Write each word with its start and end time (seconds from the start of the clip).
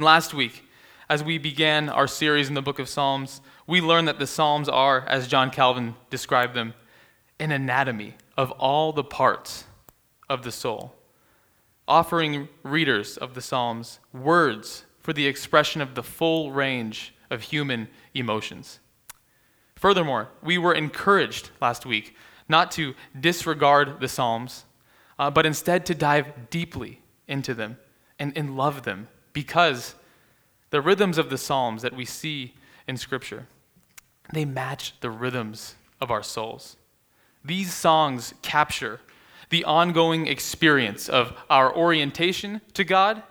Last 0.00 0.32
week, 0.32 0.62
as 1.08 1.24
we 1.24 1.38
began 1.38 1.88
our 1.88 2.06
series 2.06 2.46
in 2.46 2.54
the 2.54 2.62
book 2.62 2.78
of 2.78 2.88
Psalms, 2.88 3.40
we 3.66 3.80
learned 3.80 4.06
that 4.06 4.20
the 4.20 4.28
Psalms 4.28 4.68
are, 4.68 5.04
as 5.08 5.26
John 5.26 5.50
Calvin 5.50 5.96
described 6.08 6.54
them, 6.54 6.74
an 7.40 7.50
anatomy 7.50 8.14
of 8.36 8.52
all 8.52 8.92
the 8.92 9.02
parts 9.02 9.64
of 10.30 10.44
the 10.44 10.52
soul, 10.52 10.94
offering 11.88 12.48
readers 12.62 13.16
of 13.16 13.34
the 13.34 13.40
Psalms 13.40 13.98
words 14.12 14.84
for 15.00 15.12
the 15.12 15.26
expression 15.26 15.80
of 15.80 15.96
the 15.96 16.04
full 16.04 16.52
range 16.52 17.12
of 17.28 17.42
human 17.42 17.88
emotions. 18.14 18.78
Furthermore, 19.74 20.28
we 20.44 20.58
were 20.58 20.74
encouraged 20.74 21.50
last 21.60 21.84
week 21.84 22.14
not 22.48 22.70
to 22.70 22.94
disregard 23.18 23.98
the 23.98 24.06
Psalms, 24.06 24.64
uh, 25.18 25.28
but 25.28 25.44
instead 25.44 25.84
to 25.86 25.94
dive 25.96 26.50
deeply 26.50 27.00
into 27.26 27.52
them 27.52 27.78
and, 28.20 28.32
and 28.38 28.56
love 28.56 28.84
them 28.84 29.08
because 29.32 29.94
the 30.70 30.80
rhythms 30.80 31.18
of 31.18 31.30
the 31.30 31.38
Psalms 31.38 31.82
that 31.82 31.94
we 31.94 32.04
see 32.04 32.54
in 32.86 32.96
Scripture, 32.96 33.46
they 34.32 34.44
match 34.44 34.94
the 35.00 35.10
rhythms 35.10 35.74
of 36.00 36.10
our 36.10 36.22
souls. 36.22 36.76
These 37.44 37.72
songs 37.72 38.34
capture 38.42 39.00
the 39.50 39.64
ongoing 39.64 40.26
experience 40.26 41.08
of 41.08 41.32
our 41.48 41.74
orientation 41.74 42.60
to 42.74 42.84
God, 42.84 43.22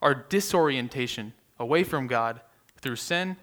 our 0.00 0.14
disorientation 0.14 1.34
away 1.58 1.84
from 1.84 2.06
God 2.06 2.40
through 2.80 2.96
sin, 2.96 3.36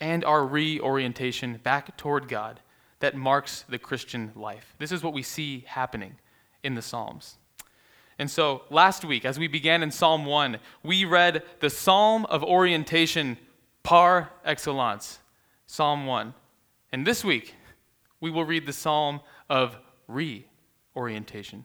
and 0.00 0.24
our 0.24 0.44
reorientation 0.44 1.60
back 1.62 1.96
toward 1.96 2.28
God 2.28 2.60
that 2.98 3.14
marks 3.14 3.64
the 3.68 3.78
Christian 3.78 4.32
life. 4.34 4.74
This 4.78 4.92
is 4.92 5.02
what 5.02 5.12
we 5.12 5.22
see 5.22 5.64
happening 5.68 6.16
in 6.62 6.74
the 6.74 6.82
Psalms. 6.82 7.36
And 8.20 8.30
so 8.30 8.64
last 8.68 9.02
week, 9.02 9.24
as 9.24 9.38
we 9.38 9.48
began 9.48 9.82
in 9.82 9.90
Psalm 9.90 10.26
1, 10.26 10.58
we 10.82 11.06
read 11.06 11.42
the 11.60 11.70
Psalm 11.70 12.26
of 12.26 12.44
orientation 12.44 13.38
par 13.82 14.30
excellence, 14.44 15.20
Psalm 15.66 16.04
1. 16.04 16.34
And 16.92 17.06
this 17.06 17.24
week, 17.24 17.54
we 18.20 18.30
will 18.30 18.44
read 18.44 18.66
the 18.66 18.74
Psalm 18.74 19.20
of 19.48 19.78
reorientation 20.06 21.64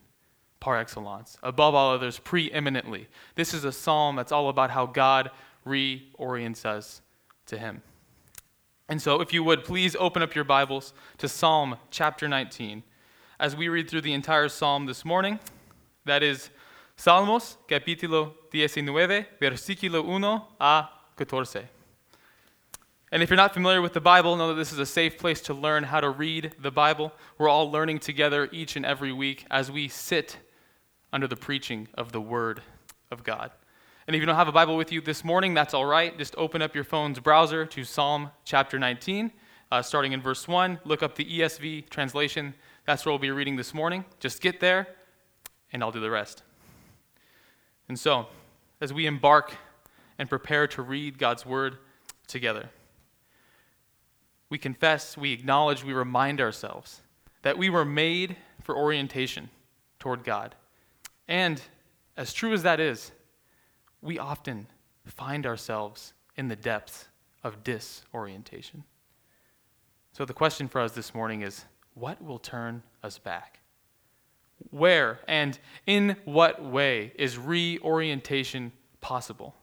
par 0.61 0.77
excellence, 0.77 1.37
above 1.43 1.75
all 1.75 1.93
others, 1.93 2.19
preeminently. 2.19 3.09
This 3.35 3.53
is 3.53 3.65
a 3.65 3.73
psalm 3.73 4.15
that's 4.15 4.31
all 4.31 4.47
about 4.47 4.71
how 4.71 4.85
God 4.85 5.31
reorients 5.67 6.65
us 6.65 7.01
to 7.47 7.57
Him. 7.57 7.81
And 8.87 9.01
so, 9.01 9.19
if 9.19 9.33
you 9.33 9.43
would, 9.43 9.65
please 9.65 9.93
open 9.97 10.21
up 10.21 10.33
your 10.33 10.45
Bibles 10.45 10.93
to 11.17 11.27
Psalm 11.27 11.75
chapter 11.91 12.29
19 12.29 12.83
as 13.41 13.57
we 13.57 13.67
read 13.67 13.89
through 13.89 14.01
the 14.01 14.13
entire 14.13 14.47
psalm 14.47 14.85
this 14.85 15.03
morning. 15.03 15.37
That 16.05 16.21
is 16.21 16.51
Salmos, 16.95 17.57
capítulo 17.67 18.33
19, 18.53 19.25
versículo 19.41 20.05
1 20.05 20.41
a 20.59 20.89
14. 21.17 21.63
And 23.11 23.23
if 23.23 23.29
you're 23.31 23.37
not 23.37 23.55
familiar 23.55 23.81
with 23.81 23.93
the 23.93 24.01
Bible, 24.01 24.35
know 24.35 24.49
that 24.49 24.53
this 24.53 24.71
is 24.71 24.77
a 24.77 24.85
safe 24.85 25.17
place 25.17 25.41
to 25.41 25.55
learn 25.55 25.83
how 25.83 25.99
to 25.99 26.11
read 26.11 26.53
the 26.61 26.69
Bible. 26.69 27.11
We're 27.39 27.49
all 27.49 27.71
learning 27.71 27.99
together 27.99 28.47
each 28.51 28.75
and 28.75 28.85
every 28.85 29.11
week 29.11 29.47
as 29.49 29.71
we 29.71 29.87
sit 29.87 30.37
under 31.11 31.27
the 31.27 31.35
preaching 31.35 31.87
of 31.95 32.11
the 32.11 32.21
Word 32.21 32.61
of 33.09 33.23
God. 33.23 33.49
And 34.05 34.15
if 34.15 34.19
you 34.19 34.27
don't 34.27 34.35
have 34.35 34.47
a 34.47 34.51
Bible 34.51 34.77
with 34.77 34.91
you 34.91 35.01
this 35.01 35.23
morning, 35.23 35.55
that's 35.55 35.73
all 35.73 35.85
right. 35.85 36.15
Just 36.19 36.35
open 36.37 36.61
up 36.61 36.75
your 36.75 36.83
phone's 36.83 37.19
browser 37.19 37.65
to 37.65 37.83
Psalm 37.83 38.29
chapter 38.43 38.77
19, 38.77 39.31
uh, 39.71 39.81
starting 39.81 40.11
in 40.11 40.21
verse 40.21 40.47
1. 40.47 40.81
Look 40.85 41.01
up 41.01 41.15
the 41.15 41.25
ESV 41.25 41.89
translation. 41.89 42.53
That's 42.85 43.07
where 43.07 43.11
we'll 43.11 43.17
be 43.17 43.31
reading 43.31 43.55
this 43.55 43.73
morning. 43.73 44.05
Just 44.19 44.39
get 44.39 44.59
there, 44.59 44.87
and 45.75 45.83
I'll 45.83 45.91
do 45.91 45.99
the 45.99 46.09
rest. 46.09 46.41
And 47.89 47.99
so, 47.99 48.27
as 48.79 48.93
we 48.93 49.05
embark 49.07 49.53
and 50.17 50.29
prepare 50.29 50.67
to 50.67 50.81
read 50.81 51.19
God's 51.19 51.45
word 51.45 51.79
together, 52.27 52.69
we 54.49 54.57
confess, 54.57 55.17
we 55.17 55.33
acknowledge, 55.33 55.83
we 55.83 55.91
remind 55.91 56.39
ourselves 56.39 57.01
that 57.41 57.57
we 57.57 57.69
were 57.69 57.83
made 57.83 58.37
for 58.61 58.73
orientation 58.73 59.49
toward 59.99 60.23
God. 60.23 60.55
And 61.27 61.61
as 62.15 62.31
true 62.31 62.53
as 62.53 62.63
that 62.63 62.79
is, 62.79 63.11
we 64.01 64.17
often 64.17 64.67
find 65.03 65.45
ourselves 65.45 66.13
in 66.37 66.47
the 66.47 66.55
depths 66.55 67.09
of 67.43 67.65
disorientation. 67.65 68.85
So 70.13 70.23
the 70.23 70.33
question 70.33 70.69
for 70.69 70.79
us 70.79 70.93
this 70.93 71.13
morning 71.13 71.41
is 71.41 71.65
what 71.95 72.23
will 72.23 72.39
turn 72.39 72.81
us 73.03 73.17
back? 73.17 73.59
Where 74.71 75.19
and 75.27 75.59
in 75.85 76.17
what 76.25 76.63
way 76.63 77.13
is 77.15 77.37
reorientation 77.37 78.71
possible? 79.01 79.55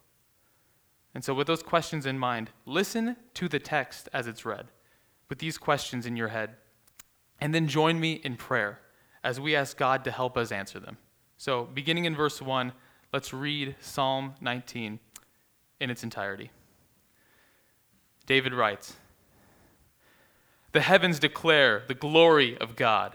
And 1.14 1.22
so, 1.24 1.34
with 1.34 1.46
those 1.46 1.62
questions 1.62 2.06
in 2.06 2.18
mind, 2.18 2.50
listen 2.64 3.16
to 3.34 3.48
the 3.48 3.58
text 3.58 4.08
as 4.12 4.26
it's 4.26 4.44
read, 4.44 4.68
with 5.28 5.38
these 5.38 5.58
questions 5.58 6.06
in 6.06 6.16
your 6.16 6.28
head, 6.28 6.56
and 7.40 7.54
then 7.54 7.68
join 7.68 8.00
me 8.00 8.14
in 8.24 8.36
prayer 8.36 8.80
as 9.22 9.38
we 9.38 9.54
ask 9.54 9.76
God 9.76 10.04
to 10.04 10.10
help 10.10 10.36
us 10.36 10.50
answer 10.50 10.80
them. 10.80 10.96
So, 11.36 11.64
beginning 11.64 12.06
in 12.06 12.16
verse 12.16 12.40
1, 12.40 12.72
let's 13.12 13.34
read 13.34 13.76
Psalm 13.80 14.34
19 14.40 15.00
in 15.80 15.90
its 15.90 16.02
entirety. 16.02 16.50
David 18.26 18.54
writes 18.54 18.96
The 20.72 20.80
heavens 20.80 21.18
declare 21.18 21.82
the 21.88 21.94
glory 21.94 22.56
of 22.58 22.76
God 22.76 23.14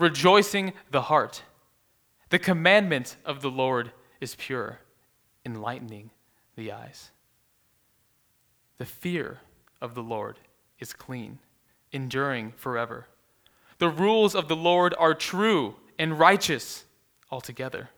rejoicing 0.00 0.72
the 0.90 1.02
heart. 1.02 1.42
The 2.30 2.38
commandment 2.38 3.16
of 3.24 3.42
the 3.42 3.50
Lord 3.50 3.92
is 4.20 4.34
pure, 4.34 4.78
enlightening 5.44 6.10
the 6.56 6.72
eyes. 6.72 7.10
The 8.78 8.86
fear 8.86 9.40
of 9.80 9.94
the 9.94 10.02
Lord 10.02 10.38
is 10.78 10.92
clean, 10.92 11.38
enduring 11.92 12.52
forever. 12.56 13.08
The 13.78 13.88
rules 13.88 14.34
of 14.34 14.48
the 14.48 14.56
Lord 14.56 14.94
are 14.98 15.14
true 15.14 15.76
and 15.98 16.18
righteous 16.18 16.84
altogether. 17.30 17.90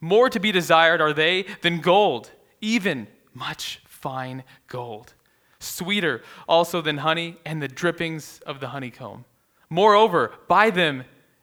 More 0.00 0.30
to 0.30 0.40
be 0.40 0.52
desired 0.52 1.00
are 1.00 1.12
they 1.12 1.44
than 1.60 1.80
gold, 1.80 2.30
even 2.60 3.06
much 3.34 3.82
fine 3.86 4.44
gold. 4.66 5.14
Sweeter 5.58 6.22
also 6.48 6.80
than 6.80 6.98
honey 6.98 7.36
and 7.44 7.60
the 7.62 7.68
drippings 7.68 8.40
of 8.46 8.60
the 8.60 8.68
honeycomb. 8.68 9.26
Moreover, 9.68 10.32
by 10.48 10.70
them 10.70 11.04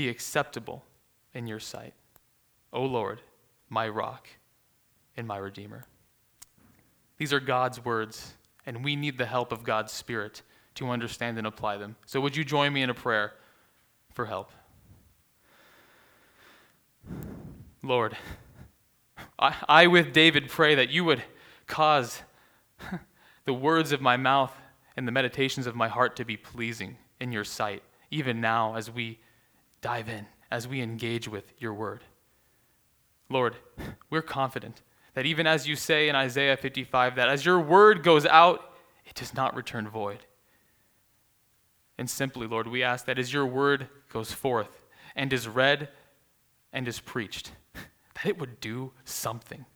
be 0.00 0.08
acceptable 0.08 0.82
in 1.34 1.46
your 1.46 1.60
sight. 1.60 1.92
O 2.72 2.82
Lord, 2.84 3.20
my 3.68 3.86
rock 3.86 4.28
and 5.14 5.28
my 5.28 5.36
redeemer. 5.36 5.84
These 7.18 7.34
are 7.34 7.40
God's 7.40 7.84
words, 7.84 8.32
and 8.64 8.82
we 8.82 8.96
need 8.96 9.18
the 9.18 9.26
help 9.26 9.52
of 9.52 9.62
God's 9.62 9.92
Spirit 9.92 10.40
to 10.76 10.88
understand 10.88 11.36
and 11.36 11.46
apply 11.46 11.76
them. 11.76 11.96
So, 12.06 12.18
would 12.22 12.34
you 12.34 12.44
join 12.44 12.72
me 12.72 12.80
in 12.80 12.88
a 12.88 12.94
prayer 12.94 13.34
for 14.14 14.24
help? 14.24 14.52
Lord, 17.82 18.16
I, 19.38 19.54
I 19.68 19.86
with 19.86 20.14
David 20.14 20.48
pray 20.48 20.76
that 20.76 20.88
you 20.88 21.04
would 21.04 21.22
cause 21.66 22.22
the 23.44 23.52
words 23.52 23.92
of 23.92 24.00
my 24.00 24.16
mouth 24.16 24.54
and 24.96 25.06
the 25.06 25.12
meditations 25.12 25.66
of 25.66 25.76
my 25.76 25.88
heart 25.88 26.16
to 26.16 26.24
be 26.24 26.38
pleasing 26.38 26.96
in 27.20 27.32
your 27.32 27.44
sight, 27.44 27.82
even 28.10 28.40
now 28.40 28.76
as 28.76 28.90
we 28.90 29.18
dive 29.80 30.08
in, 30.08 30.26
as 30.50 30.66
we 30.66 30.80
engage 30.80 31.28
with 31.28 31.52
your 31.58 31.74
word. 31.74 32.02
Lord, 33.28 33.56
we're 34.10 34.22
confident 34.22 34.82
that 35.14 35.26
even 35.26 35.46
as 35.46 35.66
you 35.66 35.76
say 35.76 36.08
in 36.08 36.16
Isaiah 36.16 36.56
55, 36.56 37.16
that 37.16 37.28
as 37.28 37.44
your 37.44 37.60
word 37.60 38.02
goes 38.02 38.26
out, 38.26 38.74
it 39.06 39.14
does 39.14 39.34
not 39.34 39.54
return 39.54 39.88
void. 39.88 40.20
And 41.98 42.08
simply, 42.08 42.46
Lord, 42.46 42.66
we 42.66 42.82
ask 42.82 43.04
that 43.06 43.18
as 43.18 43.32
your 43.32 43.46
word 43.46 43.88
goes 44.12 44.32
forth 44.32 44.84
and 45.14 45.32
is 45.32 45.46
read 45.46 45.88
and 46.72 46.88
is 46.88 47.00
preached, 47.00 47.52
that 47.74 48.26
it 48.26 48.38
would 48.38 48.60
do 48.60 48.92
something 49.04 49.66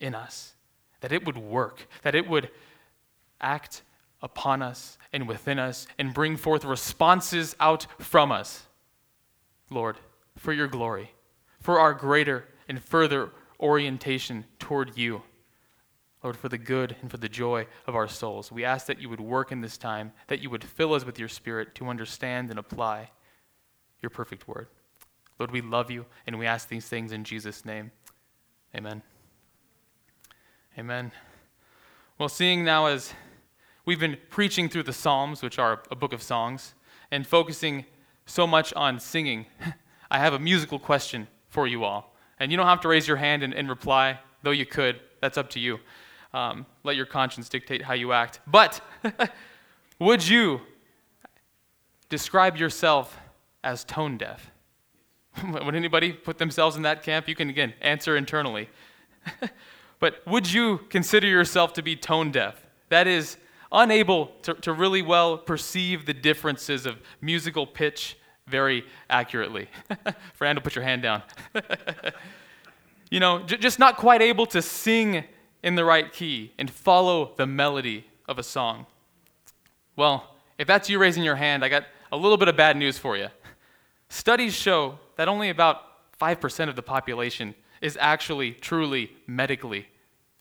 in 0.00 0.14
us, 0.14 0.54
that 1.00 1.12
it 1.12 1.26
would 1.26 1.36
work, 1.36 1.86
that 2.02 2.14
it 2.14 2.28
would 2.28 2.50
act 3.40 3.82
upon 4.22 4.62
us 4.62 4.96
and 5.12 5.28
within 5.28 5.58
us 5.58 5.86
and 5.98 6.14
bring 6.14 6.36
forth 6.36 6.64
responses 6.64 7.54
out 7.60 7.86
from 7.98 8.32
us. 8.32 8.66
Lord, 9.70 9.96
for 10.36 10.52
your 10.52 10.68
glory, 10.68 11.12
for 11.60 11.78
our 11.78 11.94
greater 11.94 12.46
and 12.68 12.82
further 12.82 13.30
orientation 13.60 14.44
toward 14.58 14.96
you. 14.96 15.22
Lord, 16.22 16.36
for 16.36 16.48
the 16.48 16.58
good 16.58 16.96
and 17.02 17.10
for 17.10 17.18
the 17.18 17.28
joy 17.28 17.66
of 17.86 17.94
our 17.94 18.08
souls. 18.08 18.50
We 18.50 18.64
ask 18.64 18.86
that 18.86 19.00
you 19.00 19.08
would 19.08 19.20
work 19.20 19.52
in 19.52 19.60
this 19.60 19.78
time, 19.78 20.12
that 20.26 20.40
you 20.40 20.50
would 20.50 20.64
fill 20.64 20.94
us 20.94 21.04
with 21.04 21.18
your 21.18 21.28
Spirit 21.28 21.74
to 21.76 21.88
understand 21.88 22.50
and 22.50 22.58
apply 22.58 23.10
your 24.02 24.10
perfect 24.10 24.48
word. 24.48 24.66
Lord, 25.38 25.50
we 25.52 25.60
love 25.60 25.90
you, 25.90 26.06
and 26.26 26.38
we 26.38 26.46
ask 26.46 26.68
these 26.68 26.88
things 26.88 27.12
in 27.12 27.22
Jesus' 27.22 27.64
name. 27.64 27.92
Amen. 28.74 29.02
Amen. 30.78 31.12
Well, 32.18 32.28
seeing 32.28 32.64
now 32.64 32.86
as 32.86 33.12
we've 33.84 34.00
been 34.00 34.16
preaching 34.30 34.68
through 34.68 34.84
the 34.84 34.92
Psalms, 34.92 35.42
which 35.42 35.58
are 35.58 35.82
a 35.90 35.96
book 35.96 36.12
of 36.12 36.22
songs, 36.22 36.74
and 37.10 37.26
focusing 37.26 37.84
so 38.26 38.46
much 38.46 38.72
on 38.74 39.00
singing, 39.00 39.46
I 40.10 40.18
have 40.18 40.34
a 40.34 40.38
musical 40.38 40.78
question 40.78 41.28
for 41.48 41.66
you 41.66 41.84
all. 41.84 42.14
And 42.38 42.50
you 42.50 42.58
don't 42.58 42.66
have 42.66 42.80
to 42.82 42.88
raise 42.88 43.08
your 43.08 43.16
hand 43.16 43.42
and, 43.42 43.54
and 43.54 43.68
reply, 43.68 44.20
though 44.42 44.50
you 44.50 44.66
could. 44.66 45.00
That's 45.22 45.38
up 45.38 45.48
to 45.50 45.60
you. 45.60 45.80
Um, 46.34 46.66
let 46.84 46.96
your 46.96 47.06
conscience 47.06 47.48
dictate 47.48 47.82
how 47.82 47.94
you 47.94 48.12
act. 48.12 48.40
But 48.46 48.80
would 49.98 50.26
you 50.28 50.60
describe 52.08 52.56
yourself 52.56 53.18
as 53.64 53.84
tone 53.84 54.18
deaf? 54.18 54.50
would 55.64 55.74
anybody 55.74 56.12
put 56.12 56.38
themselves 56.38 56.76
in 56.76 56.82
that 56.82 57.02
camp? 57.02 57.28
You 57.28 57.34
can, 57.34 57.48
again, 57.48 57.74
answer 57.80 58.16
internally. 58.16 58.68
but 59.98 60.26
would 60.26 60.52
you 60.52 60.78
consider 60.90 61.26
yourself 61.26 61.72
to 61.74 61.82
be 61.82 61.96
tone 61.96 62.30
deaf? 62.30 62.66
That 62.88 63.06
is, 63.06 63.36
unable 63.72 64.26
to, 64.42 64.54
to 64.54 64.72
really 64.72 65.02
well 65.02 65.38
perceive 65.38 66.06
the 66.06 66.14
differences 66.14 66.86
of 66.86 66.96
musical 67.20 67.66
pitch 67.66 68.16
very 68.46 68.84
accurately. 69.10 69.68
Fernando, 70.34 70.60
put 70.60 70.74
your 70.74 70.84
hand 70.84 71.02
down. 71.02 71.22
you 73.10 73.20
know, 73.20 73.40
j- 73.40 73.56
just 73.56 73.78
not 73.78 73.96
quite 73.96 74.22
able 74.22 74.46
to 74.46 74.62
sing 74.62 75.24
in 75.62 75.74
the 75.74 75.84
right 75.84 76.12
key 76.12 76.52
and 76.58 76.70
follow 76.70 77.32
the 77.36 77.46
melody 77.46 78.06
of 78.28 78.38
a 78.38 78.42
song. 78.42 78.86
Well, 79.96 80.34
if 80.58 80.66
that's 80.66 80.88
you 80.88 80.98
raising 80.98 81.24
your 81.24 81.36
hand, 81.36 81.64
I 81.64 81.68
got 81.68 81.84
a 82.12 82.16
little 82.16 82.36
bit 82.36 82.48
of 82.48 82.56
bad 82.56 82.76
news 82.76 82.98
for 82.98 83.16
you. 83.16 83.28
Studies 84.08 84.54
show 84.54 84.98
that 85.16 85.28
only 85.28 85.50
about 85.50 85.82
5% 86.20 86.68
of 86.68 86.76
the 86.76 86.82
population 86.82 87.54
is 87.80 87.98
actually 88.00 88.52
truly 88.52 89.12
medically 89.26 89.88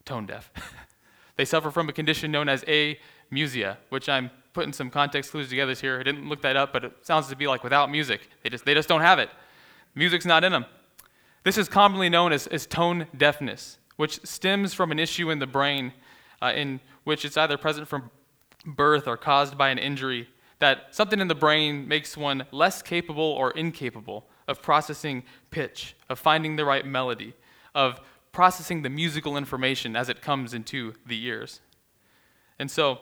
tone 0.06 0.25
deaf. 0.25 0.51
they 1.36 1.45
suffer 1.45 1.72
from 1.72 1.89
a 1.89 1.94
condition 1.94 2.31
known 2.31 2.48
as 2.48 2.63
amusia, 3.35 3.77
which 3.89 4.07
I'm 4.07 4.31
putting 4.53 4.71
some 4.71 4.89
context 4.89 5.31
clues 5.31 5.49
together 5.49 5.73
here. 5.73 5.99
I 5.99 6.03
didn't 6.03 6.29
look 6.29 6.41
that 6.43 6.55
up, 6.55 6.71
but 6.71 6.85
it 6.85 6.93
sounds 7.01 7.27
to 7.27 7.35
be 7.35 7.47
like 7.47 7.63
without 7.63 7.91
music. 7.91 8.29
They 8.41 8.49
just, 8.49 8.63
they 8.65 8.73
just 8.73 8.87
don't 8.87 9.01
have 9.01 9.19
it. 9.19 9.29
Music's 9.93 10.25
not 10.25 10.43
in 10.43 10.51
them. 10.51 10.65
This 11.43 11.57
is 11.57 11.67
commonly 11.67 12.09
known 12.09 12.31
as, 12.31 12.47
as 12.47 12.65
tone 12.65 13.07
deafness, 13.15 13.77
which 13.97 14.25
stems 14.25 14.73
from 14.73 14.91
an 14.91 14.99
issue 14.99 15.29
in 15.29 15.39
the 15.39 15.47
brain 15.47 15.93
uh, 16.41 16.53
in 16.55 16.79
which 17.03 17.25
it's 17.25 17.37
either 17.37 17.57
present 17.57 17.87
from 17.87 18.09
birth 18.65 19.07
or 19.07 19.17
caused 19.17 19.57
by 19.57 19.69
an 19.69 19.77
injury, 19.77 20.27
that 20.59 20.95
something 20.95 21.19
in 21.19 21.27
the 21.27 21.35
brain 21.35 21.88
makes 21.88 22.17
one 22.17 22.45
less 22.51 22.81
capable 22.81 23.23
or 23.23 23.51
incapable 23.51 24.25
of 24.47 24.61
processing 24.61 25.23
pitch, 25.51 25.95
of 26.09 26.17
finding 26.17 26.55
the 26.55 26.65
right 26.65 26.85
melody, 26.85 27.33
of 27.73 27.99
processing 28.31 28.81
the 28.81 28.89
musical 28.89 29.38
information 29.38 29.95
as 29.95 30.09
it 30.09 30.21
comes 30.21 30.53
into 30.53 30.93
the 31.05 31.23
ears. 31.25 31.61
And 32.57 32.71
so, 32.71 32.99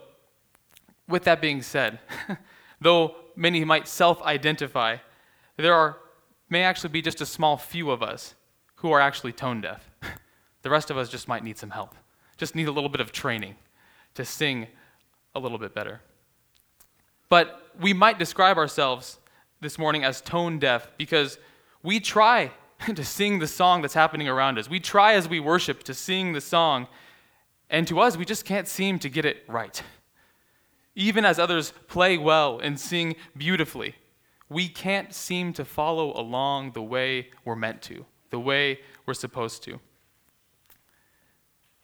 with 1.08 1.24
that 1.24 1.42
being 1.42 1.62
said, 1.62 2.00
though 2.82 3.16
many 3.36 3.64
might 3.66 3.88
self 3.88 4.22
identify, 4.22 4.98
there 5.58 5.74
are, 5.74 5.98
may 6.50 6.64
actually 6.64 6.90
be 6.90 7.02
just 7.02 7.22
a 7.22 7.26
small 7.26 7.58
few 7.58 7.92
of 7.92 8.02
us 8.02 8.36
who 8.76 8.92
are 8.92 9.00
actually 9.00 9.32
tone 9.32 9.62
deaf. 9.62 9.90
the 10.62 10.70
rest 10.70 10.90
of 10.90 10.98
us 10.98 11.10
just 11.10 11.28
might 11.28 11.44
need 11.44 11.58
some 11.58 11.70
help, 11.70 11.96
just 12.38 12.56
need 12.56 12.68
a 12.68 12.72
little 12.72 12.90
bit 12.90 13.02
of 13.02 13.12
training 13.12 13.56
to 14.16 14.26
sing 14.26 14.68
a 15.36 15.40
little 15.40 15.58
bit 15.58 15.74
better. 15.74 16.02
But 17.30 17.72
we 17.80 17.94
might 17.94 18.20
describe 18.20 18.58
ourselves 18.58 19.20
this 19.60 19.80
morning 19.80 20.04
as 20.04 20.22
tone 20.22 20.60
deaf 20.60 20.88
because 20.98 21.38
we 21.82 22.00
try 22.00 22.52
to 22.96 23.04
sing 23.04 23.40
the 23.40 23.48
song 23.48 23.82
that's 23.82 23.94
happening 23.94 24.28
around 24.28 24.58
us. 24.58 24.70
We 24.70 24.80
try 24.80 25.14
as 25.14 25.28
we 25.28 25.40
worship 25.40 25.84
to 25.84 25.94
sing 25.94 26.34
the 26.34 26.42
song, 26.42 26.88
and 27.70 27.88
to 27.88 28.00
us, 28.00 28.18
we 28.18 28.26
just 28.26 28.46
can't 28.46 28.68
seem 28.68 29.00
to 29.00 29.10
get 29.10 29.26
it 29.26 29.44
right. 29.48 29.82
Even 30.96 31.26
as 31.26 31.40
others 31.40 31.74
play 31.88 32.18
well 32.18 32.60
and 32.60 32.80
sing 32.80 33.16
beautifully, 33.36 33.96
we 34.50 34.68
can't 34.68 35.14
seem 35.14 35.54
to 35.54 35.66
follow 35.66 36.14
along 36.20 36.72
the 36.72 36.82
way 36.82 37.30
we're 37.44 37.56
meant 37.56 37.82
to, 37.84 38.06
the 38.30 38.40
way 38.40 38.80
we're 39.06 39.14
supposed 39.14 39.64
to. 39.64 39.80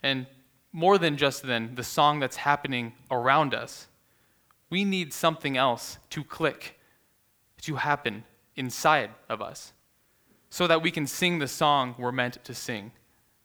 And 0.04 0.28
more 0.72 0.98
than 0.98 1.18
just 1.18 1.44
then, 1.44 1.74
the 1.76 1.84
song 1.84 2.20
that's 2.20 2.38
happening 2.38 2.94
around 3.10 3.54
us, 3.54 3.88
we 4.70 4.86
need 4.86 5.14
something 5.14 5.58
else 5.58 5.98
to 6.12 6.24
click, 6.24 6.80
to 7.64 7.76
happen 7.76 8.24
inside 8.56 9.10
of 9.28 9.42
us, 9.42 9.74
so 10.50 10.68
that 10.68 10.82
we 10.82 10.92
can 10.92 11.08
sing 11.08 11.40
the 11.40 11.48
song 11.48 11.96
we're 11.98 12.12
meant 12.12 12.44
to 12.44 12.54
sing. 12.54 12.92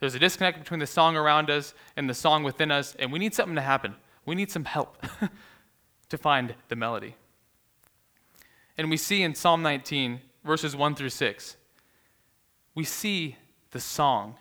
There's 0.01 0.15
a 0.15 0.19
disconnect 0.19 0.59
between 0.59 0.81
the 0.81 0.87
song 0.87 1.17
around 1.17 1.49
us 1.49 1.73
and 1.97 2.11
the 2.11 2.15
song 2.15 2.43
within 2.43 2.71
us, 2.71 2.95
and 2.99 3.11
we 3.11 3.19
need 3.19 3.35
something 3.35 3.55
to 3.55 3.63
happen. 3.63 3.95
We 4.27 4.35
need 4.35 4.51
some 4.51 4.65
help. 4.67 5.03
to 6.15 6.19
find 6.19 6.55
the 6.69 6.77
melody. 6.77 7.17
And 8.79 8.89
we 8.89 8.97
see 8.97 9.23
in 9.23 9.35
Psalm 9.35 9.63
19, 9.63 10.21
verses 10.45 10.77
1 10.77 10.95
through 10.95 11.09
6, 11.09 11.57
we 12.77 12.85
see 12.85 13.37
the 13.73 13.81
song 13.81 14.37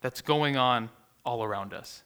that's 0.00 0.20
going 0.20 0.56
on 0.56 0.90
all 1.24 1.44
around 1.44 1.72
us. 1.72 2.02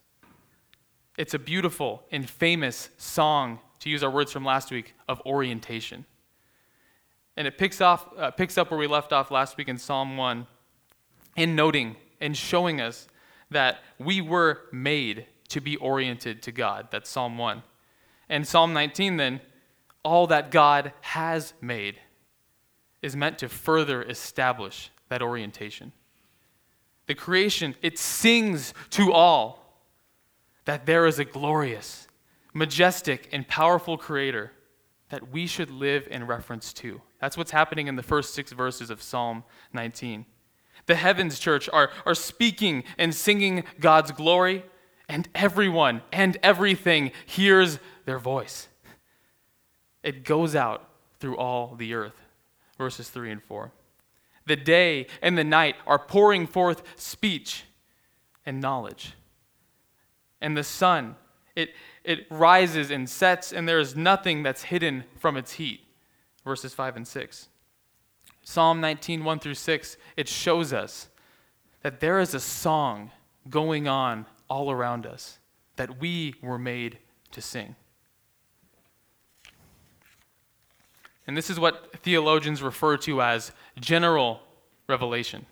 It's 1.17 1.33
a 1.33 1.39
beautiful 1.39 2.03
and 2.11 2.29
famous 2.29 2.89
song, 2.97 3.59
to 3.79 3.89
use 3.89 4.03
our 4.03 4.11
words 4.11 4.31
from 4.31 4.45
last 4.45 4.69
week, 4.69 4.93
of 5.09 5.23
orientation. 5.25 6.05
And 7.35 7.47
it 7.47 7.57
picks, 7.57 7.81
off, 7.81 8.07
uh, 8.15 8.29
picks 8.29 8.59
up 8.59 8.69
where 8.69 8.79
we 8.79 8.85
left 8.85 9.11
off 9.11 9.31
last 9.31 9.57
week 9.57 9.69
in 9.69 9.79
Psalm 9.79 10.17
1 10.17 10.45
in 11.35 11.55
noting 11.55 11.95
and 12.21 12.37
showing 12.37 12.79
us 12.79 13.07
that 13.49 13.79
we 13.97 14.21
were 14.21 14.61
made 14.71 15.25
to 15.49 15.61
be 15.61 15.77
oriented 15.77 16.43
to 16.43 16.51
God. 16.51 16.89
That's 16.91 17.09
Psalm 17.09 17.39
1. 17.39 17.63
And 18.29 18.47
Psalm 18.47 18.73
19, 18.73 19.17
then, 19.17 19.41
all 20.03 20.27
that 20.27 20.51
God 20.51 20.93
has 21.01 21.53
made 21.61 21.97
is 23.01 23.15
meant 23.15 23.37
to 23.39 23.49
further 23.49 24.03
establish 24.03 24.91
that 25.09 25.21
orientation. 25.21 25.93
The 27.07 27.15
creation, 27.15 27.75
it 27.81 27.97
sings 27.97 28.73
to 28.91 29.13
all 29.13 29.83
that 30.65 30.85
there 30.85 31.05
is 31.05 31.19
a 31.19 31.25
glorious, 31.25 32.07
majestic, 32.53 33.29
and 33.31 33.47
powerful 33.47 33.97
creator 33.97 34.51
that 35.09 35.31
we 35.31 35.47
should 35.47 35.71
live 35.71 36.07
in 36.11 36.27
reference 36.27 36.73
to. 36.73 37.01
That's 37.21 37.37
what's 37.37 37.51
happening 37.51 37.87
in 37.87 37.95
the 37.95 38.03
first 38.03 38.33
six 38.33 38.51
verses 38.51 38.89
of 38.89 39.01
Psalm 39.01 39.45
19. 39.71 40.25
The 40.85 40.95
heavens, 40.95 41.39
church, 41.39 41.69
are, 41.71 41.89
are 42.05 42.15
speaking 42.15 42.83
and 42.97 43.15
singing 43.15 43.63
God's 43.79 44.11
glory, 44.11 44.65
and 45.09 45.29
everyone 45.33 46.01
and 46.11 46.37
everything 46.43 47.11
hears 47.25 47.79
their 48.07 48.17
voice. 48.17 48.69
It 50.01 50.23
goes 50.23 50.55
out 50.55 50.87
through 51.19 51.37
all 51.37 51.75
the 51.75 51.93
earth. 51.93 52.15
Verses 52.77 53.09
3 53.09 53.31
and 53.31 53.43
4. 53.43 53.71
The 54.45 54.55
day 54.55 55.07
and 55.21 55.37
the 55.37 55.43
night 55.43 55.75
are 55.85 55.99
pouring 55.99 56.47
forth 56.47 56.83
speech 56.95 57.65
and 58.45 58.61
knowledge. 58.61 59.13
And 60.41 60.55
the 60.55 60.63
sun 60.63 61.15
It, 61.55 61.71
it 62.03 62.27
rises 62.29 62.91
and 62.91 63.09
sets, 63.09 63.51
and 63.51 63.67
there 63.67 63.79
is 63.79 63.95
nothing 63.95 64.43
that's 64.43 64.63
hidden 64.63 65.03
from 65.17 65.35
its 65.35 65.53
heat. 65.53 65.81
Verses 66.45 66.73
5 66.73 66.97
and 66.97 67.07
6. 67.07 67.49
Psalm 68.43 68.79
19, 68.79 69.25
1 69.25 69.39
through 69.39 69.55
6, 69.55 69.97
it 70.15 70.29
shows 70.29 70.71
us 70.71 71.09
that 71.81 71.99
there 71.99 72.19
is 72.19 72.33
a 72.33 72.39
song 72.39 73.11
going 73.49 73.87
on 73.87 74.27
all 74.49 74.71
around 74.71 75.05
us 75.05 75.39
that 75.75 75.99
we 75.99 76.35
were 76.41 76.59
made 76.59 76.99
to 77.31 77.41
sing. 77.41 77.75
And 81.27 81.35
this 81.35 81.49
is 81.49 81.59
what 81.59 81.93
theologians 82.01 82.63
refer 82.63 82.97
to 82.97 83.21
as 83.21 83.51
general 83.79 84.41
revelation. 84.87 85.45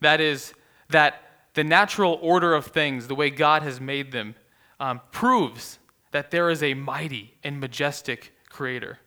That 0.00 0.20
is, 0.20 0.54
that 0.88 1.22
the 1.54 1.64
natural 1.64 2.18
order 2.22 2.54
of 2.54 2.66
things, 2.66 3.06
the 3.06 3.14
way 3.14 3.30
God 3.30 3.62
has 3.62 3.80
made 3.80 4.12
them, 4.12 4.34
um, 4.78 5.00
proves 5.12 5.78
that 6.12 6.30
there 6.30 6.50
is 6.50 6.62
a 6.62 6.74
mighty 6.74 7.34
and 7.44 7.60
majestic 7.60 8.32
creator. 8.48 8.98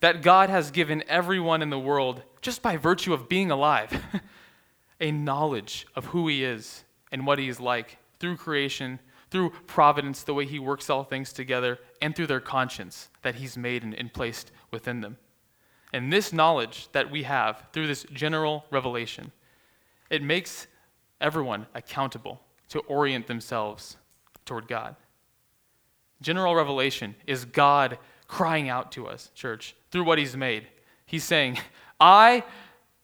That 0.00 0.22
God 0.22 0.50
has 0.50 0.70
given 0.70 1.02
everyone 1.08 1.62
in 1.62 1.70
the 1.70 1.78
world, 1.78 2.22
just 2.40 2.62
by 2.62 2.76
virtue 2.76 3.12
of 3.12 3.28
being 3.28 3.50
alive, 3.50 4.02
a 5.00 5.10
knowledge 5.10 5.86
of 5.96 6.06
who 6.06 6.28
he 6.28 6.44
is 6.44 6.84
and 7.10 7.26
what 7.26 7.38
he 7.38 7.48
is 7.48 7.60
like 7.60 7.98
through 8.20 8.36
creation, 8.36 9.00
through 9.30 9.50
providence, 9.66 10.22
the 10.22 10.34
way 10.34 10.46
he 10.46 10.58
works 10.58 10.88
all 10.88 11.04
things 11.04 11.32
together, 11.32 11.78
and 12.00 12.14
through 12.14 12.26
their 12.26 12.40
conscience 12.40 13.08
that 13.22 13.34
he's 13.34 13.56
made 13.56 13.82
and, 13.82 13.94
and 13.94 14.12
placed 14.12 14.52
within 14.74 15.00
them. 15.00 15.16
And 15.94 16.12
this 16.12 16.32
knowledge 16.32 16.88
that 16.92 17.10
we 17.10 17.22
have 17.22 17.68
through 17.72 17.86
this 17.86 18.04
general 18.12 18.66
revelation, 18.70 19.32
it 20.10 20.22
makes 20.22 20.66
everyone 21.20 21.66
accountable 21.74 22.40
to 22.68 22.80
orient 22.80 23.28
themselves 23.28 23.96
toward 24.44 24.68
God. 24.68 24.96
General 26.20 26.54
revelation 26.54 27.14
is 27.26 27.44
God 27.44 27.98
crying 28.26 28.68
out 28.68 28.90
to 28.92 29.06
us, 29.06 29.30
church, 29.34 29.76
through 29.90 30.04
what 30.04 30.18
He's 30.18 30.36
made. 30.36 30.66
He's 31.06 31.24
saying, 31.24 31.58
I 32.00 32.44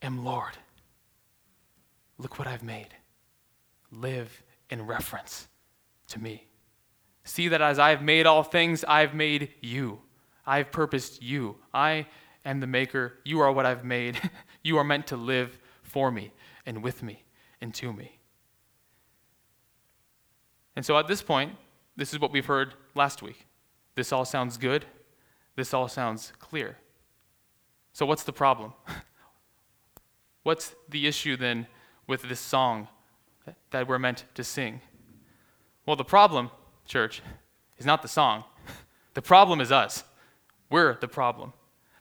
am 0.02 0.24
Lord. 0.24 0.58
Look 2.18 2.38
what 2.38 2.48
I've 2.48 2.62
made. 2.62 2.88
Live 3.92 4.42
in 4.68 4.86
reference 4.86 5.48
to 6.08 6.18
me. 6.18 6.46
See 7.24 7.48
that 7.48 7.62
as 7.62 7.78
I've 7.78 8.02
made 8.02 8.26
all 8.26 8.42
things, 8.42 8.84
I've 8.84 9.14
made 9.14 9.50
you. 9.60 10.00
I've 10.50 10.72
purposed 10.72 11.22
you. 11.22 11.54
I 11.72 12.08
am 12.44 12.58
the 12.58 12.66
maker. 12.66 13.12
You 13.24 13.38
are 13.38 13.52
what 13.52 13.66
I've 13.66 13.84
made. 13.84 14.18
you 14.64 14.78
are 14.78 14.84
meant 14.84 15.06
to 15.06 15.16
live 15.16 15.56
for 15.84 16.10
me 16.10 16.32
and 16.66 16.82
with 16.82 17.04
me 17.04 17.22
and 17.60 17.72
to 17.74 17.92
me. 17.92 18.18
And 20.74 20.84
so 20.84 20.98
at 20.98 21.06
this 21.06 21.22
point, 21.22 21.52
this 21.96 22.12
is 22.12 22.18
what 22.18 22.32
we've 22.32 22.46
heard 22.46 22.74
last 22.96 23.22
week. 23.22 23.46
This 23.94 24.12
all 24.12 24.24
sounds 24.24 24.56
good. 24.56 24.86
This 25.54 25.72
all 25.72 25.86
sounds 25.86 26.32
clear. 26.40 26.78
So, 27.92 28.04
what's 28.04 28.24
the 28.24 28.32
problem? 28.32 28.72
what's 30.42 30.74
the 30.88 31.06
issue 31.06 31.36
then 31.36 31.68
with 32.08 32.22
this 32.22 32.40
song 32.40 32.88
that 33.70 33.86
we're 33.86 34.00
meant 34.00 34.24
to 34.34 34.42
sing? 34.42 34.80
Well, 35.86 35.96
the 35.96 36.04
problem, 36.04 36.50
church, 36.86 37.22
is 37.78 37.86
not 37.86 38.02
the 38.02 38.08
song. 38.08 38.42
The 39.12 39.22
problem 39.22 39.60
is 39.60 39.72
us. 39.72 40.04
We're 40.70 40.96
the 41.00 41.08
problem. 41.08 41.52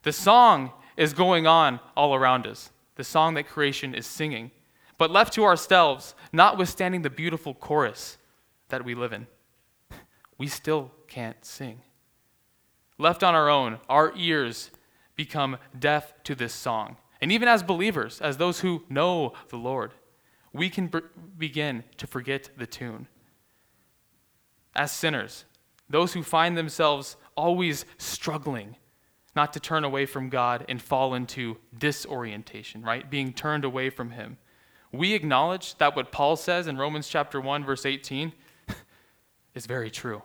The 0.04 0.14
song 0.14 0.72
is 0.96 1.14
going 1.14 1.48
on 1.48 1.80
all 1.98 2.16
around 2.16 2.48
us, 2.48 2.72
the 2.96 3.04
song 3.04 3.34
that 3.34 3.48
creation 3.48 3.94
is 3.94 4.06
singing. 4.06 4.52
But 4.98 5.12
left 5.12 5.34
to 5.34 5.46
ourselves, 5.46 6.14
notwithstanding 6.32 7.02
the 7.02 7.10
beautiful 7.10 7.54
chorus 7.54 8.18
that 8.68 8.86
we 8.86 8.94
live 8.96 9.14
in, 9.14 9.28
we 10.38 10.48
still 10.48 10.92
can't 11.08 11.44
sing. 11.44 11.82
Left 12.98 13.24
on 13.24 13.34
our 13.34 13.50
own, 13.50 13.80
our 13.88 14.14
ears 14.16 14.72
become 15.16 15.58
deaf 15.78 16.14
to 16.26 16.36
this 16.36 16.54
song. 16.54 16.98
And 17.22 17.32
even 17.32 17.48
as 17.48 17.64
believers, 17.64 18.22
as 18.22 18.38
those 18.38 18.60
who 18.60 18.84
know 18.90 19.34
the 19.50 19.58
Lord, 19.58 19.94
we 20.54 20.70
can 20.70 20.88
b- 20.88 21.00
begin 21.38 21.84
to 21.98 22.08
forget 22.08 22.50
the 22.58 22.68
tune. 22.68 23.08
As 24.76 24.92
sinners, 24.92 25.46
those 25.90 26.14
who 26.14 26.24
find 26.24 26.58
themselves 26.58 27.18
always 27.40 27.86
struggling 27.98 28.76
not 29.34 29.54
to 29.54 29.60
turn 29.60 29.86
away 29.86 30.06
from 30.06 30.28
God 30.28 30.66
and 30.68 30.82
fall 30.82 31.14
into 31.14 31.58
disorientation, 31.78 32.82
right? 32.82 33.10
Being 33.10 33.32
turned 33.32 33.64
away 33.64 33.90
from 33.90 34.12
Him. 34.12 34.38
We 34.92 35.14
acknowledge 35.14 35.78
that 35.78 35.96
what 35.96 36.12
Paul 36.12 36.36
says 36.36 36.68
in 36.68 36.78
Romans 36.78 37.08
chapter 37.08 37.40
1 37.40 37.64
verse 37.64 37.86
18 37.86 38.34
is 39.56 39.66
very 39.66 39.90
true. 39.90 40.24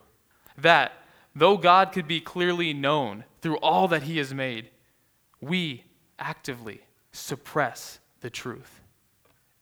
That 0.58 0.92
though 1.36 1.56
God 1.56 1.92
could 1.92 2.08
be 2.08 2.20
clearly 2.20 2.72
known 2.72 3.24
through 3.40 3.58
all 3.58 3.86
that 3.88 4.02
he 4.02 4.18
has 4.18 4.34
made, 4.34 4.70
we 5.40 5.84
actively 6.18 6.80
suppress 7.12 8.00
the 8.20 8.30
truth 8.30 8.80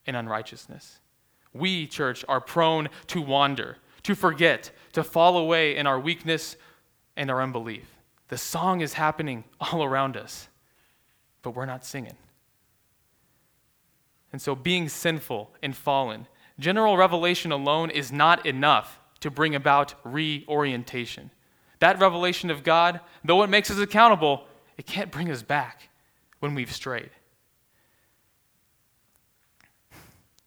in 0.06 0.14
unrighteousness. 0.14 1.00
We, 1.52 1.86
church, 1.86 2.24
are 2.26 2.40
prone 2.40 2.88
to 3.08 3.20
wander, 3.20 3.76
to 4.04 4.14
forget, 4.14 4.70
to 4.92 5.04
fall 5.04 5.36
away 5.36 5.76
in 5.76 5.86
our 5.86 6.00
weakness 6.00 6.56
and 7.16 7.30
our 7.30 7.42
unbelief. 7.42 7.86
The 8.28 8.38
song 8.38 8.80
is 8.80 8.94
happening 8.94 9.44
all 9.60 9.84
around 9.84 10.16
us, 10.16 10.48
but 11.42 11.50
we're 11.50 11.66
not 11.66 11.84
singing. 11.84 12.16
And 14.32 14.40
so, 14.40 14.54
being 14.54 14.88
sinful 14.88 15.50
and 15.62 15.76
fallen, 15.76 16.26
general 16.58 16.96
revelation 16.96 17.52
alone 17.52 17.90
is 17.90 18.10
not 18.10 18.46
enough 18.46 18.98
to 19.20 19.30
bring 19.30 19.54
about 19.54 19.94
reorientation. 20.04 21.30
That 21.80 21.98
revelation 22.00 22.50
of 22.50 22.64
God, 22.64 23.00
though 23.24 23.42
it 23.42 23.50
makes 23.50 23.70
us 23.70 23.78
accountable, 23.78 24.46
it 24.78 24.86
can't 24.86 25.10
bring 25.10 25.30
us 25.30 25.42
back 25.42 25.90
when 26.40 26.54
we've 26.54 26.72
strayed. 26.72 27.10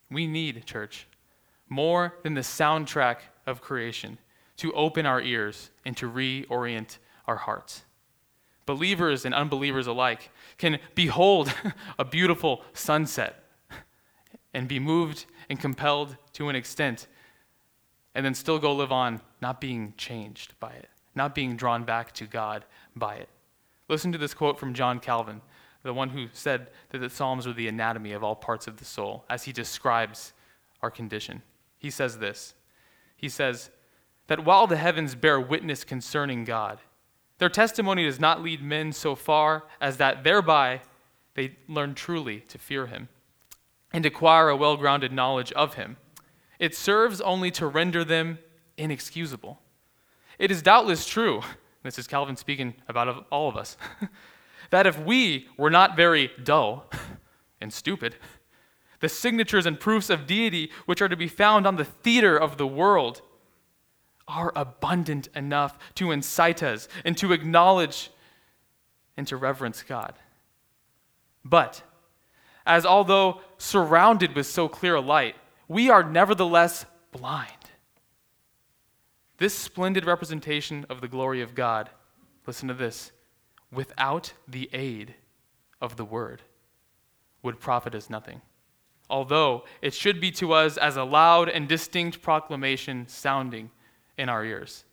We 0.10 0.28
need, 0.28 0.66
church, 0.66 1.08
more 1.70 2.16
than 2.24 2.34
the 2.34 2.42
soundtrack 2.42 3.18
of 3.46 3.62
creation 3.62 4.18
to 4.58 4.72
open 4.74 5.06
our 5.06 5.22
ears 5.22 5.72
and 5.86 5.96
to 5.98 6.10
reorient 6.10 6.98
our 7.28 7.38
hearts. 7.38 7.84
Believers 8.66 9.26
and 9.26 9.36
unbelievers 9.36 9.88
alike 9.88 10.32
can 10.58 10.80
behold 10.96 11.54
a 12.00 12.06
beautiful 12.06 12.64
sunset 12.74 13.44
and 14.54 14.68
be 14.68 14.80
moved 14.80 15.26
and 15.50 15.60
compelled 15.60 16.18
to 16.34 16.50
an 16.50 16.56
extent, 16.56 17.08
and 18.16 18.26
then 18.26 18.34
still 18.34 18.58
go 18.58 18.74
live 18.74 18.92
on 18.92 19.22
not 19.42 19.62
being 19.62 19.94
changed 19.98 20.58
by 20.60 20.72
it, 20.72 20.90
not 21.14 21.36
being 21.36 21.56
drawn 21.56 21.84
back 21.84 22.14
to 22.14 22.26
God 22.26 22.66
by 22.96 23.16
it. 23.16 23.30
Listen 23.88 24.12
to 24.12 24.18
this 24.18 24.34
quote 24.34 24.58
from 24.58 24.74
John 24.74 25.00
Calvin, 25.00 25.42
the 25.84 25.94
one 25.94 26.10
who 26.10 26.28
said 26.34 26.70
that 26.90 27.00
the 27.00 27.10
Psalms 27.10 27.46
are 27.46 27.54
the 27.54 27.68
anatomy 27.68 28.14
of 28.14 28.24
all 28.24 28.36
parts 28.36 28.66
of 28.66 28.78
the 28.78 28.86
soul, 28.86 29.26
as 29.30 29.44
he 29.44 29.52
describes 29.52 30.34
our 30.82 30.90
condition. 30.90 31.44
He 31.78 31.92
says 31.92 32.18
this 32.18 32.56
He 33.16 33.30
says, 33.30 33.70
that 34.28 34.46
while 34.46 34.68
the 34.68 34.78
heavens 34.78 35.16
bear 35.16 35.40
witness 35.40 35.84
concerning 35.84 36.44
God, 36.44 36.80
their 37.38 37.50
testimony 37.50 38.06
does 38.06 38.20
not 38.20 38.42
lead 38.42 38.62
men 38.62 38.92
so 38.92 39.16
far 39.16 39.66
as 39.82 39.98
that 39.98 40.24
thereby 40.24 40.82
they 41.36 41.58
learn 41.68 41.94
truly 41.94 42.40
to 42.42 42.58
fear 42.58 42.88
him 42.88 43.10
and 43.92 44.06
acquire 44.06 44.50
a 44.50 44.56
well 44.56 44.78
grounded 44.78 45.12
knowledge 45.12 45.52
of 45.54 45.76
him. 45.76 45.98
It 46.60 46.76
serves 46.76 47.20
only 47.22 47.52
to 47.52 47.68
render 47.68 48.04
them 48.04 48.40
inexcusable. 48.78 49.60
It 50.40 50.52
is 50.52 50.62
doubtless 50.62 51.06
true, 51.06 51.42
this 51.84 52.00
is 52.00 52.08
Calvin 52.08 52.36
speaking 52.36 52.76
about 52.88 53.28
all 53.32 53.48
of 53.48 53.56
us, 53.56 53.78
that 54.70 54.88
if 54.88 55.00
we 55.00 55.48
were 55.58 55.70
not 55.70 55.96
very 55.96 56.32
dull 56.44 56.90
and 57.62 57.72
stupid, 57.72 58.16
the 59.02 59.10
signatures 59.10 59.66
and 59.66 59.80
proofs 59.80 60.10
of 60.10 60.26
deity 60.26 60.72
which 60.86 61.02
are 61.02 61.10
to 61.10 61.18
be 61.18 61.28
found 61.28 61.68
on 61.68 61.76
the 61.76 61.86
theater 61.86 62.38
of 62.38 62.58
the 62.58 62.68
world 62.68 63.22
are 64.28 64.52
abundant 64.56 65.28
enough 65.36 65.78
to 65.96 66.12
incite 66.12 66.64
us 66.64 66.88
and 67.04 67.18
to 67.18 67.32
acknowledge 67.32 68.10
and 69.18 69.28
to 69.28 69.38
reverence 69.38 69.84
God. 69.84 70.14
But 71.44 71.84
as 72.66 72.86
although 72.86 73.42
surrounded 73.58 74.36
with 74.36 74.48
so 74.48 74.68
clear 74.68 74.96
a 74.96 75.02
light, 75.02 75.36
we 75.68 75.90
are 75.90 76.04
nevertheless 76.04 76.86
blind. 77.12 77.52
This 79.38 79.54
splendid 79.54 80.06
representation 80.06 80.86
of 80.90 81.02
the 81.02 81.08
glory 81.08 81.42
of 81.42 81.56
God, 81.56 81.90
listen 82.48 82.68
to 82.70 82.74
this, 82.74 83.12
without 83.72 84.34
the 84.48 84.70
aid 84.74 85.16
of 85.82 85.98
the 85.98 86.06
word, 86.06 86.42
would 87.44 87.60
profit 87.60 87.94
us 87.94 88.10
nothing. 88.10 88.42
Although 89.10 89.66
it 89.82 89.94
should 89.94 90.20
be 90.20 90.32
to 90.32 90.54
us 90.54 90.78
as 90.78 90.98
a 90.98 91.04
loud 91.04 91.50
and 91.50 91.68
distinct 91.68 92.22
proclamation 92.22 93.08
sounding 93.08 93.70
in 94.18 94.30
our 94.30 94.44
ears. 94.44 94.84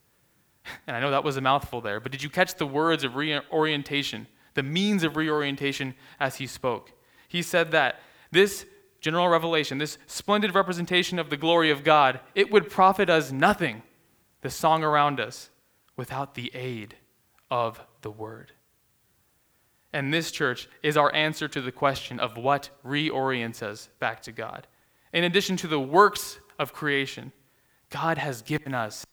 And 0.86 0.96
I 0.96 1.00
know 1.00 1.10
that 1.10 1.24
was 1.24 1.36
a 1.36 1.40
mouthful 1.40 1.80
there, 1.80 1.98
but 1.98 2.12
did 2.12 2.22
you 2.22 2.30
catch 2.30 2.54
the 2.54 2.66
words 2.66 3.02
of 3.02 3.16
reorientation, 3.16 4.28
the 4.54 4.62
means 4.62 5.02
of 5.02 5.16
reorientation 5.16 5.94
as 6.20 6.36
he 6.36 6.46
spoke? 6.46 6.92
He 7.28 7.42
said 7.42 7.72
that 7.72 7.98
this 8.30 8.64
general 9.00 9.26
revelation, 9.26 9.78
this 9.78 9.98
splendid 10.06 10.54
representation 10.54 11.18
of 11.18 11.30
the 11.30 11.36
glory 11.36 11.70
of 11.70 11.82
God, 11.82 12.20
it 12.36 12.52
would 12.52 12.70
profit 12.70 13.10
us 13.10 13.32
nothing 13.32 13.82
the 14.42 14.50
song 14.50 14.84
around 14.84 15.18
us, 15.18 15.50
without 15.96 16.34
the 16.34 16.50
aid 16.54 16.96
of 17.50 17.80
the 18.02 18.10
Word. 18.10 18.52
And 19.92 20.12
this 20.12 20.30
church 20.30 20.68
is 20.82 20.96
our 20.96 21.14
answer 21.14 21.48
to 21.48 21.60
the 21.60 21.72
question 21.72 22.18
of 22.18 22.36
what 22.36 22.70
reorients 22.84 23.62
us 23.62 23.88
back 23.98 24.22
to 24.22 24.32
God. 24.32 24.66
In 25.12 25.24
addition 25.24 25.56
to 25.58 25.66
the 25.66 25.80
works 25.80 26.38
of 26.58 26.72
creation, 26.72 27.32
God 27.90 28.18
has 28.18 28.42
given 28.42 28.74
us 28.74 29.04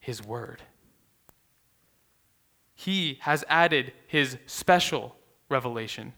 His 0.00 0.24
Word. 0.24 0.62
He 2.74 3.18
has 3.20 3.44
added 3.48 3.92
His 4.06 4.38
special 4.46 5.14
revelation 5.48 6.14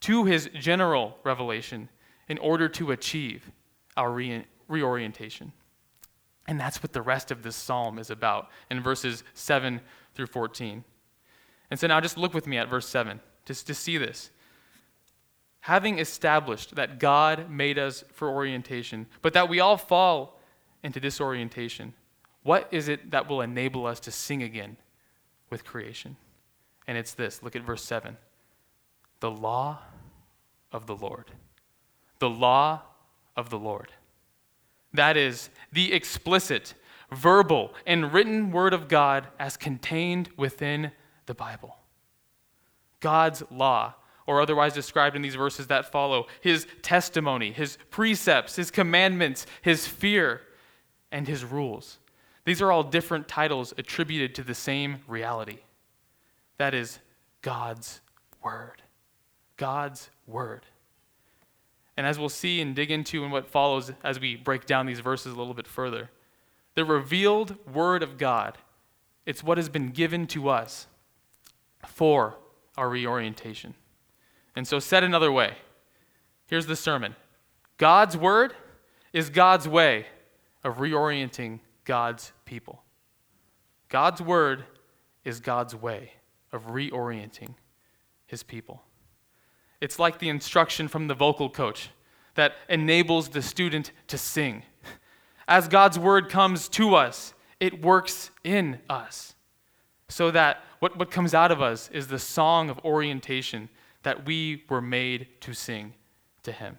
to 0.00 0.24
His 0.24 0.50
general 0.54 1.16
revelation 1.24 1.88
in 2.28 2.38
order 2.38 2.68
to 2.68 2.92
achieve 2.92 3.50
our 3.96 4.12
re- 4.12 4.44
reorientation. 4.68 5.52
And 6.46 6.60
that's 6.60 6.82
what 6.82 6.92
the 6.92 7.02
rest 7.02 7.30
of 7.30 7.42
this 7.42 7.56
psalm 7.56 7.98
is 7.98 8.10
about 8.10 8.50
in 8.70 8.82
verses 8.82 9.24
7 9.32 9.80
through 10.14 10.26
14. 10.26 10.84
And 11.70 11.80
so 11.80 11.86
now 11.86 12.00
just 12.00 12.18
look 12.18 12.34
with 12.34 12.46
me 12.46 12.58
at 12.58 12.68
verse 12.68 12.88
7 12.88 13.20
just 13.46 13.66
to 13.66 13.74
see 13.74 13.98
this. 13.98 14.30
Having 15.60 15.98
established 15.98 16.74
that 16.74 16.98
God 16.98 17.50
made 17.50 17.78
us 17.78 18.04
for 18.12 18.28
orientation, 18.28 19.06
but 19.22 19.32
that 19.32 19.48
we 19.48 19.60
all 19.60 19.78
fall 19.78 20.38
into 20.82 21.00
disorientation, 21.00 21.94
what 22.44 22.68
is 22.70 22.88
it 22.88 23.10
that 23.10 23.28
will 23.28 23.40
enable 23.40 23.86
us 23.86 23.98
to 24.00 24.12
sing 24.12 24.42
again 24.42 24.76
with 25.50 25.64
creation? 25.64 26.16
And 26.86 26.96
it's 26.96 27.14
this 27.14 27.42
look 27.42 27.56
at 27.56 27.62
verse 27.62 27.82
7 27.82 28.16
the 29.20 29.30
law 29.30 29.78
of 30.70 30.86
the 30.86 30.94
Lord. 30.94 31.30
The 32.18 32.28
law 32.28 32.82
of 33.36 33.50
the 33.50 33.58
Lord. 33.58 33.90
That 34.92 35.16
is 35.16 35.48
the 35.72 35.92
explicit, 35.92 36.74
verbal, 37.10 37.74
and 37.86 38.12
written 38.12 38.52
word 38.52 38.74
of 38.74 38.86
God 38.86 39.26
as 39.38 39.56
contained 39.56 40.28
within 40.36 40.92
the 41.26 41.34
Bible. 41.34 41.76
God's 43.00 43.42
law, 43.50 43.94
or 44.26 44.40
otherwise 44.40 44.74
described 44.74 45.16
in 45.16 45.22
these 45.22 45.34
verses 45.34 45.66
that 45.68 45.90
follow, 45.90 46.26
his 46.40 46.66
testimony, 46.82 47.50
his 47.50 47.78
precepts, 47.90 48.56
his 48.56 48.70
commandments, 48.70 49.46
his 49.62 49.86
fear, 49.86 50.42
and 51.10 51.26
his 51.26 51.44
rules. 51.44 51.98
These 52.44 52.60
are 52.60 52.70
all 52.70 52.82
different 52.82 53.28
titles 53.28 53.72
attributed 53.78 54.34
to 54.34 54.42
the 54.42 54.54
same 54.54 54.98
reality. 55.08 55.58
That 56.58 56.74
is 56.74 56.98
God's 57.42 58.00
Word. 58.42 58.82
God's 59.56 60.10
Word. 60.26 60.66
And 61.96 62.06
as 62.06 62.18
we'll 62.18 62.28
see 62.28 62.60
and 62.60 62.74
dig 62.74 62.90
into 62.90 63.24
in 63.24 63.30
what 63.30 63.46
follows 63.46 63.92
as 64.02 64.20
we 64.20 64.36
break 64.36 64.66
down 64.66 64.86
these 64.86 65.00
verses 65.00 65.32
a 65.32 65.36
little 65.36 65.54
bit 65.54 65.66
further, 65.66 66.10
the 66.74 66.84
revealed 66.84 67.56
Word 67.72 68.02
of 68.02 68.18
God, 68.18 68.58
it's 69.24 69.42
what 69.42 69.58
has 69.58 69.68
been 69.68 69.90
given 69.90 70.26
to 70.28 70.48
us 70.48 70.86
for 71.86 72.36
our 72.76 72.88
reorientation. 72.88 73.74
And 74.56 74.66
so, 74.66 74.78
said 74.78 75.02
another 75.02 75.32
way, 75.32 75.54
here's 76.46 76.66
the 76.66 76.76
sermon 76.76 77.14
God's 77.78 78.16
word 78.16 78.54
is 79.12 79.30
God's 79.30 79.68
way 79.68 80.06
of 80.62 80.76
reorienting 80.76 81.60
God's 81.84 82.32
people. 82.44 82.82
God's 83.88 84.20
word 84.20 84.64
is 85.24 85.40
God's 85.40 85.74
way 85.74 86.12
of 86.52 86.66
reorienting 86.66 87.54
his 88.26 88.42
people. 88.42 88.82
It's 89.80 89.98
like 89.98 90.18
the 90.18 90.28
instruction 90.28 90.88
from 90.88 91.08
the 91.08 91.14
vocal 91.14 91.50
coach 91.50 91.90
that 92.34 92.54
enables 92.68 93.28
the 93.28 93.42
student 93.42 93.92
to 94.08 94.18
sing. 94.18 94.62
As 95.46 95.68
God's 95.68 95.98
word 95.98 96.28
comes 96.28 96.68
to 96.70 96.94
us, 96.94 97.34
it 97.60 97.82
works 97.82 98.30
in 98.42 98.80
us 98.88 99.34
so 100.08 100.30
that 100.30 100.62
what, 100.78 100.98
what 100.98 101.10
comes 101.10 101.34
out 101.34 101.50
of 101.50 101.62
us 101.62 101.90
is 101.92 102.08
the 102.08 102.18
song 102.18 102.70
of 102.70 102.78
orientation 102.84 103.68
that 104.02 104.26
we 104.26 104.64
were 104.68 104.80
made 104.82 105.28
to 105.40 105.54
sing 105.54 105.94
to 106.42 106.52
Him. 106.52 106.78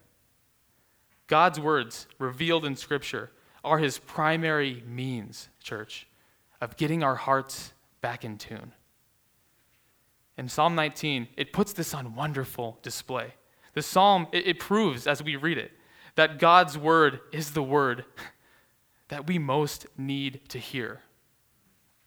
God's 1.28 1.60
words 1.60 2.08
revealed 2.20 2.66
in 2.66 2.76
Scripture 2.76 3.32
are 3.66 3.80
His 3.80 3.98
primary 3.98 4.84
means, 4.88 5.50
church, 5.62 6.08
of 6.62 6.78
getting 6.78 7.04
our 7.04 7.16
hearts 7.16 7.74
back 8.02 8.24
in 8.24 8.38
tune. 8.38 8.72
In 10.38 10.48
Psalm 10.50 10.76
19, 10.76 11.28
it 11.38 11.54
puts 11.54 11.74
this 11.74 11.94
on 11.94 12.16
wonderful 12.16 12.80
display. 12.82 13.34
The 13.74 13.82
psalm, 13.82 14.28
it, 14.32 14.48
it 14.48 14.60
proves 14.60 15.08
as 15.08 15.22
we 15.24 15.36
read 15.36 15.58
it 15.58 15.72
that 16.16 16.40
God's 16.40 16.78
word 16.78 17.20
is 17.32 17.52
the 17.52 17.64
word 17.64 18.06
that 19.10 19.28
we 19.28 19.38
most 19.38 19.86
need 19.98 20.40
to 20.50 20.60
hear 20.60 21.02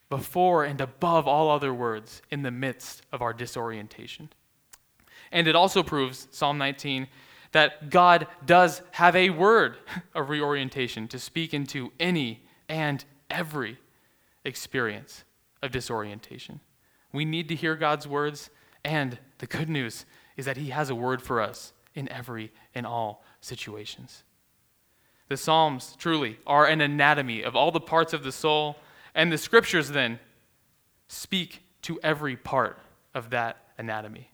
before 0.08 0.64
and 0.64 0.80
above 0.80 1.28
all 1.28 1.50
other 1.50 1.72
words 1.74 2.22
in 2.30 2.42
the 2.42 2.50
midst 2.50 3.02
of 3.12 3.20
our 3.20 3.32
disorientation. 3.32 4.30
And 5.30 5.46
it 5.46 5.54
also 5.54 5.82
proves, 5.82 6.28
Psalm 6.30 6.56
19, 6.56 7.06
that 7.52 7.90
God 7.90 8.26
does 8.44 8.82
have 8.92 9.16
a 9.16 9.30
word 9.30 9.76
of 10.14 10.28
reorientation 10.28 11.08
to 11.08 11.18
speak 11.18 11.54
into 11.54 11.92
any 11.98 12.44
and 12.68 13.04
every 13.30 13.78
experience 14.44 15.24
of 15.62 15.70
disorientation. 15.70 16.60
We 17.12 17.24
need 17.24 17.48
to 17.48 17.54
hear 17.54 17.74
God's 17.74 18.06
words, 18.06 18.50
and 18.84 19.18
the 19.38 19.46
good 19.46 19.68
news 19.68 20.04
is 20.36 20.44
that 20.44 20.56
He 20.56 20.70
has 20.70 20.90
a 20.90 20.94
word 20.94 21.22
for 21.22 21.40
us 21.40 21.72
in 21.94 22.10
every 22.10 22.52
and 22.74 22.86
all 22.86 23.24
situations. 23.40 24.24
The 25.28 25.36
Psalms 25.36 25.94
truly 25.98 26.38
are 26.46 26.66
an 26.66 26.80
anatomy 26.80 27.42
of 27.42 27.54
all 27.54 27.70
the 27.70 27.80
parts 27.80 28.12
of 28.12 28.22
the 28.22 28.32
soul 28.32 28.76
and 29.14 29.32
the 29.32 29.38
scriptures 29.38 29.90
then 29.90 30.18
speak 31.08 31.62
to 31.82 31.98
every 32.02 32.36
part 32.36 32.78
of 33.14 33.30
that 33.30 33.56
anatomy. 33.78 34.30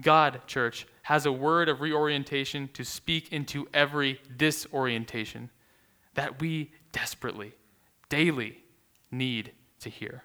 God, 0.00 0.40
church, 0.46 0.86
has 1.06 1.24
a 1.24 1.30
word 1.30 1.68
of 1.68 1.80
reorientation 1.80 2.68
to 2.72 2.84
speak 2.84 3.32
into 3.32 3.68
every 3.72 4.20
disorientation 4.36 5.48
that 6.14 6.40
we 6.40 6.72
desperately, 6.90 7.52
daily 8.08 8.58
need 9.12 9.52
to 9.78 9.88
hear. 9.88 10.24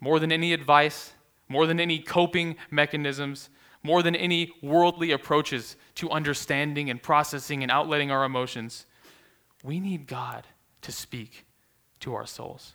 More 0.00 0.18
than 0.18 0.32
any 0.32 0.52
advice, 0.52 1.12
more 1.48 1.68
than 1.68 1.78
any 1.78 2.00
coping 2.00 2.56
mechanisms, 2.72 3.50
more 3.84 4.02
than 4.02 4.16
any 4.16 4.50
worldly 4.62 5.12
approaches 5.12 5.76
to 5.94 6.10
understanding 6.10 6.90
and 6.90 7.00
processing 7.00 7.62
and 7.62 7.70
outletting 7.70 8.10
our 8.10 8.24
emotions, 8.24 8.84
we 9.62 9.78
need 9.78 10.08
God 10.08 10.44
to 10.80 10.90
speak 10.90 11.46
to 12.00 12.14
our 12.14 12.26
souls. 12.26 12.72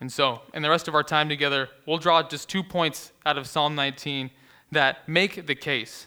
And 0.00 0.12
so, 0.12 0.42
in 0.54 0.62
the 0.62 0.70
rest 0.70 0.86
of 0.86 0.94
our 0.94 1.02
time 1.02 1.28
together, 1.28 1.68
we'll 1.86 1.98
draw 1.98 2.22
just 2.22 2.48
two 2.48 2.62
points 2.62 3.12
out 3.26 3.36
of 3.36 3.46
Psalm 3.46 3.74
19 3.74 4.30
that 4.70 5.08
make 5.08 5.46
the 5.46 5.54
case 5.54 6.06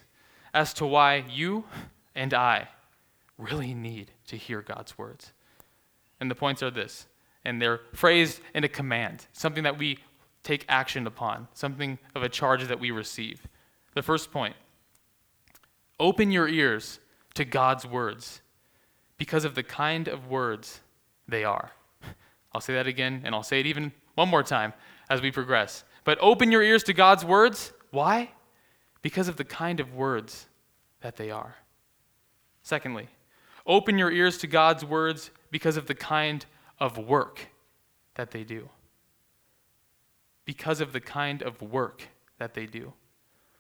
as 0.54 0.74
to 0.76 0.86
why 0.86 1.26
you 1.30 1.66
and 2.16 2.34
I 2.34 2.70
really 3.38 3.74
need 3.74 4.12
to 4.28 4.38
hear 4.38 4.62
God's 4.62 4.98
words. 4.98 5.34
And 6.20 6.30
the 6.30 6.36
points 6.36 6.62
are 6.62 6.72
this, 6.72 7.08
and 7.44 7.62
they're 7.62 7.82
phrased 7.94 8.40
in 8.54 8.64
a 8.64 8.70
command, 8.70 9.28
something 9.34 9.64
that 9.64 9.78
we 9.78 9.98
take 10.44 10.66
action 10.70 11.06
upon, 11.08 11.48
something 11.54 11.98
of 12.16 12.24
a 12.24 12.30
charge 12.30 12.68
that 12.68 12.80
we 12.80 12.92
receive. 12.92 13.48
The 13.94 14.02
first 14.02 14.32
point 14.32 14.56
open 16.00 16.32
your 16.32 16.48
ears 16.48 17.00
to 17.36 17.46
God's 17.46 17.86
words 17.86 18.42
because 19.18 19.46
of 19.46 19.54
the 19.56 19.64
kind 19.64 20.08
of 20.08 20.28
words 20.28 20.80
they 21.28 21.44
are. 21.44 21.72
I'll 22.54 22.62
say 22.62 22.74
that 22.74 22.88
again, 22.88 23.22
and 23.24 23.34
I'll 23.34 23.44
say 23.44 23.60
it 23.60 23.66
even 23.66 23.92
one 24.16 24.30
more 24.30 24.44
time 24.44 24.74
as 25.10 25.22
we 25.22 25.32
progress. 25.32 25.84
But 26.04 26.18
open 26.22 26.52
your 26.52 26.64
ears 26.64 26.84
to 26.84 26.94
God's 26.94 27.24
words. 27.24 27.74
Why? 27.92 28.32
Because 29.02 29.28
of 29.28 29.38
the 29.38 29.44
kind 29.44 29.80
of 29.80 29.94
words 29.94 30.48
that 31.02 31.16
they 31.16 31.32
are. 31.32 31.56
Secondly, 32.64 33.08
open 33.66 33.98
your 33.98 34.12
ears 34.12 34.38
to 34.40 34.48
God's 34.48 34.86
words 34.86 35.32
because 35.50 35.78
of 35.78 35.88
the 35.88 35.96
kind 35.96 36.46
of 36.80 36.98
work 36.98 37.48
that 38.16 38.32
they 38.32 38.44
do. 38.44 38.70
Because 40.46 40.82
of 40.82 40.94
the 40.94 41.00
kind 41.00 41.42
of 41.42 41.62
work 41.62 42.08
that 42.38 42.54
they 42.54 42.66
do. 42.66 42.94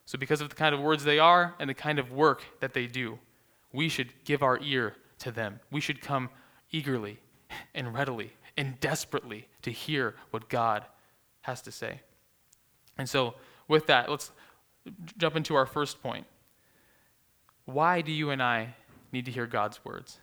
So, 0.05 0.17
because 0.17 0.41
of 0.41 0.49
the 0.49 0.55
kind 0.55 0.75
of 0.75 0.81
words 0.81 1.03
they 1.03 1.19
are 1.19 1.55
and 1.59 1.69
the 1.69 1.73
kind 1.73 1.99
of 1.99 2.11
work 2.11 2.43
that 2.59 2.73
they 2.73 2.87
do, 2.87 3.17
we 3.71 3.87
should 3.87 4.11
give 4.25 4.43
our 4.43 4.59
ear 4.61 4.95
to 5.19 5.31
them. 5.31 5.59
We 5.71 5.79
should 5.79 6.01
come 6.01 6.29
eagerly 6.71 7.19
and 7.73 7.93
readily 7.93 8.33
and 8.57 8.79
desperately 8.79 9.47
to 9.61 9.71
hear 9.71 10.15
what 10.31 10.49
God 10.49 10.85
has 11.41 11.61
to 11.63 11.71
say. 11.71 12.01
And 12.97 13.09
so, 13.09 13.35
with 13.67 13.87
that, 13.87 14.09
let's 14.09 14.31
jump 15.17 15.35
into 15.35 15.55
our 15.55 15.65
first 15.65 16.01
point. 16.01 16.25
Why 17.65 18.01
do 18.01 18.11
you 18.11 18.29
and 18.29 18.41
I 18.41 18.75
need 19.11 19.25
to 19.25 19.31
hear 19.31 19.47
God's 19.47 19.83
words? 19.85 20.19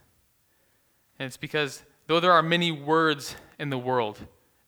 And 1.19 1.27
it's 1.27 1.37
because 1.37 1.83
though 2.07 2.21
there 2.21 2.33
are 2.33 2.43
many 2.43 2.71
words 2.71 3.37
in 3.59 3.71
the 3.71 3.79
world, 3.79 4.19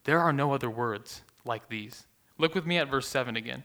there 0.05 0.19
are 0.19 0.33
no 0.33 0.53
other 0.53 0.71
words 0.71 1.23
like 1.45 1.69
these. 1.69 2.07
Look 2.39 2.55
with 2.55 2.67
me 2.67 2.79
at 2.79 2.89
verse 2.89 3.07
7 3.07 3.37
again. 3.37 3.65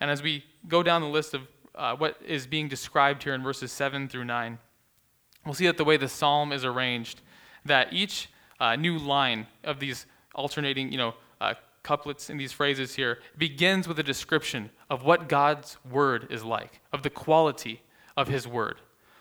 And 0.00 0.10
as 0.10 0.22
we 0.22 0.44
go 0.66 0.82
down 0.82 1.02
the 1.02 1.08
list 1.08 1.34
of 1.34 1.42
uh, 1.74 1.94
what 1.96 2.20
is 2.24 2.46
being 2.46 2.68
described 2.68 3.22
here 3.22 3.34
in 3.34 3.42
verses 3.42 3.72
7 3.72 4.08
through 4.08 4.24
9, 4.24 4.58
we'll 5.44 5.54
see 5.54 5.66
that 5.66 5.76
the 5.76 5.84
way 5.84 5.96
the 5.96 6.08
psalm 6.08 6.52
is 6.52 6.64
arranged, 6.64 7.20
that 7.64 7.92
each 7.92 8.28
uh, 8.60 8.76
new 8.76 8.98
line 8.98 9.46
of 9.64 9.80
these 9.80 10.06
alternating, 10.34 10.92
you 10.92 10.98
know, 10.98 11.14
uh, 11.40 11.54
couplets 11.82 12.28
in 12.28 12.36
these 12.36 12.52
phrases 12.52 12.94
here 12.94 13.18
begins 13.36 13.88
with 13.88 13.98
a 13.98 14.02
description 14.02 14.70
of 14.90 15.04
what 15.04 15.28
God's 15.28 15.78
word 15.90 16.26
is 16.30 16.44
like, 16.44 16.80
of 16.92 17.02
the 17.02 17.10
quality 17.10 17.80
of 18.16 18.28
his 18.28 18.46
word, 18.46 18.76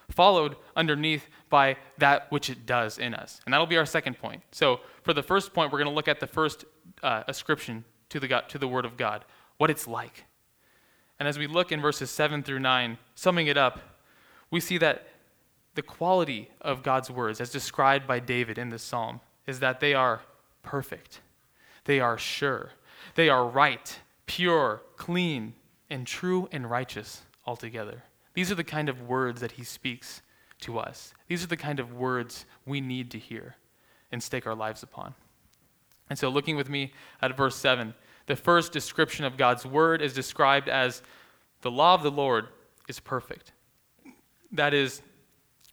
followed 0.10 0.56
underneath 0.76 1.28
by 1.50 1.78
that 1.98 2.30
which 2.32 2.50
it 2.50 2.66
does 2.66 2.98
in 2.98 3.14
us. 3.14 3.40
And 3.46 3.54
that'll 3.54 3.68
be 3.68 3.78
our 3.78 3.86
second 3.86 4.20
point. 4.20 4.42
So, 4.52 4.82
for 5.04 5.14
the 5.14 5.24
first 5.24 5.54
point, 5.54 5.72
we're 5.72 5.78
going 5.78 5.90
to 5.90 5.96
look 5.96 6.10
at 6.10 6.20
the 6.20 6.28
first 6.28 6.66
uh, 7.04 7.24
ascription 7.28 7.86
to 8.10 8.20
the, 8.20 8.28
God, 8.28 8.50
to 8.50 8.58
the 8.58 8.68
word 8.68 8.86
of 8.86 8.98
God, 8.98 9.24
what 9.58 9.70
it's 9.70 9.88
like. 9.88 10.26
And 11.20 11.28
as 11.28 11.38
we 11.38 11.48
look 11.48 11.72
in 11.72 11.82
verses 11.82 12.12
7 12.12 12.44
through 12.44 12.60
9, 12.60 12.98
summing 13.16 13.48
it 13.48 13.58
up, 13.58 13.80
we 14.52 14.60
see 14.60 14.78
that 14.80 15.08
the 15.76 15.82
quality 15.82 16.50
of 16.62 16.84
God's 16.84 17.10
words, 17.10 17.40
as 17.40 17.50
described 17.50 18.08
by 18.08 18.20
David 18.20 18.58
in 18.58 18.70
this 18.70 18.84
psalm, 18.84 19.22
is 19.48 19.60
that 19.62 19.80
they 19.80 19.94
are 19.94 20.22
perfect, 20.62 21.22
they 21.86 22.00
are 22.00 22.18
sure, 22.18 22.72
they 23.16 23.30
are 23.30 23.48
right, 23.48 24.00
pure, 24.28 24.82
clean, 24.98 25.54
and 25.90 26.06
true 26.06 26.48
and 26.52 26.70
righteous 26.70 27.22
altogether. 27.46 28.04
These 28.34 28.52
are 28.52 28.56
the 28.56 28.64
kind 28.64 28.90
of 28.90 29.02
words 29.02 29.42
that 29.42 29.54
he 29.54 29.64
speaks 29.64 30.22
to 30.62 30.78
us. 30.78 31.14
These 31.28 31.44
are 31.44 31.48
the 31.48 31.58
kind 31.58 31.80
of 31.80 31.94
words 31.94 32.46
we 32.66 32.82
need 32.82 33.10
to 33.12 33.18
hear 33.18 33.56
and 34.12 34.22
stake 34.22 34.46
our 34.46 34.56
lives 34.56 34.84
upon. 34.84 35.16
And 36.10 36.18
so, 36.18 36.30
looking 36.30 36.56
with 36.56 36.70
me 36.70 36.94
at 37.22 37.36
verse 37.36 37.56
7, 37.56 37.94
the 38.28 38.36
first 38.36 38.72
description 38.72 39.26
of 39.26 39.38
God's 39.38 39.66
word 39.66 40.02
is 40.02 40.14
described 40.14 40.70
as 40.70 41.02
the 41.62 41.72
law 41.72 41.94
of 41.94 42.04
the 42.04 42.12
Lord 42.12 42.48
is 42.88 43.00
perfect. 43.00 43.52
That 44.52 44.74
is 44.74 45.02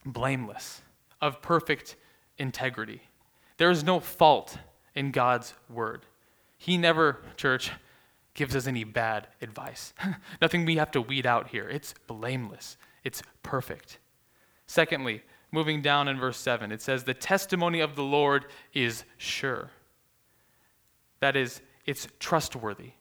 blameless, 0.04 0.82
of 1.20 1.40
perfect 1.40 1.96
integrity. 2.38 3.02
There 3.56 3.70
is 3.70 3.84
no 3.84 4.00
fault 4.00 4.58
in 4.94 5.10
God's 5.10 5.54
word. 5.68 6.06
He 6.56 6.76
never, 6.76 7.18
church, 7.36 7.70
gives 8.34 8.56
us 8.56 8.66
any 8.66 8.84
bad 8.84 9.28
advice. 9.40 9.92
Nothing 10.42 10.64
we 10.64 10.76
have 10.76 10.90
to 10.92 11.00
weed 11.00 11.26
out 11.26 11.48
here. 11.48 11.68
It's 11.68 11.94
blameless, 12.06 12.76
it's 13.04 13.22
perfect. 13.42 13.98
Secondly, 14.66 15.22
moving 15.52 15.82
down 15.82 16.08
in 16.08 16.18
verse 16.18 16.38
7, 16.38 16.72
it 16.72 16.82
says, 16.82 17.04
The 17.04 17.14
testimony 17.14 17.80
of 17.80 17.96
the 17.96 18.02
Lord 18.02 18.46
is 18.72 19.04
sure. 19.16 19.70
That 21.20 21.36
is, 21.36 21.60
it's 21.86 22.08
trustworthy. 22.18 22.92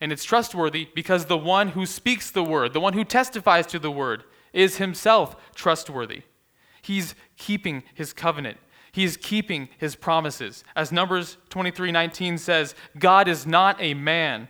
And 0.00 0.12
it's 0.12 0.24
trustworthy 0.24 0.88
because 0.94 1.26
the 1.26 1.38
one 1.38 1.68
who 1.68 1.86
speaks 1.86 2.30
the 2.30 2.42
word, 2.42 2.72
the 2.72 2.80
one 2.80 2.92
who 2.92 3.04
testifies 3.04 3.66
to 3.68 3.78
the 3.78 3.90
word, 3.90 4.24
is 4.52 4.76
himself 4.76 5.36
trustworthy. 5.54 6.22
He's 6.82 7.14
keeping 7.36 7.84
his 7.94 8.12
covenant. 8.12 8.58
He's 8.92 9.16
keeping 9.16 9.70
his 9.78 9.96
promises. 9.96 10.64
As 10.76 10.92
Numbers 10.92 11.38
23:19 11.48 12.38
says, 12.38 12.74
God 12.98 13.26
is 13.26 13.46
not 13.46 13.80
a 13.80 13.94
man 13.94 14.48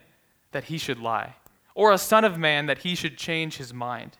that 0.50 0.64
he 0.64 0.78
should 0.78 0.98
lie, 0.98 1.36
or 1.74 1.92
a 1.92 1.98
son 1.98 2.24
of 2.24 2.38
man 2.38 2.66
that 2.66 2.78
he 2.78 2.94
should 2.94 3.16
change 3.16 3.56
his 3.56 3.72
mind. 3.72 4.18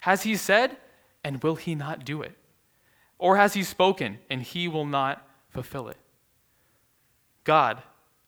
Has 0.00 0.22
he 0.22 0.34
said, 0.34 0.78
and 1.22 1.42
will 1.42 1.56
he 1.56 1.74
not 1.74 2.04
do 2.04 2.22
it? 2.22 2.36
Or 3.18 3.36
has 3.36 3.52
he 3.52 3.62
spoken, 3.62 4.18
and 4.30 4.42
he 4.42 4.66
will 4.66 4.86
not 4.86 5.26
fulfill 5.50 5.88
it? 5.88 5.98
God, 7.44 7.82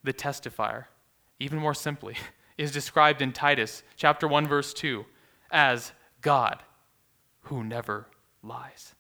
the 0.05 0.12
testifier, 0.12 0.85
even 1.40 1.59
more 1.59 1.75
simply, 1.75 2.16
is 2.59 2.73
described 2.73 3.23
in 3.23 3.33
Titus 3.33 3.83
chapter 3.97 4.29
1 4.29 4.47
verse 4.47 4.75
2 4.75 5.07
as 5.51 5.92
God 6.21 6.62
who 7.42 7.64
never 7.64 8.07
lies. 8.42 8.95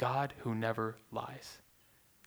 God 0.00 0.32
who 0.38 0.54
never 0.54 0.96
lies. 1.12 1.58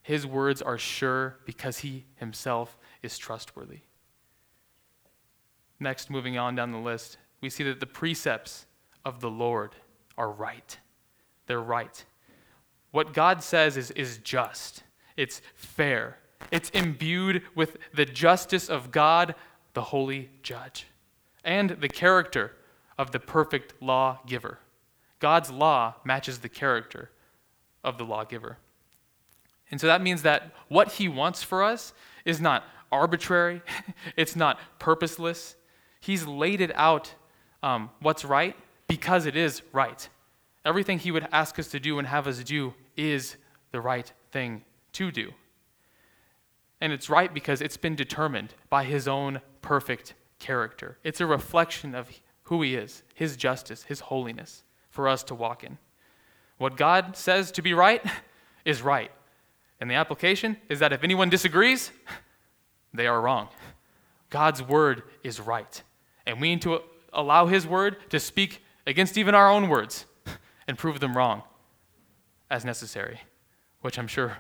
His 0.03 0.27
words 0.27 0.61
are 0.61 0.77
sure 0.77 1.39
because 1.43 1.79
he 1.79 2.05
himself 2.17 2.77
is 3.01 3.17
trustworthy. 3.17 3.79
Next, 5.79 6.11
moving 6.11 6.37
on 6.37 6.53
down 6.53 6.71
the 6.71 6.77
list, 6.77 7.17
we 7.41 7.49
see 7.49 7.63
that 7.63 7.79
the 7.79 7.87
precepts 7.87 8.67
of 9.03 9.21
the 9.21 9.29
Lord 9.29 9.75
are 10.19 10.29
right. 10.29 10.77
They're 11.47 11.59
right. 11.59 12.05
What 12.91 13.11
God 13.11 13.41
says 13.41 13.75
is, 13.75 13.89
is 13.91 14.19
just, 14.19 14.83
it's 15.17 15.41
fair, 15.55 16.19
it's 16.51 16.69
imbued 16.69 17.41
with 17.55 17.77
the 17.91 18.05
justice 18.05 18.69
of 18.69 18.91
God, 18.91 19.33
the 19.73 19.81
holy 19.81 20.29
judge, 20.43 20.85
and 21.43 21.71
the 21.71 21.89
character 21.89 22.51
of 22.99 23.09
the 23.09 23.19
perfect 23.19 23.73
lawgiver. 23.81 24.59
God's 25.19 25.49
law 25.49 25.95
matches 26.05 26.37
the 26.37 26.49
character 26.49 27.09
of 27.83 27.97
the 27.97 28.05
lawgiver. 28.05 28.57
And 29.71 29.79
so 29.81 29.87
that 29.87 30.01
means 30.01 30.21
that 30.21 30.51
what 30.67 30.93
he 30.93 31.07
wants 31.07 31.43
for 31.43 31.63
us 31.63 31.93
is 32.25 32.39
not 32.39 32.63
arbitrary, 32.91 33.61
it's 34.15 34.35
not 34.35 34.59
purposeless. 34.79 35.55
He's 35.99 36.27
laid 36.27 36.61
it 36.61 36.71
out 36.75 37.13
um, 37.63 37.89
what's 38.01 38.25
right 38.25 38.55
because 38.87 39.25
it 39.25 39.35
is 39.35 39.61
right. 39.71 40.07
Everything 40.65 40.99
he 40.99 41.11
would 41.11 41.27
ask 41.31 41.57
us 41.59 41.69
to 41.69 41.79
do 41.79 41.97
and 41.97 42.07
have 42.07 42.27
us 42.27 42.43
do 42.43 42.73
is 42.95 43.37
the 43.71 43.81
right 43.81 44.11
thing 44.31 44.63
to 44.93 45.11
do. 45.11 45.31
And 46.79 46.93
it's 46.93 47.09
right 47.09 47.33
because 47.33 47.61
it's 47.61 47.77
been 47.77 47.95
determined 47.95 48.53
by 48.69 48.83
his 48.83 49.07
own 49.07 49.41
perfect 49.61 50.13
character. 50.39 50.97
It's 51.03 51.21
a 51.21 51.25
reflection 51.25 51.95
of 51.95 52.09
who 52.43 52.61
he 52.61 52.75
is, 52.75 53.03
his 53.15 53.37
justice, 53.37 53.83
his 53.83 54.01
holiness 54.01 54.63
for 54.89 55.07
us 55.07 55.23
to 55.23 55.35
walk 55.35 55.63
in. 55.63 55.77
What 56.63 56.77
God 56.77 57.17
says 57.17 57.51
to 57.51 57.61
be 57.61 57.73
right 57.73 58.01
is 58.63 58.81
right. 58.81 59.11
And 59.81 59.91
the 59.91 59.95
application 59.95 60.55
is 60.69 60.79
that 60.79 60.93
if 60.93 61.03
anyone 61.03 61.27
disagrees, 61.27 61.91
they 62.93 63.05
are 63.05 63.19
wrong. 63.19 63.49
God's 64.29 64.63
word 64.63 65.03
is 65.25 65.41
right. 65.41 65.83
And 66.25 66.39
we 66.39 66.51
need 66.51 66.61
to 66.61 66.79
allow 67.11 67.47
his 67.47 67.67
word 67.67 67.97
to 68.11 68.17
speak 68.17 68.63
against 68.87 69.17
even 69.17 69.35
our 69.35 69.51
own 69.51 69.67
words 69.67 70.05
and 70.65 70.77
prove 70.77 71.01
them 71.01 71.17
wrong 71.17 71.43
as 72.49 72.63
necessary, 72.63 73.19
which 73.81 73.99
I'm 73.99 74.07
sure, 74.07 74.37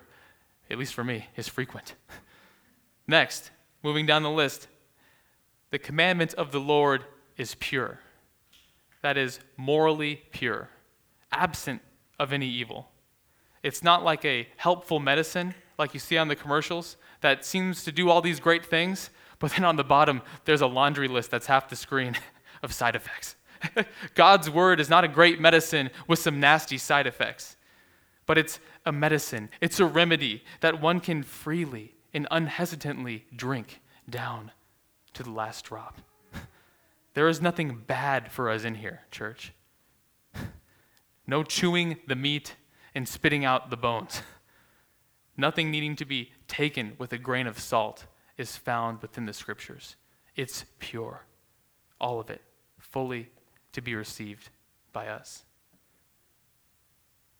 at 0.69 0.77
least 0.77 0.93
for 0.93 1.03
me, 1.03 1.27
is 1.35 1.49
frequent. 1.49 1.93
Next, 3.05 3.51
moving 3.83 4.05
down 4.05 4.23
the 4.23 4.31
list, 4.31 4.69
the 5.71 5.77
commandment 5.77 6.33
of 6.35 6.53
the 6.53 6.61
Lord 6.61 7.03
is 7.35 7.55
pure. 7.55 7.99
That 9.01 9.17
is 9.17 9.41
morally 9.57 10.21
pure, 10.31 10.69
absent 11.29 11.81
of 12.19 12.33
any 12.33 12.47
evil. 12.47 12.89
It's 13.61 13.83
not 13.83 14.03
like 14.03 14.25
a 14.25 14.47
helpful 14.57 14.99
medicine 14.99 15.55
like 15.77 15.93
you 15.93 15.99
see 15.99 16.17
on 16.17 16.27
the 16.27 16.35
commercials 16.35 16.97
that 17.21 17.45
seems 17.45 17.83
to 17.83 17.91
do 17.91 18.09
all 18.09 18.21
these 18.21 18.39
great 18.39 18.65
things, 18.65 19.09
but 19.39 19.51
then 19.51 19.65
on 19.65 19.75
the 19.75 19.83
bottom 19.83 20.21
there's 20.45 20.61
a 20.61 20.67
laundry 20.67 21.07
list 21.07 21.31
that's 21.31 21.47
half 21.47 21.69
the 21.69 21.75
screen 21.75 22.15
of 22.63 22.73
side 22.73 22.95
effects. 22.95 23.35
God's 24.15 24.49
word 24.49 24.79
is 24.79 24.89
not 24.89 25.03
a 25.03 25.07
great 25.07 25.39
medicine 25.39 25.89
with 26.07 26.19
some 26.19 26.39
nasty 26.39 26.77
side 26.77 27.07
effects, 27.07 27.55
but 28.25 28.37
it's 28.37 28.59
a 28.85 28.91
medicine, 28.91 29.49
it's 29.61 29.79
a 29.79 29.85
remedy 29.85 30.43
that 30.59 30.81
one 30.81 30.99
can 30.99 31.23
freely 31.23 31.95
and 32.13 32.27
unhesitantly 32.29 33.25
drink 33.35 33.81
down 34.09 34.51
to 35.13 35.23
the 35.23 35.31
last 35.31 35.65
drop. 35.65 36.01
There 37.15 37.27
is 37.27 37.39
nothing 37.39 37.83
bad 37.85 38.31
for 38.31 38.49
us 38.49 38.63
in 38.63 38.73
here, 38.73 39.01
church. 39.11 39.53
No 41.25 41.43
chewing 41.43 41.97
the 42.07 42.15
meat 42.15 42.55
and 42.93 43.07
spitting 43.07 43.45
out 43.45 43.69
the 43.69 43.77
bones. 43.77 44.21
Nothing 45.37 45.71
needing 45.71 45.95
to 45.95 46.05
be 46.05 46.31
taken 46.47 46.93
with 46.97 47.13
a 47.13 47.17
grain 47.17 47.47
of 47.47 47.59
salt 47.59 48.05
is 48.37 48.55
found 48.57 49.01
within 49.01 49.25
the 49.25 49.33
scriptures. 49.33 49.95
It's 50.35 50.65
pure, 50.79 51.25
all 51.99 52.19
of 52.19 52.29
it, 52.29 52.41
fully 52.77 53.29
to 53.71 53.81
be 53.81 53.95
received 53.95 54.49
by 54.91 55.07
us. 55.07 55.43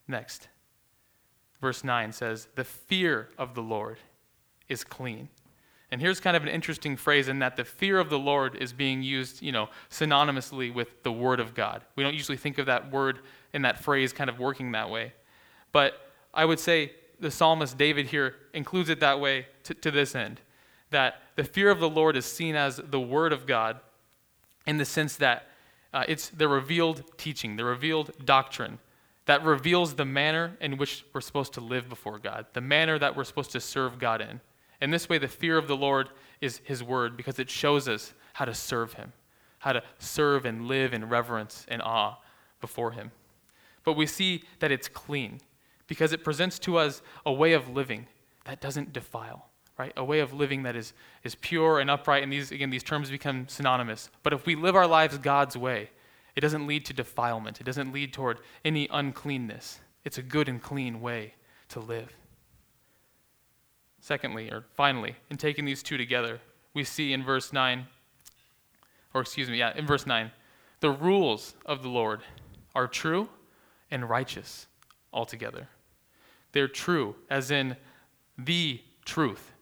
Next, 0.06 0.48
verse 1.60 1.84
9 1.84 2.12
says, 2.12 2.48
The 2.54 2.64
fear 2.64 3.28
of 3.38 3.54
the 3.54 3.62
Lord 3.62 3.98
is 4.68 4.84
clean. 4.84 5.28
And 5.90 6.00
here's 6.00 6.18
kind 6.18 6.36
of 6.36 6.42
an 6.42 6.48
interesting 6.48 6.96
phrase 6.96 7.28
in 7.28 7.38
that 7.38 7.56
the 7.56 7.64
fear 7.64 8.00
of 8.00 8.10
the 8.10 8.18
Lord 8.18 8.56
is 8.56 8.72
being 8.72 9.02
used, 9.02 9.42
you 9.42 9.52
know, 9.52 9.68
synonymously 9.90 10.74
with 10.74 11.02
the 11.04 11.12
word 11.12 11.38
of 11.38 11.54
God. 11.54 11.84
We 11.94 12.02
don't 12.02 12.14
usually 12.14 12.38
think 12.38 12.58
of 12.58 12.66
that 12.66 12.90
word 12.90 13.20
in 13.54 13.62
that 13.62 13.82
phrase 13.82 14.12
kind 14.12 14.28
of 14.28 14.38
working 14.38 14.72
that 14.72 14.90
way. 14.90 15.14
But 15.72 15.94
I 16.34 16.44
would 16.44 16.60
say 16.60 16.92
the 17.20 17.30
psalmist 17.30 17.78
David 17.78 18.06
here 18.06 18.34
includes 18.52 18.90
it 18.90 19.00
that 19.00 19.20
way 19.20 19.46
to, 19.62 19.74
to 19.74 19.90
this 19.90 20.14
end 20.14 20.40
that 20.90 21.22
the 21.34 21.44
fear 21.44 21.70
of 21.70 21.80
the 21.80 21.88
Lord 21.88 22.16
is 22.16 22.26
seen 22.26 22.54
as 22.54 22.76
the 22.76 23.00
word 23.00 23.32
of 23.32 23.46
God 23.46 23.80
in 24.66 24.76
the 24.76 24.84
sense 24.84 25.16
that 25.16 25.48
uh, 25.92 26.04
it's 26.06 26.28
the 26.28 26.46
revealed 26.46 27.02
teaching, 27.16 27.56
the 27.56 27.64
revealed 27.64 28.12
doctrine 28.24 28.78
that 29.26 29.42
reveals 29.42 29.94
the 29.94 30.04
manner 30.04 30.56
in 30.60 30.76
which 30.76 31.04
we're 31.12 31.20
supposed 31.20 31.54
to 31.54 31.60
live 31.60 31.88
before 31.88 32.18
God, 32.18 32.46
the 32.52 32.60
manner 32.60 32.98
that 32.98 33.16
we're 33.16 33.24
supposed 33.24 33.52
to 33.52 33.60
serve 33.60 33.98
God 33.98 34.20
in. 34.20 34.40
In 34.80 34.90
this 34.90 35.08
way, 35.08 35.18
the 35.18 35.28
fear 35.28 35.56
of 35.56 35.66
the 35.66 35.76
Lord 35.76 36.10
is 36.40 36.60
His 36.64 36.82
word 36.82 37.16
because 37.16 37.38
it 37.38 37.48
shows 37.48 37.88
us 37.88 38.12
how 38.34 38.44
to 38.44 38.54
serve 38.54 38.94
Him, 38.94 39.12
how 39.60 39.72
to 39.72 39.82
serve 39.98 40.44
and 40.44 40.66
live 40.66 40.92
in 40.92 41.08
reverence 41.08 41.64
and 41.68 41.80
awe 41.80 42.18
before 42.60 42.92
Him. 42.92 43.12
But 43.84 43.94
we 43.94 44.06
see 44.06 44.44
that 44.60 44.72
it's 44.72 44.88
clean. 44.88 45.40
because 45.86 46.12
it 46.12 46.24
presents 46.24 46.58
to 46.60 46.78
us 46.78 47.02
a 47.26 47.32
way 47.32 47.52
of 47.52 47.68
living 47.68 48.06
that 48.44 48.60
doesn't 48.60 48.92
defile, 48.92 49.46
right? 49.78 49.92
A 49.96 50.04
way 50.04 50.20
of 50.20 50.32
living 50.32 50.62
that 50.62 50.76
is, 50.76 50.92
is 51.22 51.34
pure 51.34 51.80
and 51.80 51.90
upright. 51.90 52.22
And 52.22 52.32
these, 52.32 52.50
again, 52.50 52.70
these 52.70 52.82
terms 52.82 53.10
become 53.10 53.48
synonymous. 53.48 54.10
But 54.22 54.32
if 54.32 54.46
we 54.46 54.54
live 54.54 54.76
our 54.76 54.86
lives 54.86 55.18
God's 55.18 55.56
way, 55.56 55.90
it 56.36 56.40
doesn't 56.40 56.66
lead 56.66 56.84
to 56.86 56.92
defilement, 56.92 57.60
it 57.60 57.64
doesn't 57.64 57.92
lead 57.92 58.12
toward 58.12 58.38
any 58.64 58.88
uncleanness. 58.90 59.80
It's 60.04 60.18
a 60.18 60.22
good 60.22 60.48
and 60.48 60.62
clean 60.62 61.00
way 61.00 61.34
to 61.68 61.80
live. 61.80 62.12
Secondly, 64.00 64.50
or 64.50 64.64
finally, 64.74 65.16
in 65.30 65.36
taking 65.38 65.64
these 65.64 65.82
two 65.82 65.96
together, 65.96 66.40
we 66.74 66.84
see 66.84 67.12
in 67.12 67.22
verse 67.22 67.52
9, 67.52 67.86
or 69.14 69.22
excuse 69.22 69.48
me, 69.48 69.58
yeah, 69.58 69.72
in 69.74 69.86
verse 69.86 70.06
9, 70.06 70.30
the 70.80 70.90
rules 70.90 71.54
of 71.64 71.82
the 71.82 71.88
Lord 71.88 72.20
are 72.74 72.86
true 72.86 73.28
and 73.94 74.10
righteous 74.10 74.66
altogether. 75.12 75.68
They're 76.50 76.68
true, 76.68 77.14
as 77.30 77.52
in 77.52 77.76
the 78.36 78.80
truth. 79.04 79.52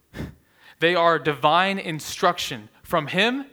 They 0.81 0.95
are 0.95 1.19
divine 1.19 1.79
instruction 1.79 2.71
from 2.83 3.09
Him 3.09 3.45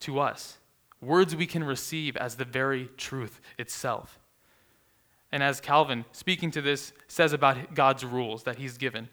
to 0.00 0.20
us, 0.20 0.58
words 1.00 1.34
we 1.34 1.46
can 1.46 1.64
receive 1.64 2.16
as 2.18 2.36
the 2.36 2.44
very 2.44 2.90
truth 2.98 3.40
itself. 3.58 4.20
And 5.32 5.42
as 5.42 5.60
Calvin, 5.60 6.04
speaking 6.12 6.50
to 6.50 6.60
this, 6.60 6.92
says 7.08 7.32
about 7.32 7.74
God's 7.74 8.04
rules 8.04 8.42
that 8.42 8.58
He's 8.58 8.76
given, 8.76 9.08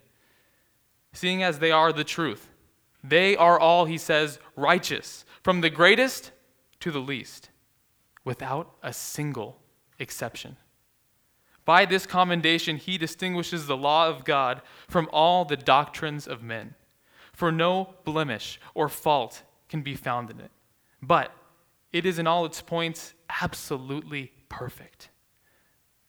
seeing 1.14 1.42
as 1.42 1.58
they 1.58 1.72
are 1.72 1.94
the 1.94 2.04
truth, 2.04 2.50
they 3.02 3.36
are 3.36 3.58
all, 3.58 3.86
he 3.86 3.96
says, 3.96 4.38
righteous, 4.54 5.24
from 5.42 5.62
the 5.62 5.70
greatest 5.70 6.32
to 6.80 6.90
the 6.90 6.98
least, 6.98 7.48
without 8.22 8.74
a 8.82 8.92
single 8.92 9.62
exception. 9.98 10.58
By 11.70 11.84
this 11.84 12.04
commendation, 12.04 12.78
he 12.78 12.98
distinguishes 12.98 13.68
the 13.68 13.76
law 13.76 14.08
of 14.08 14.24
God 14.24 14.60
from 14.88 15.08
all 15.12 15.44
the 15.44 15.56
doctrines 15.56 16.26
of 16.26 16.42
men. 16.42 16.74
For 17.32 17.52
no 17.52 17.94
blemish 18.04 18.58
or 18.74 18.88
fault 18.88 19.44
can 19.68 19.80
be 19.80 19.94
found 19.94 20.30
in 20.30 20.40
it. 20.40 20.50
But 21.00 21.32
it 21.92 22.04
is 22.04 22.18
in 22.18 22.26
all 22.26 22.44
its 22.44 22.60
points 22.60 23.14
absolutely 23.40 24.32
perfect. 24.48 25.10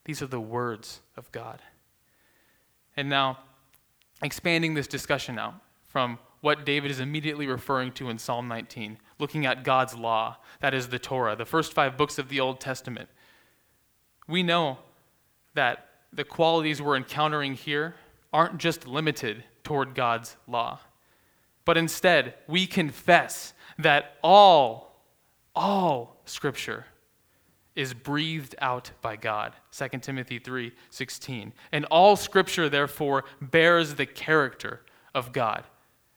These 0.06 0.24
are 0.24 0.26
the 0.26 0.42
words 0.42 1.02
of 1.16 1.32
God. 1.32 1.62
And 2.98 3.08
now, 3.08 3.38
expanding 4.24 4.74
this 4.74 4.88
discussion 4.88 5.38
out 5.38 5.54
from 5.86 6.18
what 6.40 6.66
David 6.66 6.90
is 6.90 7.00
immediately 7.00 7.46
referring 7.46 7.92
to 7.92 8.10
in 8.10 8.18
Psalm 8.18 8.48
19, 8.48 8.98
looking 9.20 9.46
at 9.46 9.64
God's 9.64 9.94
law, 9.94 10.38
that 10.60 10.74
is 10.74 10.88
the 10.88 10.98
Torah, 10.98 11.36
the 11.36 11.46
first 11.46 11.72
five 11.72 11.98
books 11.98 12.18
of 12.18 12.30
the 12.30 12.40
Old 12.40 12.60
Testament. 12.60 13.10
We 14.28 14.42
know 14.42 14.80
that 15.54 15.88
the 16.14 16.24
qualities 16.24 16.82
we're 16.82 16.98
encountering 16.98 17.54
here 17.54 17.96
aren't 18.34 18.58
just 18.58 18.88
limited 18.88 19.44
toward 19.64 19.96
God's 19.96 20.38
law, 20.48 20.80
but 21.66 21.78
instead 21.78 22.36
we 22.48 22.66
confess 22.66 23.54
that 23.78 24.18
all, 24.24 25.04
all 25.56 26.22
Scripture 26.26 26.86
is 27.76 27.94
breathed 27.94 28.56
out 28.60 28.92
by 29.02 29.16
God. 29.16 29.54
2 29.72 30.02
Timothy 30.02 30.40
3:16. 30.40 31.54
And 31.72 31.86
all 31.86 32.16
scripture 32.16 32.70
therefore 32.70 33.24
bears 33.40 33.96
the 33.96 34.06
character 34.06 34.82
of 35.16 35.32
God, 35.32 35.66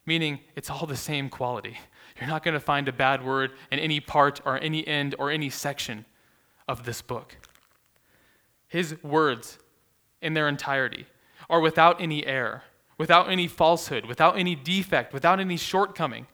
meaning 0.05 0.40
it's 0.57 0.70
all 0.70 0.87
the 0.87 0.97
same 0.97 1.29
quality. 1.29 1.79
You're 2.18 2.29
not 2.29 2.42
going 2.42 2.55
to 2.55 2.61
find 2.61 2.88
a 2.88 2.92
bad 2.92 3.25
word 3.25 3.53
in 3.70 3.79
any 3.79 4.01
part 4.01 4.40
or 4.44 4.59
any 4.59 4.87
end 4.87 5.14
or 5.18 5.31
any 5.31 5.51
section 5.51 6.07
of 6.68 6.85
this 6.85 7.03
book. 7.03 7.37
His 8.75 9.01
words 9.05 9.61
in 10.21 10.35
their 10.35 10.49
entirety 10.49 11.07
are 11.49 11.61
without 11.61 12.01
any 12.01 12.27
error, 12.27 12.65
without 12.99 13.31
any 13.31 13.47
falsehood, 13.47 14.05
without 14.05 14.37
any 14.37 14.57
defect, 14.57 15.13
without 15.13 15.39
any 15.39 15.57
shortcoming. 15.57 16.27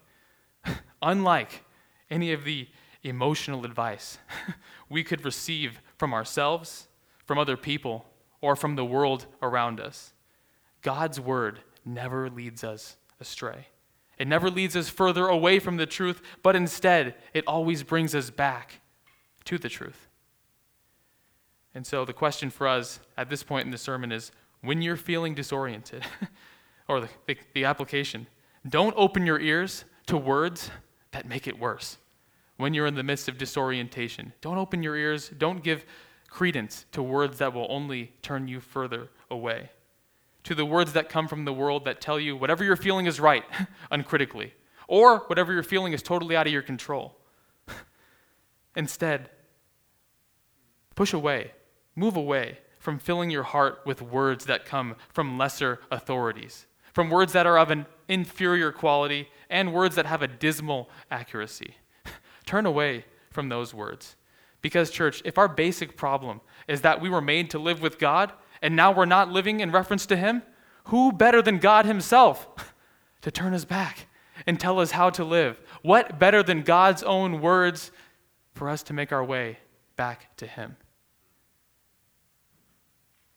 Unlike 1.02 1.64
any 2.10 2.32
of 2.32 2.44
the 2.44 2.66
emotional 3.02 3.66
advice 3.66 4.16
we 4.88 5.04
could 5.04 5.22
receive 5.22 5.82
from 5.98 6.14
ourselves, 6.14 6.88
from 7.26 7.36
other 7.36 7.58
people, 7.58 8.06
or 8.40 8.56
from 8.56 8.74
the 8.74 8.86
world 8.86 9.26
around 9.42 9.78
us, 9.78 10.14
God's 10.80 11.20
word 11.20 11.60
never 11.84 12.30
leads 12.30 12.64
us 12.64 12.96
astray. 13.20 13.66
It 14.16 14.26
never 14.26 14.48
leads 14.48 14.74
us 14.76 14.88
further 14.88 15.28
away 15.28 15.58
from 15.58 15.76
the 15.76 15.84
truth, 15.84 16.22
but 16.42 16.56
instead, 16.56 17.16
it 17.34 17.44
always 17.46 17.82
brings 17.82 18.14
us 18.14 18.30
back 18.30 18.80
to 19.44 19.58
the 19.58 19.68
truth. 19.68 20.06
And 21.74 21.86
so 21.86 22.04
the 22.04 22.12
question 22.12 22.50
for 22.50 22.66
us 22.66 23.00
at 23.16 23.30
this 23.30 23.42
point 23.42 23.64
in 23.64 23.70
the 23.70 23.78
sermon 23.78 24.10
is 24.10 24.32
when 24.60 24.82
you're 24.82 24.96
feeling 24.96 25.34
disoriented, 25.34 26.04
or 26.88 27.00
the, 27.00 27.08
the, 27.26 27.38
the, 27.54 27.64
application, 27.64 28.26
don't 28.68 28.94
open 28.96 29.24
your 29.24 29.38
ears 29.38 29.84
to 30.06 30.16
words 30.16 30.70
that 31.12 31.26
make 31.26 31.46
it 31.46 31.58
worse. 31.58 31.96
When 32.56 32.74
you're 32.74 32.86
in 32.86 32.94
the 32.94 33.02
midst 33.02 33.28
of 33.28 33.38
disorientation, 33.38 34.32
don't 34.40 34.58
open 34.58 34.82
your 34.82 34.96
ears, 34.96 35.30
don't 35.38 35.62
give 35.62 35.84
credence 36.28 36.84
to 36.92 37.02
words 37.02 37.38
that 37.38 37.54
will 37.54 37.66
only 37.70 38.12
turn 38.22 38.48
you 38.48 38.60
further 38.60 39.08
away. 39.30 39.70
To 40.44 40.54
the 40.54 40.66
words 40.66 40.92
that 40.92 41.08
come 41.08 41.28
from 41.28 41.44
the 41.44 41.52
world 41.52 41.84
that 41.84 42.00
tell 42.00 42.18
you 42.18 42.36
whatever 42.36 42.64
you're 42.64 42.76
feeling 42.76 43.06
is 43.06 43.20
right, 43.20 43.44
uncritically, 43.90 44.52
or 44.88 45.18
whatever 45.20 45.52
you're 45.52 45.62
feeling 45.62 45.92
is 45.92 46.02
totally 46.02 46.36
out 46.36 46.46
of 46.46 46.52
your 46.52 46.62
control. 46.62 47.16
Instead, 48.76 49.30
push 50.94 51.12
away 51.12 51.52
Move 51.94 52.16
away 52.16 52.58
from 52.78 52.98
filling 52.98 53.30
your 53.30 53.42
heart 53.42 53.80
with 53.84 54.00
words 54.00 54.46
that 54.46 54.64
come 54.64 54.96
from 55.12 55.38
lesser 55.38 55.80
authorities, 55.90 56.66
from 56.92 57.10
words 57.10 57.32
that 57.32 57.46
are 57.46 57.58
of 57.58 57.70
an 57.70 57.86
inferior 58.08 58.72
quality, 58.72 59.28
and 59.48 59.74
words 59.74 59.94
that 59.96 60.06
have 60.06 60.22
a 60.22 60.28
dismal 60.28 60.88
accuracy. 61.10 61.74
Turn 62.46 62.66
away 62.66 63.04
from 63.30 63.48
those 63.48 63.74
words. 63.74 64.16
Because, 64.62 64.90
church, 64.90 65.22
if 65.24 65.38
our 65.38 65.48
basic 65.48 65.96
problem 65.96 66.40
is 66.68 66.82
that 66.82 67.00
we 67.00 67.08
were 67.08 67.20
made 67.20 67.50
to 67.50 67.58
live 67.58 67.80
with 67.80 67.98
God 67.98 68.32
and 68.62 68.76
now 68.76 68.92
we're 68.92 69.06
not 69.06 69.30
living 69.30 69.60
in 69.60 69.70
reference 69.70 70.06
to 70.06 70.16
Him, 70.16 70.42
who 70.84 71.12
better 71.12 71.40
than 71.40 71.58
God 71.58 71.86
Himself 71.86 72.74
to 73.22 73.30
turn 73.30 73.54
us 73.54 73.64
back 73.64 74.06
and 74.46 74.58
tell 74.58 74.80
us 74.80 74.92
how 74.92 75.10
to 75.10 75.24
live? 75.24 75.60
What 75.82 76.18
better 76.18 76.42
than 76.42 76.62
God's 76.62 77.02
own 77.02 77.40
words 77.40 77.90
for 78.54 78.68
us 78.68 78.82
to 78.84 78.92
make 78.92 79.12
our 79.12 79.24
way 79.24 79.58
back 79.96 80.36
to 80.38 80.46
Him? 80.46 80.76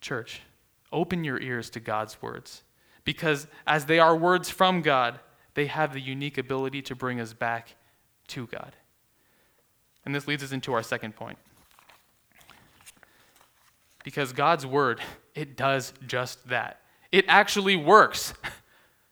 Church, 0.03 0.41
open 0.91 1.23
your 1.23 1.41
ears 1.41 1.71
to 1.71 1.79
God's 1.79 2.21
words 2.21 2.63
because 3.05 3.47
as 3.65 3.85
they 3.85 3.99
are 3.99 4.15
words 4.15 4.49
from 4.49 4.81
God, 4.81 5.19
they 5.55 5.65
have 5.67 5.93
the 5.93 6.01
unique 6.01 6.37
ability 6.37 6.81
to 6.83 6.95
bring 6.95 7.19
us 7.19 7.33
back 7.33 7.75
to 8.27 8.47
God. 8.47 8.75
And 10.05 10.13
this 10.13 10.27
leads 10.27 10.43
us 10.43 10.51
into 10.51 10.73
our 10.73 10.83
second 10.83 11.15
point. 11.15 11.37
Because 14.03 14.33
God's 14.33 14.65
word, 14.65 14.99
it 15.33 15.55
does 15.55 15.93
just 16.05 16.47
that. 16.49 16.81
It 17.11 17.25
actually 17.27 17.77
works 17.77 18.33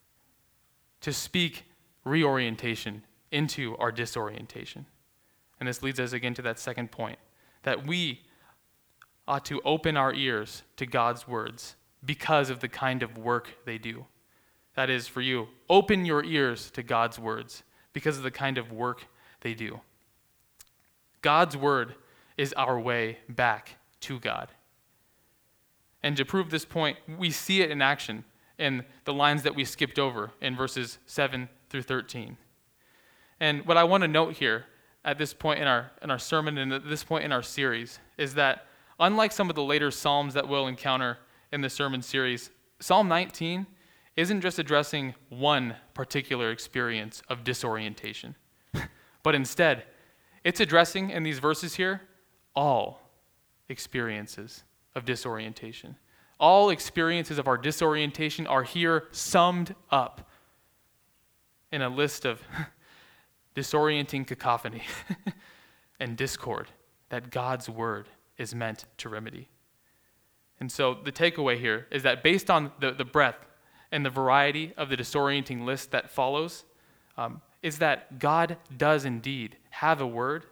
to 1.00 1.12
speak 1.12 1.64
reorientation 2.04 3.02
into 3.30 3.76
our 3.78 3.90
disorientation. 3.90 4.86
And 5.58 5.68
this 5.68 5.82
leads 5.82 5.98
us 5.98 6.12
again 6.12 6.34
to 6.34 6.42
that 6.42 6.58
second 6.58 6.90
point 6.90 7.18
that 7.62 7.86
we 7.86 8.22
ought 9.26 9.44
to 9.46 9.60
open 9.64 9.96
our 9.96 10.12
ears 10.12 10.62
to 10.76 10.86
God's 10.86 11.28
words 11.28 11.76
because 12.04 12.50
of 12.50 12.60
the 12.60 12.68
kind 12.68 13.02
of 13.02 13.16
work 13.16 13.56
they 13.64 13.78
do. 13.78 14.06
That 14.74 14.90
is, 14.90 15.06
for 15.06 15.20
you, 15.20 15.48
open 15.68 16.04
your 16.04 16.24
ears 16.24 16.70
to 16.72 16.82
God's 16.82 17.18
words 17.18 17.62
because 17.92 18.16
of 18.16 18.22
the 18.22 18.30
kind 18.30 18.58
of 18.58 18.72
work 18.72 19.06
they 19.42 19.54
do. 19.54 19.80
God's 21.20 21.56
word 21.56 21.94
is 22.36 22.52
our 22.54 22.78
way 22.80 23.18
back 23.28 23.76
to 24.00 24.18
God. 24.18 24.48
And 26.02 26.16
to 26.16 26.24
prove 26.24 26.50
this 26.50 26.64
point, 26.64 26.98
we 27.18 27.30
see 27.30 27.60
it 27.60 27.70
in 27.70 27.80
action 27.80 28.24
in 28.58 28.84
the 29.04 29.12
lines 29.12 29.42
that 29.44 29.54
we 29.54 29.64
skipped 29.64 29.98
over 29.98 30.32
in 30.40 30.56
verses 30.56 30.98
7 31.06 31.48
through 31.68 31.82
13. 31.82 32.36
And 33.38 33.66
what 33.66 33.76
I 33.76 33.84
want 33.84 34.02
to 34.02 34.08
note 34.08 34.34
here 34.34 34.66
at 35.04 35.18
this 35.18 35.34
point 35.34 35.60
in 35.60 35.66
our, 35.66 35.90
in 36.02 36.10
our 36.10 36.18
sermon 36.18 36.58
and 36.58 36.72
at 36.72 36.88
this 36.88 37.04
point 37.04 37.24
in 37.24 37.32
our 37.32 37.42
series 37.42 37.98
is 38.18 38.34
that 38.34 38.66
unlike 39.02 39.32
some 39.32 39.50
of 39.50 39.56
the 39.56 39.62
later 39.62 39.90
Psalms 39.90 40.32
that 40.34 40.48
we'll 40.48 40.68
encounter 40.68 41.18
in 41.52 41.60
the 41.60 41.68
sermon 41.68 42.00
series, 42.00 42.50
Psalm 42.80 43.08
19 43.08 43.66
isn't 44.16 44.40
just 44.40 44.58
addressing 44.58 45.14
one 45.28 45.74
particular 45.92 46.50
experience 46.50 47.20
of 47.28 47.42
disorientation, 47.42 48.36
but 49.22 49.34
instead, 49.34 49.84
it's 50.44 50.60
addressing 50.60 51.10
in 51.10 51.24
these 51.24 51.40
verses 51.40 51.74
here 51.74 52.02
all 52.54 53.00
experiences 53.68 54.62
of 54.94 55.04
disorientation. 55.04 55.96
All 56.38 56.70
experiences 56.70 57.38
of 57.38 57.48
our 57.48 57.56
disorientation 57.56 58.46
are 58.46 58.62
here 58.62 59.04
summed 59.10 59.74
up 59.90 60.28
in 61.72 61.82
a 61.82 61.88
list 61.88 62.24
of 62.24 62.42
disorienting 63.56 64.26
cacophony 64.26 64.82
and 66.00 66.16
discord 66.16 66.68
that 67.08 67.30
God's 67.30 67.68
word 67.68 68.08
is 68.42 68.54
meant 68.54 68.84
to 68.98 69.08
remedy. 69.08 69.48
And 70.60 70.70
so 70.70 70.94
the 70.94 71.12
takeaway 71.12 71.58
here 71.58 71.86
is 71.90 72.02
that 72.02 72.22
based 72.22 72.50
on 72.50 72.72
the, 72.80 72.90
the 72.90 73.04
breadth 73.04 73.46
and 73.90 74.04
the 74.04 74.10
variety 74.10 74.74
of 74.76 74.88
the 74.88 74.96
disorienting 74.96 75.64
list 75.64 75.90
that 75.92 76.10
follows, 76.10 76.64
um, 77.16 77.40
is 77.62 77.78
that 77.78 78.18
God 78.18 78.56
does 78.76 79.04
indeed 79.04 79.56
have 79.70 80.00
a 80.00 80.06
word 80.06 80.44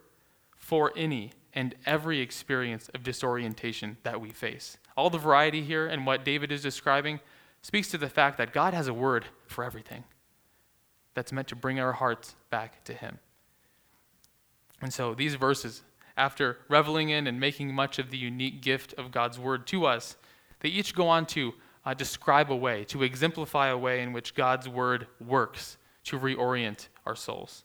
for 0.55 0.91
any 0.95 1.31
and 1.53 1.75
every 1.85 2.19
experience 2.19 2.89
of 2.93 3.03
disorientation 3.03 3.97
that 4.03 4.21
we 4.21 4.29
face. 4.29 4.77
All 4.95 5.09
the 5.09 5.17
variety 5.17 5.63
here 5.63 5.87
and 5.87 6.05
what 6.05 6.23
David 6.23 6.51
is 6.51 6.61
describing 6.61 7.19
speaks 7.61 7.89
to 7.89 7.97
the 7.97 8.09
fact 8.09 8.37
that 8.37 8.53
God 8.53 8.73
has 8.73 8.87
a 8.87 8.93
word 8.93 9.25
for 9.47 9.63
everything 9.63 10.05
that's 11.13 11.33
meant 11.33 11.49
to 11.49 11.55
bring 11.55 11.79
our 11.79 11.93
hearts 11.93 12.35
back 12.49 12.83
to 12.85 12.93
Him. 12.93 13.19
And 14.81 14.93
so 14.93 15.13
these 15.13 15.35
verses 15.35 15.83
after 16.21 16.59
reveling 16.69 17.09
in 17.09 17.25
and 17.25 17.39
making 17.39 17.73
much 17.73 17.97
of 17.97 18.11
the 18.11 18.17
unique 18.17 18.61
gift 18.61 18.93
of 18.93 19.11
God's 19.11 19.39
word 19.39 19.65
to 19.67 19.87
us, 19.87 20.15
they 20.59 20.69
each 20.69 20.93
go 20.93 21.07
on 21.07 21.25
to 21.27 21.55
uh, 21.83 21.95
describe 21.95 22.51
a 22.51 22.55
way, 22.55 22.83
to 22.85 23.01
exemplify 23.01 23.69
a 23.69 23.77
way 23.77 24.03
in 24.03 24.13
which 24.13 24.35
God's 24.35 24.69
word 24.69 25.07
works 25.19 25.77
to 26.03 26.19
reorient 26.19 26.89
our 27.07 27.15
souls. 27.15 27.63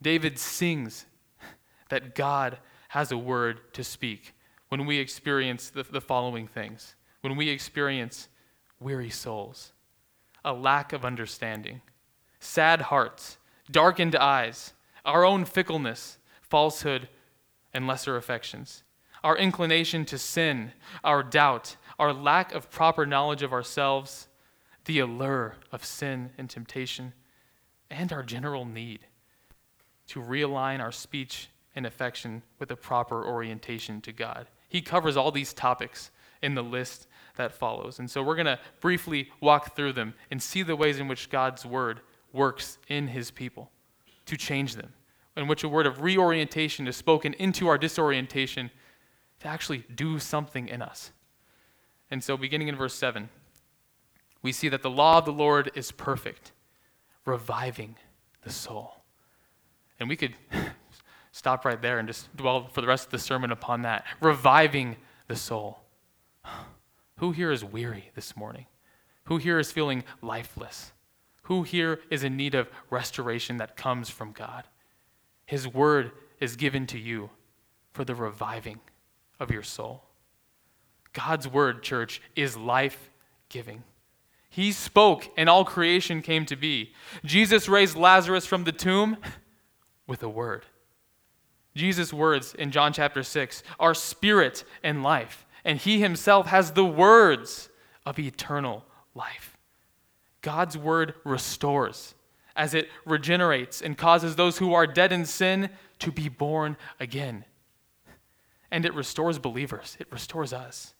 David 0.00 0.38
sings 0.38 1.04
that 1.90 2.14
God 2.14 2.56
has 2.88 3.12
a 3.12 3.18
word 3.18 3.60
to 3.74 3.84
speak 3.84 4.34
when 4.70 4.86
we 4.86 4.98
experience 4.98 5.68
the, 5.68 5.82
the 5.82 6.00
following 6.00 6.46
things 6.48 6.94
when 7.20 7.36
we 7.36 7.48
experience 7.48 8.28
weary 8.78 9.08
souls, 9.08 9.72
a 10.44 10.52
lack 10.52 10.92
of 10.92 11.06
understanding, 11.06 11.80
sad 12.38 12.82
hearts, 12.82 13.38
darkened 13.70 14.14
eyes, 14.14 14.74
our 15.06 15.24
own 15.24 15.46
fickleness, 15.46 16.18
falsehood, 16.42 17.08
and 17.74 17.86
lesser 17.86 18.16
affections. 18.16 18.84
Our 19.22 19.36
inclination 19.36 20.04
to 20.06 20.18
sin, 20.18 20.72
our 21.02 21.22
doubt, 21.22 21.76
our 21.98 22.12
lack 22.12 22.54
of 22.54 22.70
proper 22.70 23.04
knowledge 23.04 23.42
of 23.42 23.52
ourselves, 23.52 24.28
the 24.84 25.00
allure 25.00 25.56
of 25.72 25.84
sin 25.84 26.30
and 26.38 26.48
temptation, 26.48 27.12
and 27.90 28.12
our 28.12 28.22
general 28.22 28.64
need 28.64 29.00
to 30.08 30.20
realign 30.20 30.80
our 30.80 30.92
speech 30.92 31.48
and 31.74 31.86
affection 31.86 32.42
with 32.58 32.70
a 32.70 32.76
proper 32.76 33.24
orientation 33.24 34.00
to 34.02 34.12
God. 34.12 34.46
He 34.68 34.80
covers 34.80 35.16
all 35.16 35.32
these 35.32 35.52
topics 35.52 36.10
in 36.42 36.54
the 36.54 36.62
list 36.62 37.06
that 37.36 37.54
follows. 37.54 37.98
And 37.98 38.10
so 38.10 38.22
we're 38.22 38.36
going 38.36 38.46
to 38.46 38.60
briefly 38.80 39.30
walk 39.40 39.74
through 39.74 39.94
them 39.94 40.14
and 40.30 40.42
see 40.42 40.62
the 40.62 40.76
ways 40.76 41.00
in 41.00 41.08
which 41.08 41.30
God's 41.30 41.64
word 41.64 42.00
works 42.32 42.78
in 42.88 43.08
his 43.08 43.30
people 43.30 43.70
to 44.26 44.36
change 44.36 44.76
them 44.76 44.92
in 45.36 45.48
which 45.48 45.64
a 45.64 45.68
word 45.68 45.86
of 45.86 46.02
reorientation 46.02 46.86
is 46.86 46.96
spoken 46.96 47.34
into 47.34 47.66
our 47.68 47.78
disorientation 47.78 48.70
to 49.40 49.48
actually 49.48 49.84
do 49.94 50.18
something 50.18 50.68
in 50.68 50.80
us. 50.80 51.12
And 52.10 52.22
so, 52.22 52.36
beginning 52.36 52.68
in 52.68 52.76
verse 52.76 52.94
7, 52.94 53.28
we 54.42 54.52
see 54.52 54.68
that 54.68 54.82
the 54.82 54.90
law 54.90 55.18
of 55.18 55.24
the 55.24 55.32
Lord 55.32 55.70
is 55.74 55.90
perfect, 55.90 56.52
reviving 57.24 57.96
the 58.42 58.50
soul. 58.50 59.02
And 59.98 60.08
we 60.08 60.16
could 60.16 60.34
stop 61.32 61.64
right 61.64 61.80
there 61.80 61.98
and 61.98 62.06
just 62.06 62.34
dwell 62.36 62.68
for 62.68 62.80
the 62.80 62.86
rest 62.86 63.06
of 63.06 63.10
the 63.10 63.18
sermon 63.18 63.50
upon 63.50 63.82
that. 63.82 64.04
Reviving 64.20 64.96
the 65.28 65.36
soul. 65.36 65.80
Who 67.18 67.32
here 67.32 67.50
is 67.50 67.64
weary 67.64 68.10
this 68.14 68.36
morning? 68.36 68.66
Who 69.24 69.38
here 69.38 69.58
is 69.58 69.72
feeling 69.72 70.04
lifeless? 70.20 70.92
Who 71.44 71.62
here 71.62 72.00
is 72.10 72.24
in 72.24 72.36
need 72.36 72.54
of 72.54 72.68
restoration 72.90 73.56
that 73.58 73.76
comes 73.76 74.10
from 74.10 74.32
God? 74.32 74.64
His 75.46 75.68
word 75.68 76.12
is 76.40 76.56
given 76.56 76.86
to 76.88 76.98
you 76.98 77.30
for 77.92 78.04
the 78.04 78.14
reviving 78.14 78.80
of 79.38 79.50
your 79.50 79.62
soul. 79.62 80.04
God's 81.12 81.46
word, 81.46 81.82
church, 81.82 82.20
is 82.34 82.56
life 82.56 83.10
giving. 83.48 83.84
He 84.50 84.72
spoke, 84.72 85.28
and 85.36 85.48
all 85.48 85.64
creation 85.64 86.22
came 86.22 86.46
to 86.46 86.56
be. 86.56 86.92
Jesus 87.24 87.68
raised 87.68 87.96
Lazarus 87.96 88.46
from 88.46 88.64
the 88.64 88.72
tomb 88.72 89.16
with 90.06 90.22
a 90.22 90.28
word. 90.28 90.64
Jesus' 91.74 92.12
words 92.12 92.54
in 92.54 92.70
John 92.70 92.92
chapter 92.92 93.22
6 93.22 93.62
are 93.80 93.94
spirit 93.94 94.64
and 94.82 95.02
life, 95.02 95.44
and 95.64 95.78
he 95.78 96.00
himself 96.00 96.46
has 96.46 96.72
the 96.72 96.84
words 96.84 97.68
of 98.06 98.18
eternal 98.18 98.84
life. 99.14 99.56
God's 100.40 100.76
word 100.76 101.14
restores 101.24 102.13
as 102.56 102.74
it 102.74 102.88
regenerates 103.04 103.82
and 103.82 103.98
causes 103.98 104.36
those 104.36 104.58
who 104.58 104.72
are 104.74 104.86
dead 104.86 105.12
in 105.12 105.26
sin 105.26 105.70
to 105.98 106.12
be 106.12 106.28
born 106.28 106.76
again. 107.00 107.44
And 108.70 108.84
it 108.84 108.94
restores 108.94 109.38
believers, 109.38 109.96
it 110.00 110.06
restores 110.10 110.52
us 110.52 110.94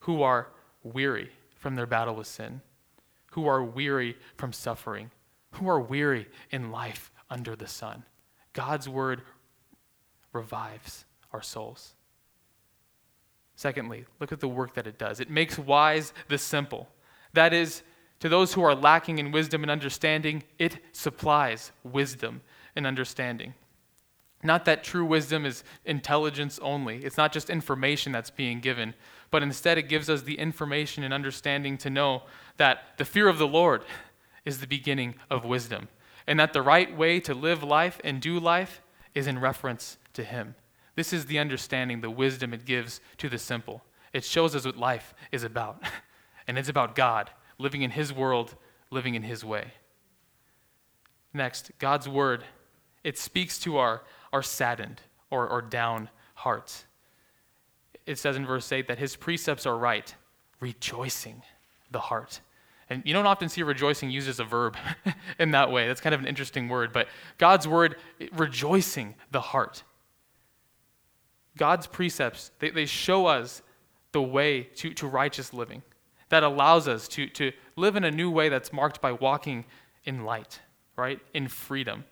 who 0.00 0.22
are 0.22 0.48
weary 0.82 1.30
from 1.56 1.74
their 1.74 1.86
battle 1.86 2.14
with 2.14 2.26
sin, 2.26 2.60
who 3.32 3.46
are 3.46 3.62
weary 3.62 4.16
from 4.36 4.52
suffering, 4.52 5.10
who 5.52 5.68
are 5.68 5.80
weary 5.80 6.28
in 6.50 6.70
life 6.70 7.10
under 7.30 7.56
the 7.56 7.66
sun. 7.66 8.04
God's 8.52 8.88
word 8.88 9.22
revives 10.32 11.04
our 11.32 11.42
souls. 11.42 11.94
Secondly, 13.54 14.04
look 14.20 14.30
at 14.30 14.40
the 14.40 14.48
work 14.48 14.74
that 14.74 14.86
it 14.86 14.98
does. 14.98 15.18
It 15.18 15.30
makes 15.30 15.58
wise 15.58 16.12
the 16.28 16.38
simple. 16.38 16.88
That 17.32 17.52
is, 17.52 17.82
to 18.20 18.28
those 18.28 18.54
who 18.54 18.62
are 18.62 18.74
lacking 18.74 19.18
in 19.18 19.30
wisdom 19.30 19.62
and 19.62 19.70
understanding, 19.70 20.42
it 20.58 20.78
supplies 20.92 21.72
wisdom 21.84 22.40
and 22.74 22.86
understanding. 22.86 23.54
Not 24.42 24.64
that 24.66 24.84
true 24.84 25.04
wisdom 25.04 25.44
is 25.44 25.64
intelligence 25.84 26.58
only. 26.62 27.04
It's 27.04 27.16
not 27.16 27.32
just 27.32 27.50
information 27.50 28.12
that's 28.12 28.30
being 28.30 28.60
given, 28.60 28.94
but 29.30 29.42
instead 29.42 29.78
it 29.78 29.88
gives 29.88 30.08
us 30.08 30.22
the 30.22 30.38
information 30.38 31.02
and 31.02 31.12
understanding 31.12 31.76
to 31.78 31.90
know 31.90 32.22
that 32.56 32.96
the 32.98 33.04
fear 33.04 33.28
of 33.28 33.38
the 33.38 33.48
Lord 33.48 33.82
is 34.44 34.60
the 34.60 34.66
beginning 34.66 35.16
of 35.30 35.44
wisdom, 35.44 35.88
and 36.26 36.38
that 36.38 36.52
the 36.52 36.62
right 36.62 36.96
way 36.96 37.18
to 37.20 37.34
live 37.34 37.62
life 37.62 38.00
and 38.04 38.20
do 38.20 38.38
life 38.38 38.80
is 39.14 39.26
in 39.26 39.40
reference 39.40 39.98
to 40.14 40.22
Him. 40.22 40.54
This 40.94 41.12
is 41.12 41.26
the 41.26 41.38
understanding, 41.38 42.00
the 42.00 42.10
wisdom 42.10 42.54
it 42.54 42.64
gives 42.64 43.00
to 43.18 43.28
the 43.28 43.38
simple. 43.38 43.82
It 44.12 44.24
shows 44.24 44.54
us 44.54 44.64
what 44.64 44.76
life 44.76 45.14
is 45.32 45.42
about, 45.42 45.82
and 46.48 46.56
it's 46.56 46.68
about 46.68 46.94
God 46.94 47.30
living 47.58 47.82
in 47.82 47.90
His 47.90 48.12
world, 48.12 48.54
living 48.90 49.14
in 49.14 49.22
His 49.22 49.44
way. 49.44 49.72
Next, 51.34 51.70
God's 51.78 52.08
Word. 52.08 52.44
It 53.04 53.18
speaks 53.18 53.58
to 53.60 53.78
our, 53.78 54.02
our 54.32 54.42
saddened 54.42 55.00
or, 55.30 55.48
or 55.48 55.62
down 55.62 56.08
hearts. 56.34 56.84
It 58.06 58.18
says 58.18 58.36
in 58.36 58.46
verse 58.46 58.70
8 58.70 58.88
that 58.88 58.98
His 58.98 59.16
precepts 59.16 59.66
are 59.66 59.76
right, 59.76 60.14
rejoicing 60.60 61.42
the 61.90 62.00
heart. 62.00 62.40
And 62.90 63.02
you 63.04 63.12
don't 63.12 63.26
often 63.26 63.48
see 63.48 63.62
rejoicing 63.62 64.10
used 64.10 64.28
as 64.28 64.40
a 64.40 64.44
verb 64.44 64.76
in 65.38 65.50
that 65.50 65.70
way. 65.70 65.86
That's 65.86 66.00
kind 66.00 66.14
of 66.14 66.20
an 66.20 66.26
interesting 66.26 66.68
word. 66.68 66.92
But 66.92 67.08
God's 67.36 67.68
word, 67.68 67.96
rejoicing 68.32 69.14
the 69.30 69.40
heart. 69.40 69.82
God's 71.56 71.86
precepts, 71.86 72.50
they, 72.60 72.70
they 72.70 72.86
show 72.86 73.26
us 73.26 73.62
the 74.12 74.22
way 74.22 74.62
to, 74.76 74.94
to 74.94 75.06
righteous 75.06 75.52
living 75.52 75.82
that 76.28 76.42
allows 76.42 76.88
us 76.88 77.08
to, 77.08 77.26
to 77.28 77.52
live 77.76 77.96
in 77.96 78.04
a 78.04 78.10
new 78.10 78.30
way 78.30 78.48
that's 78.48 78.72
marked 78.72 79.00
by 79.00 79.12
walking 79.12 79.64
in 80.04 80.24
light, 80.24 80.60
right? 80.96 81.20
In 81.34 81.48
freedom, 81.48 82.04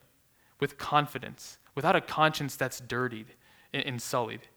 with 0.60 0.78
confidence, 0.78 1.58
without 1.74 1.96
a 1.96 2.00
conscience 2.00 2.56
that's 2.56 2.80
dirtied 2.80 3.34
and, 3.72 4.00
sullied. 4.00 4.48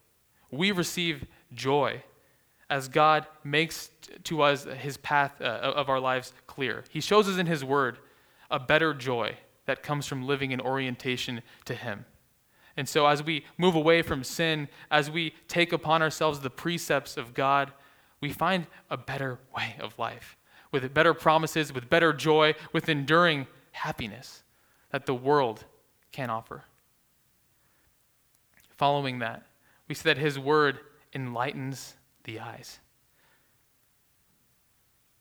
We 0.52 0.72
receive 0.72 1.26
joy 1.54 2.04
as 2.70 2.88
God 2.88 3.26
makes 3.44 3.90
to 4.26 4.42
us 4.42 4.64
his 4.64 4.98
path 4.98 5.42
uh, 5.42 5.44
of 5.44 5.90
our 5.90 6.00
lives 6.00 6.34
clear. 6.48 6.84
He 6.90 7.02
shows 7.02 7.28
us 7.28 7.38
in 7.38 7.48
his 7.48 7.64
word 7.64 7.98
a 8.52 8.60
better 8.60 8.94
joy 8.94 9.36
that 9.66 9.84
comes 9.84 10.06
from 10.06 10.26
living 10.26 10.52
in 10.52 10.62
orientation 10.62 11.42
to 11.66 11.74
him. 11.76 12.06
And 12.78 12.88
so, 12.88 13.08
as 13.08 13.22
we 13.24 13.46
move 13.58 13.76
away 13.76 14.02
from 14.02 14.24
sin, 14.24 14.70
as 14.90 15.12
we 15.12 15.34
take 15.48 15.74
upon 15.74 16.02
ourselves 16.02 16.40
the 16.40 16.50
precepts 16.50 17.18
of 17.18 17.34
God, 17.34 17.74
we 18.22 18.32
find 18.32 18.68
a 18.90 18.98
better 18.98 19.40
way 19.56 19.76
of 19.80 19.98
life 19.98 20.38
with 20.72 20.94
better 20.94 21.14
promises, 21.14 21.74
with 21.74 21.90
better 21.90 22.14
joy, 22.14 22.54
with 22.72 22.90
enduring 22.90 23.48
happiness 23.72 24.44
that 24.92 25.06
the 25.06 25.14
world 25.14 25.66
can 26.12 26.30
offer. 26.30 26.64
Following 28.78 29.20
that, 29.20 29.46
we 29.88 29.96
see 29.96 30.04
that 30.04 30.18
His 30.18 30.38
Word 30.38 30.80
enlightens 31.14 31.96
the 32.24 32.40
eyes. 32.40 32.80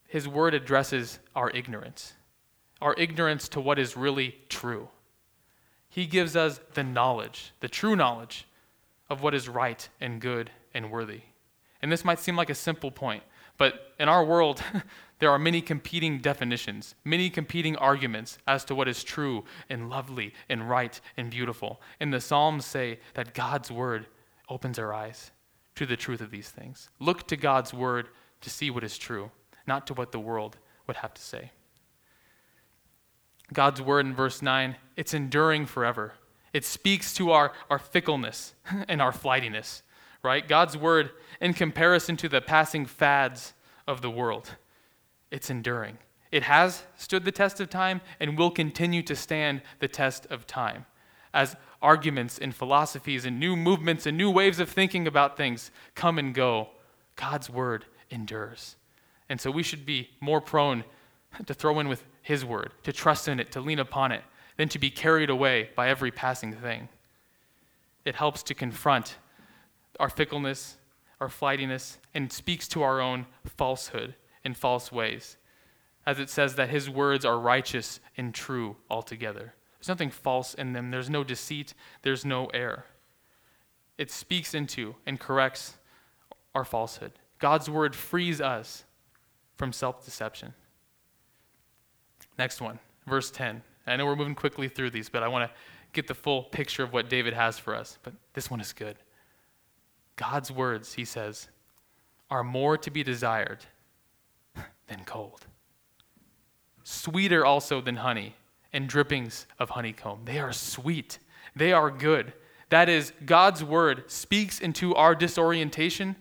His 0.07 0.29
Word 0.29 0.55
addresses 0.55 1.19
our 1.35 1.51
ignorance, 1.51 2.15
our 2.81 2.95
ignorance 2.95 3.49
to 3.51 3.61
what 3.61 3.79
is 3.79 3.97
really 3.97 4.37
true. 4.49 4.89
He 5.89 6.07
gives 6.07 6.37
us 6.37 6.61
the 6.75 6.85
knowledge, 6.85 7.53
the 7.61 7.69
true 7.69 7.97
knowledge 7.97 8.47
of 9.09 9.23
what 9.23 9.35
is 9.35 9.49
right 9.49 9.89
and 10.01 10.21
good 10.21 10.51
and 10.75 10.91
worthy. 10.91 11.23
And 11.83 11.93
this 11.93 12.05
might 12.05 12.19
seem 12.19 12.37
like 12.37 12.51
a 12.51 12.55
simple 12.55 12.91
point, 12.91 13.23
but 13.57 13.93
in 13.99 14.09
our 14.09 14.25
world, 14.25 14.63
there 15.19 15.31
are 15.31 15.39
many 15.39 15.61
competing 15.61 16.19
definitions, 16.19 16.95
many 17.05 17.31
competing 17.31 17.77
arguments 17.77 18.39
as 18.47 18.65
to 18.67 18.75
what 18.75 18.89
is 18.89 19.05
true 19.05 19.45
and 19.69 19.91
lovely 19.91 20.33
and 20.49 20.69
right 20.69 21.01
and 21.17 21.31
beautiful. 21.31 21.81
And 22.01 22.13
the 22.13 22.21
Psalms 22.21 22.65
say 22.65 23.01
that 23.15 23.35
God's 23.35 23.71
word 23.71 24.07
opens 24.49 24.79
our 24.79 24.93
eyes 24.93 25.31
to 25.75 25.87
the 25.87 25.97
truth 25.97 26.21
of 26.21 26.31
these 26.31 26.51
things. 26.51 26.89
Look 26.99 27.29
to 27.29 27.37
God's 27.37 27.73
word 27.73 28.09
to 28.41 28.51
see 28.51 28.71
what 28.71 28.85
is 28.85 28.99
true, 28.99 29.31
not 29.67 29.87
to 29.89 29.95
what 29.95 30.13
the 30.13 30.21
world 30.21 30.57
would 30.87 30.97
have 30.97 31.15
to 31.15 31.23
say. 31.23 31.51
God's 33.53 33.81
word 33.81 34.07
in 34.07 34.15
verse 34.15 34.43
9, 34.43 34.77
it's 34.97 35.15
enduring 35.15 35.67
forever. 35.67 36.13
It 36.53 36.65
speaks 36.65 37.15
to 37.15 37.31
our, 37.31 37.53
our 37.71 37.79
fickleness 37.79 38.55
and 38.89 39.01
our 39.01 39.13
flightiness, 39.13 39.83
right? 40.23 40.47
God's 40.47 40.77
word, 40.77 41.11
in 41.41 41.55
comparison 41.55 42.17
to 42.19 42.29
the 42.29 42.41
passing 42.41 42.87
fads 42.87 43.55
of 43.87 44.03
the 44.03 44.11
world, 44.11 44.57
it's 45.31 45.51
enduring. 45.51 45.99
It 46.31 46.43
has 46.43 46.83
stood 46.97 47.25
the 47.25 47.33
test 47.33 47.61
of 47.61 47.71
time 47.71 48.01
and 48.21 48.37
will 48.37 48.51
continue 48.51 49.03
to 49.03 49.17
stand 49.17 49.63
the 49.79 49.89
test 49.89 50.27
of 50.27 50.47
time. 50.47 50.87
As 51.33 51.57
arguments 51.81 52.39
and 52.39 52.55
philosophies 52.55 53.25
and 53.25 53.39
new 53.39 53.57
movements 53.57 54.07
and 54.07 54.17
new 54.17 54.31
ways 54.31 54.61
of 54.61 54.69
thinking 54.69 55.07
about 55.07 55.37
things 55.37 55.71
come 55.95 56.19
and 56.19 56.35
go, 56.35 56.69
God's 57.17 57.49
word 57.49 57.85
endures. 58.11 58.77
And 59.29 59.41
so 59.41 59.51
we 59.51 59.63
should 59.63 59.87
be 59.87 60.11
more 60.21 60.41
prone 60.41 60.85
to 61.47 61.55
throw 61.55 61.79
in 61.81 61.89
with 61.89 62.05
His 62.23 62.45
word, 62.45 62.73
to 62.83 62.93
trust 62.93 63.29
in 63.29 63.41
it, 63.41 63.53
to 63.53 63.61
lean 63.61 63.79
upon 63.79 64.13
it, 64.13 64.23
than 64.57 64.69
to 64.71 64.79
be 64.79 64.91
carried 64.91 65.31
away 65.31 65.71
by 65.77 65.89
every 65.89 66.11
passing 66.11 66.53
thing. 66.55 66.89
It 68.05 68.15
helps 68.15 68.43
to 68.45 68.55
confront 68.55 69.17
our 69.99 70.09
fickleness, 70.09 70.77
our 71.21 71.29
flightiness, 71.29 71.99
and 72.15 72.33
speaks 72.33 72.69
to 72.69 72.83
our 72.83 73.01
own 73.01 73.27
falsehood 73.45 74.15
and 74.45 74.57
false 74.57 74.93
ways. 74.93 75.37
As 76.07 76.19
it 76.19 76.31
says 76.31 76.55
that 76.55 76.71
His 76.71 76.89
words 76.89 77.25
are 77.25 77.39
righteous 77.39 78.01
and 78.17 78.35
true 78.35 78.77
altogether. 78.89 79.55
There's 79.79 79.89
nothing 79.89 80.11
false 80.11 80.55
in 80.55 80.73
them, 80.73 80.91
there's 80.91 81.11
no 81.11 81.23
deceit, 81.25 81.75
there's 82.03 82.25
no 82.25 82.47
error. 82.47 82.85
It 83.97 84.11
speaks 84.11 84.55
into 84.55 84.95
and 85.07 85.19
corrects 85.19 85.77
our 86.55 86.65
falsehood. 86.65 87.13
God's 87.39 87.69
word 87.69 87.95
frees 87.95 88.41
us 88.41 88.85
from 89.57 89.73
self 89.73 90.05
deception. 90.05 90.55
Next 92.39 92.61
one, 92.61 92.79
verse 93.07 93.31
10. 93.31 93.63
I 93.87 93.97
know 93.97 94.07
we're 94.07 94.17
moving 94.17 94.35
quickly 94.35 94.69
through 94.69 94.91
these, 94.91 95.09
but 95.09 95.23
I 95.23 95.29
want 95.29 95.51
to 95.51 95.57
get 95.93 96.07
the 96.07 96.15
full 96.15 96.45
picture 96.45 96.83
of 96.83 96.93
what 96.93 97.09
David 97.09 97.33
has 97.33 97.59
for 97.59 97.75
us. 97.75 97.99
But 98.03 98.13
this 98.35 98.51
one 98.51 98.61
is 98.61 98.73
good. 98.73 98.97
God's 100.19 100.51
words, 100.51 100.95
he 100.95 101.05
says, 101.05 101.49
are 102.29 102.45
more 102.45 102.77
to 102.77 102.91
be 102.91 103.03
desired 103.03 103.61
than 104.89 105.01
gold, 105.07 105.47
sweeter 106.83 107.47
also 107.47 107.81
than 107.81 107.97
honey 107.97 108.35
and 108.73 108.89
drippings 108.89 109.47
of 109.59 109.71
honeycomb. 109.71 110.21
They 110.25 110.39
are 110.39 110.53
sweet, 110.53 111.19
they 111.57 111.73
are 111.73 111.91
good. 111.91 112.35
That 112.69 112.91
is, 112.91 113.15
God's 113.25 113.65
word 113.65 114.11
speaks 114.11 114.61
into 114.61 114.95
our 114.95 115.15
disorientation 115.15 116.17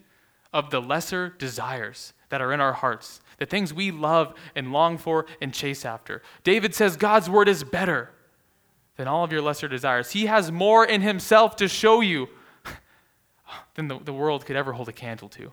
of 0.50 0.70
the 0.70 0.80
lesser 0.80 1.28
desires 1.28 2.14
that 2.30 2.40
are 2.40 2.54
in 2.54 2.60
our 2.60 2.72
hearts, 2.72 3.20
the 3.36 3.44
things 3.44 3.74
we 3.74 3.90
love 3.90 4.32
and 4.54 4.72
long 4.72 4.96
for 4.96 5.26
and 5.42 5.52
chase 5.52 5.84
after. 5.84 6.22
David 6.44 6.74
says 6.74 6.96
God's 6.96 7.28
word 7.28 7.48
is 7.48 7.64
better 7.64 8.10
than 8.96 9.08
all 9.08 9.24
of 9.24 9.32
your 9.32 9.42
lesser 9.42 9.68
desires. 9.68 10.12
He 10.12 10.26
has 10.26 10.50
more 10.50 10.84
in 10.84 11.02
himself 11.02 11.56
to 11.56 11.68
show 11.68 12.00
you 12.00 12.28
than 13.74 13.88
the, 13.88 13.98
the 13.98 14.12
world 14.12 14.46
could 14.46 14.56
ever 14.56 14.72
hold 14.72 14.88
a 14.88 14.92
candle 14.92 15.28
to. 15.30 15.52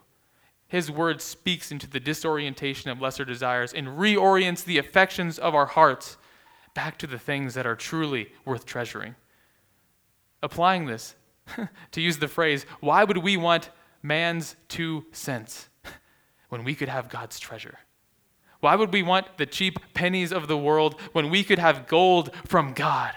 His 0.67 0.91
word 0.91 1.21
speaks 1.21 1.71
into 1.71 1.87
the 1.87 1.99
disorientation 1.99 2.89
of 2.89 3.01
lesser 3.01 3.25
desires 3.25 3.73
and 3.73 3.87
reorients 3.87 4.63
the 4.63 4.77
affections 4.77 5.37
of 5.37 5.53
our 5.53 5.67
hearts 5.67 6.17
back 6.73 6.97
to 6.99 7.07
the 7.07 7.19
things 7.19 7.53
that 7.53 7.65
are 7.65 7.75
truly 7.75 8.31
worth 8.43 8.65
treasuring. 8.65 9.15
Applying 10.41 10.85
this, 10.85 11.15
to 11.91 12.01
use 12.01 12.17
the 12.17 12.27
phrase, 12.27 12.65
why 12.79 13.03
would 13.03 13.17
we 13.17 13.37
want 13.37 13.69
man's 14.01 14.55
two 14.67 15.05
cents 15.11 15.69
when 16.49 16.63
we 16.63 16.75
could 16.75 16.89
have 16.89 17.09
God's 17.09 17.39
treasure? 17.39 17.79
Why 18.59 18.75
would 18.75 18.91
we 18.91 19.03
want 19.03 19.37
the 19.37 19.45
cheap 19.45 19.77
pennies 19.93 20.31
of 20.31 20.47
the 20.47 20.57
world 20.57 20.99
when 21.11 21.29
we 21.29 21.43
could 21.43 21.59
have 21.59 21.87
gold 21.87 22.31
from 22.45 22.73
God 22.73 23.13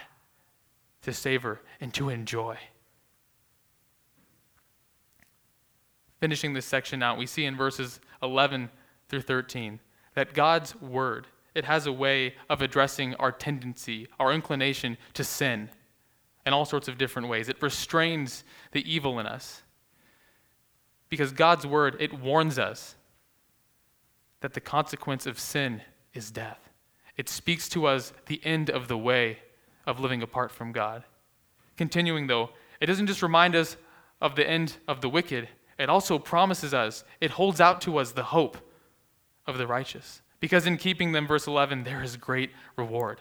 to 1.03 1.13
savor 1.13 1.61
and 1.81 1.93
to 1.95 2.11
enjoy? 2.11 2.59
Finishing 6.21 6.53
this 6.53 6.67
section 6.67 7.03
out, 7.03 7.19
we 7.19 7.27
see 7.27 7.45
in 7.45 7.57
verses 7.57 8.01
11 8.23 8.71
through 9.09 9.23
13 9.23 9.81
that 10.15 10.35
God's 10.35 10.75
word 10.81 11.27
it 11.59 11.65
has 11.65 11.87
a 11.87 11.93
way 11.93 12.37
of 12.49 12.63
addressing 12.63 13.17
our 13.17 13.33
tendency, 13.33 14.07
our 14.21 14.33
inclination 14.33 14.97
to 15.15 15.25
sin 15.25 15.71
in 16.47 16.53
all 16.53 16.65
sorts 16.65 16.87
of 16.87 16.99
different 16.99 17.29
ways. 17.29 17.49
It 17.49 17.61
restrains 17.61 18.45
the 18.71 18.89
evil 18.89 19.19
in 19.19 19.27
us. 19.27 19.63
Because 21.09 21.33
God's 21.33 21.67
word, 21.67 21.97
it 21.99 22.13
warns 22.13 22.61
us 22.61 22.95
that 24.41 24.55
the 24.55 24.61
consequence 24.61 25.27
of 25.27 25.41
sin 25.41 25.83
is 26.15 26.31
death. 26.31 26.71
It 27.17 27.29
speaks 27.29 27.69
to 27.71 27.87
us 27.87 28.13
the 28.27 28.41
end 28.45 28.71
of 28.71 28.87
the 28.87 28.97
way 28.97 29.39
of 29.85 29.99
living 29.99 30.23
apart 30.23 30.53
from 30.53 30.71
God. 30.71 31.03
Continuing, 31.77 32.29
though, 32.29 32.51
it 32.81 32.87
doesn't 32.87 33.09
just 33.09 33.21
remind 33.21 33.57
us 33.57 33.77
of 34.21 34.37
the 34.37 34.49
end 34.49 34.77
of 34.87 35.01
the 35.01 35.09
wicked, 35.09 35.49
it 35.79 35.89
also 35.89 36.19
promises 36.19 36.75
us, 36.75 37.05
it 37.21 37.33
holds 37.33 37.61
out 37.61 37.81
to 37.83 37.99
us 37.99 38.13
the 38.13 38.25
hope 38.25 38.59
of 39.47 39.59
the 39.59 39.67
righteous. 39.67 40.23
Because 40.41 40.67
in 40.67 40.77
keeping 40.77 41.13
them, 41.13 41.27
verse 41.27 41.47
11, 41.47 41.85
there 41.85 42.03
is 42.03 42.17
great 42.17 42.51
reward. 42.77 43.21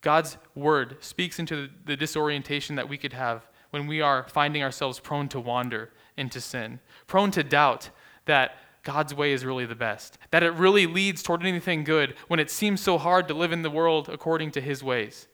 God's 0.00 0.38
word 0.54 0.96
speaks 1.00 1.38
into 1.38 1.68
the 1.84 1.96
disorientation 1.96 2.76
that 2.76 2.88
we 2.88 2.96
could 2.96 3.12
have 3.12 3.46
when 3.70 3.86
we 3.86 4.00
are 4.00 4.26
finding 4.28 4.62
ourselves 4.62 4.98
prone 4.98 5.28
to 5.28 5.40
wander 5.40 5.90
into 6.16 6.40
sin, 6.40 6.80
prone 7.06 7.30
to 7.32 7.42
doubt 7.42 7.90
that 8.24 8.56
God's 8.82 9.14
way 9.14 9.32
is 9.32 9.44
really 9.44 9.66
the 9.66 9.74
best, 9.74 10.18
that 10.30 10.42
it 10.42 10.54
really 10.54 10.86
leads 10.86 11.22
toward 11.22 11.44
anything 11.44 11.84
good 11.84 12.14
when 12.28 12.40
it 12.40 12.50
seems 12.50 12.80
so 12.80 12.96
hard 12.96 13.28
to 13.28 13.34
live 13.34 13.52
in 13.52 13.62
the 13.62 13.70
world 13.70 14.08
according 14.08 14.50
to 14.52 14.60
His 14.60 14.82
ways. 14.82 15.28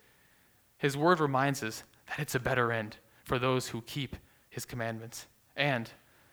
His 0.78 0.96
word 0.96 1.20
reminds 1.20 1.62
us 1.62 1.84
that 2.08 2.18
it's 2.18 2.34
a 2.34 2.40
better 2.40 2.72
end 2.72 2.96
for 3.24 3.38
those 3.38 3.68
who 3.68 3.82
keep 3.82 4.16
His 4.50 4.64
commandments 4.64 5.26
and 5.56 5.90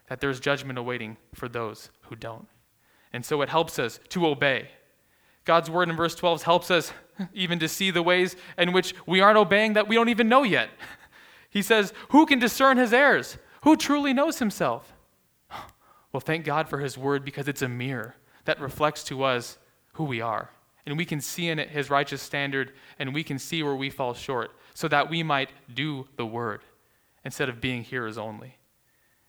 that 0.07 0.19
there's 0.19 0.39
judgment 0.39 0.77
awaiting 0.77 1.17
for 1.33 1.47
those 1.47 1.89
who 2.03 2.15
don't. 2.15 2.47
And 3.11 3.25
so 3.25 3.41
it 3.41 3.49
helps 3.49 3.79
us 3.79 3.99
to 4.09 4.27
obey. 4.27 4.69
God's 5.45 5.69
word 5.69 5.89
in 5.89 5.95
verse 5.95 6.15
12 6.15 6.43
helps 6.43 6.71
us 6.71 6.93
even 7.33 7.59
to 7.59 7.67
see 7.67 7.91
the 7.91 8.03
ways 8.03 8.35
in 8.57 8.73
which 8.73 8.93
we 9.05 9.21
aren't 9.21 9.37
obeying 9.37 9.73
that 9.73 9.87
we 9.87 9.95
don't 9.95 10.09
even 10.09 10.29
know 10.29 10.43
yet. 10.43 10.69
He 11.49 11.61
says, 11.61 11.93
Who 12.09 12.25
can 12.25 12.39
discern 12.39 12.77
his 12.77 12.93
errors? 12.93 13.37
Who 13.61 13.77
truly 13.77 14.13
knows 14.13 14.39
himself? 14.39 14.91
Well, 16.11 16.21
thank 16.21 16.45
God 16.45 16.67
for 16.69 16.79
his 16.79 16.97
word 16.97 17.23
because 17.23 17.47
it's 17.47 17.61
a 17.61 17.67
mirror 17.69 18.15
that 18.45 18.59
reflects 18.59 19.03
to 19.05 19.23
us 19.23 19.57
who 19.93 20.03
we 20.03 20.21
are. 20.21 20.49
And 20.85 20.97
we 20.97 21.05
can 21.05 21.21
see 21.21 21.47
in 21.49 21.59
it 21.59 21.69
his 21.69 21.89
righteous 21.89 22.21
standard 22.21 22.73
and 22.99 23.13
we 23.13 23.23
can 23.23 23.39
see 23.39 23.63
where 23.63 23.75
we 23.75 23.89
fall 23.89 24.13
short 24.13 24.51
so 24.73 24.87
that 24.87 25.09
we 25.09 25.23
might 25.23 25.49
do 25.73 26.07
the 26.15 26.25
word 26.25 26.61
instead 27.23 27.49
of 27.49 27.61
being 27.61 27.83
hearers 27.83 28.17
only. 28.17 28.57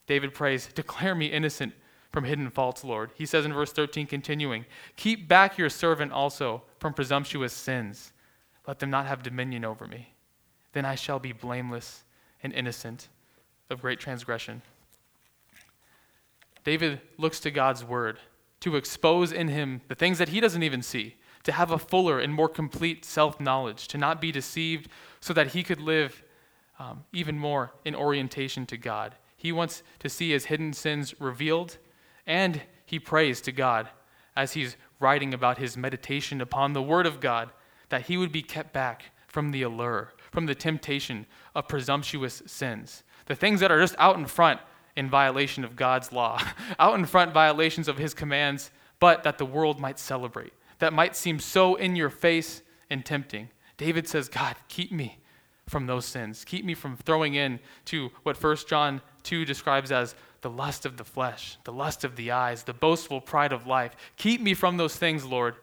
David 0.06 0.34
prays, 0.34 0.68
Declare 0.74 1.14
me 1.14 1.26
innocent 1.26 1.72
from 2.12 2.24
hidden 2.24 2.50
faults, 2.50 2.84
Lord. 2.84 3.10
He 3.14 3.26
says 3.26 3.44
in 3.44 3.52
verse 3.52 3.72
13, 3.72 4.06
continuing, 4.06 4.66
Keep 4.96 5.28
back 5.28 5.58
your 5.58 5.68
servant 5.68 6.12
also 6.12 6.62
from 6.78 6.94
presumptuous 6.94 7.52
sins. 7.52 8.12
Let 8.66 8.78
them 8.78 8.90
not 8.90 9.06
have 9.06 9.22
dominion 9.22 9.64
over 9.64 9.86
me. 9.86 10.14
Then 10.72 10.84
I 10.84 10.94
shall 10.94 11.18
be 11.18 11.32
blameless 11.32 12.04
and 12.42 12.52
innocent 12.52 13.08
of 13.70 13.80
great 13.80 13.98
transgression. 13.98 14.62
David 16.64 17.00
looks 17.18 17.40
to 17.40 17.50
God's 17.50 17.84
word 17.84 18.18
to 18.60 18.76
expose 18.76 19.32
in 19.32 19.48
him 19.48 19.82
the 19.88 19.94
things 19.94 20.18
that 20.18 20.30
he 20.30 20.40
doesn't 20.40 20.62
even 20.62 20.82
see, 20.82 21.16
to 21.42 21.52
have 21.52 21.70
a 21.70 21.78
fuller 21.78 22.18
and 22.18 22.32
more 22.32 22.48
complete 22.48 23.04
self 23.04 23.38
knowledge, 23.38 23.88
to 23.88 23.98
not 23.98 24.20
be 24.20 24.32
deceived, 24.32 24.88
so 25.20 25.34
that 25.34 25.48
he 25.48 25.62
could 25.62 25.80
live 25.80 26.22
um, 26.78 27.04
even 27.12 27.38
more 27.38 27.72
in 27.84 27.94
orientation 27.94 28.64
to 28.66 28.76
God. 28.76 29.14
He 29.44 29.52
wants 29.52 29.82
to 29.98 30.08
see 30.08 30.30
his 30.30 30.46
hidden 30.46 30.72
sins 30.72 31.14
revealed 31.20 31.76
and 32.26 32.62
he 32.86 32.98
prays 32.98 33.42
to 33.42 33.52
God 33.52 33.90
as 34.34 34.54
he's 34.54 34.78
writing 34.98 35.34
about 35.34 35.58
his 35.58 35.76
meditation 35.76 36.40
upon 36.40 36.72
the 36.72 36.80
Word 36.80 37.04
of 37.04 37.20
God 37.20 37.52
that 37.90 38.06
he 38.06 38.16
would 38.16 38.32
be 38.32 38.40
kept 38.40 38.72
back 38.72 39.10
from 39.26 39.50
the 39.50 39.60
allure, 39.60 40.14
from 40.32 40.46
the 40.46 40.54
temptation 40.54 41.26
of 41.54 41.68
presumptuous 41.68 42.42
sins, 42.46 43.04
the 43.26 43.34
things 43.34 43.60
that 43.60 43.70
are 43.70 43.82
just 43.82 43.94
out 43.98 44.16
in 44.16 44.24
front 44.24 44.60
in 44.96 45.10
violation 45.10 45.62
of 45.62 45.76
God's 45.76 46.10
law, 46.10 46.40
out 46.78 46.98
in 46.98 47.04
front 47.04 47.34
violations 47.34 47.86
of 47.86 47.98
his 47.98 48.14
commands, 48.14 48.70
but 48.98 49.24
that 49.24 49.36
the 49.36 49.44
world 49.44 49.78
might 49.78 49.98
celebrate, 49.98 50.54
that 50.78 50.94
might 50.94 51.14
seem 51.14 51.38
so 51.38 51.74
in 51.74 51.96
your 51.96 52.08
face 52.08 52.62
and 52.88 53.04
tempting. 53.04 53.50
David 53.76 54.08
says, 54.08 54.30
God, 54.30 54.56
keep 54.68 54.90
me 54.90 55.18
from 55.68 55.84
those 55.84 56.06
sins. 56.06 56.46
Keep 56.46 56.64
me 56.64 56.72
from 56.72 56.96
throwing 56.96 57.34
in 57.34 57.60
to 57.86 58.10
what 58.22 58.42
1 58.42 58.56
John 58.66 59.02
2 59.24 59.44
describes 59.44 59.90
as 59.90 60.14
the 60.42 60.50
lust 60.50 60.86
of 60.86 60.96
the 60.96 61.04
flesh, 61.04 61.58
the 61.64 61.72
lust 61.72 62.04
of 62.04 62.16
the 62.16 62.30
eyes, 62.30 62.62
the 62.62 62.72
boastful 62.72 63.20
pride 63.20 63.52
of 63.52 63.66
life. 63.66 63.96
Keep 64.16 64.40
me 64.40 64.54
from 64.54 64.76
those 64.76 64.96
things, 64.96 65.24
Lord, 65.24 65.56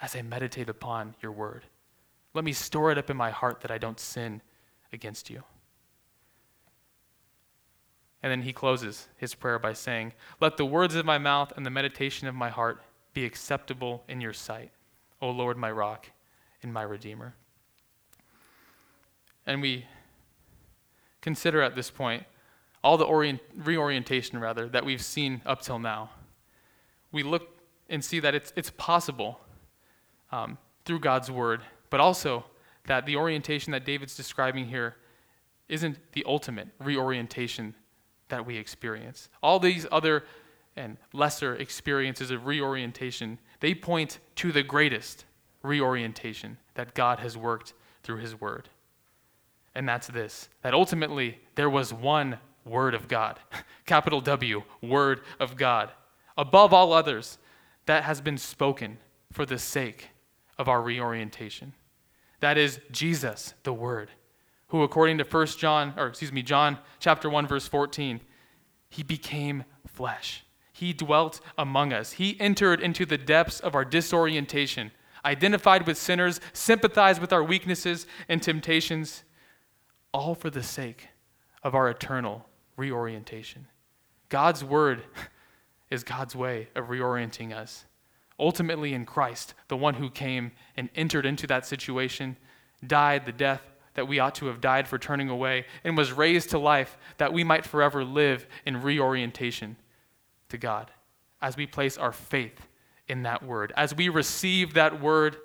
as 0.00 0.14
I 0.14 0.22
meditate 0.22 0.68
upon 0.68 1.14
your 1.20 1.32
word. 1.32 1.64
Let 2.34 2.44
me 2.44 2.52
store 2.52 2.92
it 2.92 2.98
up 2.98 3.10
in 3.10 3.16
my 3.16 3.30
heart 3.30 3.62
that 3.62 3.70
I 3.70 3.78
don't 3.78 3.98
sin 3.98 4.42
against 4.92 5.30
you. 5.30 5.42
And 8.22 8.30
then 8.30 8.42
he 8.42 8.52
closes 8.52 9.08
his 9.16 9.34
prayer 9.34 9.58
by 9.58 9.72
saying, 9.72 10.12
Let 10.40 10.56
the 10.56 10.66
words 10.66 10.94
of 10.94 11.06
my 11.06 11.18
mouth 11.18 11.52
and 11.56 11.64
the 11.64 11.70
meditation 11.70 12.28
of 12.28 12.34
my 12.34 12.50
heart 12.50 12.82
be 13.14 13.24
acceptable 13.24 14.04
in 14.08 14.20
your 14.20 14.34
sight, 14.34 14.70
O 15.22 15.30
Lord, 15.30 15.56
my 15.56 15.70
rock 15.70 16.10
and 16.62 16.72
my 16.72 16.82
redeemer. 16.82 17.34
And 19.46 19.62
we 19.62 19.86
consider 21.22 21.62
at 21.62 21.74
this 21.74 21.90
point 21.90 22.24
all 22.82 22.96
the 22.96 23.04
orient, 23.04 23.40
reorientation, 23.56 24.38
rather, 24.38 24.68
that 24.68 24.84
we've 24.84 25.02
seen 25.02 25.42
up 25.44 25.60
till 25.60 25.78
now. 25.78 26.10
We 27.12 27.22
look 27.22 27.60
and 27.88 28.04
see 28.04 28.20
that 28.20 28.34
it's, 28.34 28.52
it's 28.56 28.70
possible 28.70 29.40
um, 30.32 30.58
through 30.84 31.00
God's 31.00 31.30
word, 31.30 31.60
but 31.90 32.00
also 32.00 32.44
that 32.86 33.04
the 33.04 33.16
orientation 33.16 33.72
that 33.72 33.84
David's 33.84 34.16
describing 34.16 34.66
here 34.66 34.96
isn't 35.68 35.98
the 36.12 36.24
ultimate 36.26 36.68
reorientation 36.78 37.74
that 38.28 38.46
we 38.46 38.56
experience. 38.56 39.28
All 39.42 39.58
these 39.58 39.86
other 39.92 40.24
and 40.76 40.96
lesser 41.12 41.54
experiences 41.56 42.30
of 42.30 42.46
reorientation, 42.46 43.38
they 43.60 43.74
point 43.74 44.18
to 44.36 44.52
the 44.52 44.62
greatest 44.62 45.24
reorientation 45.62 46.56
that 46.74 46.94
God 46.94 47.18
has 47.18 47.36
worked 47.36 47.74
through 48.02 48.18
his 48.18 48.40
word. 48.40 48.68
And 49.74 49.88
that's 49.88 50.08
this 50.08 50.48
that 50.62 50.74
ultimately 50.74 51.38
there 51.54 51.70
was 51.70 51.92
one 51.92 52.38
word 52.64 52.94
of 52.94 53.08
God, 53.08 53.38
capital 53.86 54.20
W, 54.20 54.62
word 54.82 55.22
of 55.38 55.56
God, 55.56 55.90
above 56.36 56.72
all 56.72 56.92
others, 56.92 57.38
that 57.86 58.04
has 58.04 58.20
been 58.20 58.38
spoken 58.38 58.98
for 59.32 59.44
the 59.46 59.58
sake 59.58 60.10
of 60.58 60.68
our 60.68 60.82
reorientation. 60.82 61.72
That 62.40 62.56
is 62.58 62.80
Jesus, 62.90 63.54
the 63.64 63.72
word 63.72 64.10
who 64.70 64.82
according 64.82 65.18
to 65.18 65.24
1 65.24 65.46
John 65.46 65.94
or 65.96 66.06
excuse 66.06 66.32
me 66.32 66.42
John 66.42 66.78
chapter 66.98 67.28
1 67.28 67.46
verse 67.46 67.68
14 67.68 68.20
he 68.88 69.02
became 69.04 69.64
flesh. 69.86 70.44
He 70.72 70.92
dwelt 70.92 71.40
among 71.56 71.92
us. 71.92 72.12
He 72.12 72.40
entered 72.40 72.80
into 72.80 73.06
the 73.06 73.18
depths 73.18 73.60
of 73.60 73.74
our 73.74 73.84
disorientation 73.84 74.90
identified 75.24 75.86
with 75.86 75.98
sinners 75.98 76.40
sympathized 76.52 77.20
with 77.20 77.32
our 77.32 77.44
weaknesses 77.44 78.06
and 78.28 78.42
temptations 78.42 79.22
all 80.14 80.34
for 80.34 80.50
the 80.50 80.62
sake 80.62 81.08
of 81.62 81.74
our 81.74 81.90
eternal 81.90 82.46
reorientation 82.80 83.66
God's 84.28 84.64
word 84.64 85.02
is 85.90 86.02
God's 86.02 86.34
way 86.34 86.68
of 86.74 86.86
reorienting 86.86 87.52
us 87.52 87.84
ultimately 88.38 88.94
in 88.94 89.04
Christ 89.04 89.54
the 89.68 89.76
one 89.76 89.94
who 89.94 90.10
came 90.10 90.52
and 90.76 90.88
entered 90.94 91.26
into 91.26 91.46
that 91.48 91.66
situation 91.66 92.36
died 92.86 93.26
the 93.26 93.32
death 93.32 93.62
that 93.94 94.06
we 94.06 94.18
ought 94.18 94.34
to 94.36 94.46
have 94.46 94.60
died 94.60 94.86
for 94.86 94.98
turning 94.98 95.28
away, 95.28 95.66
and 95.84 95.96
was 95.96 96.12
raised 96.12 96.50
to 96.50 96.58
life 96.58 96.96
that 97.18 97.32
we 97.32 97.44
might 97.44 97.64
forever 97.64 98.04
live 98.04 98.46
in 98.64 98.82
reorientation 98.82 99.76
to 100.48 100.58
God 100.58 100.90
as 101.42 101.56
we 101.56 101.66
place 101.66 101.98
our 101.98 102.12
faith 102.12 102.68
in 103.08 103.24
that 103.24 103.42
word, 103.42 103.72
as 103.76 103.94
we 103.94 104.08
receive 104.08 104.74
that 104.74 105.00
word, 105.00 105.36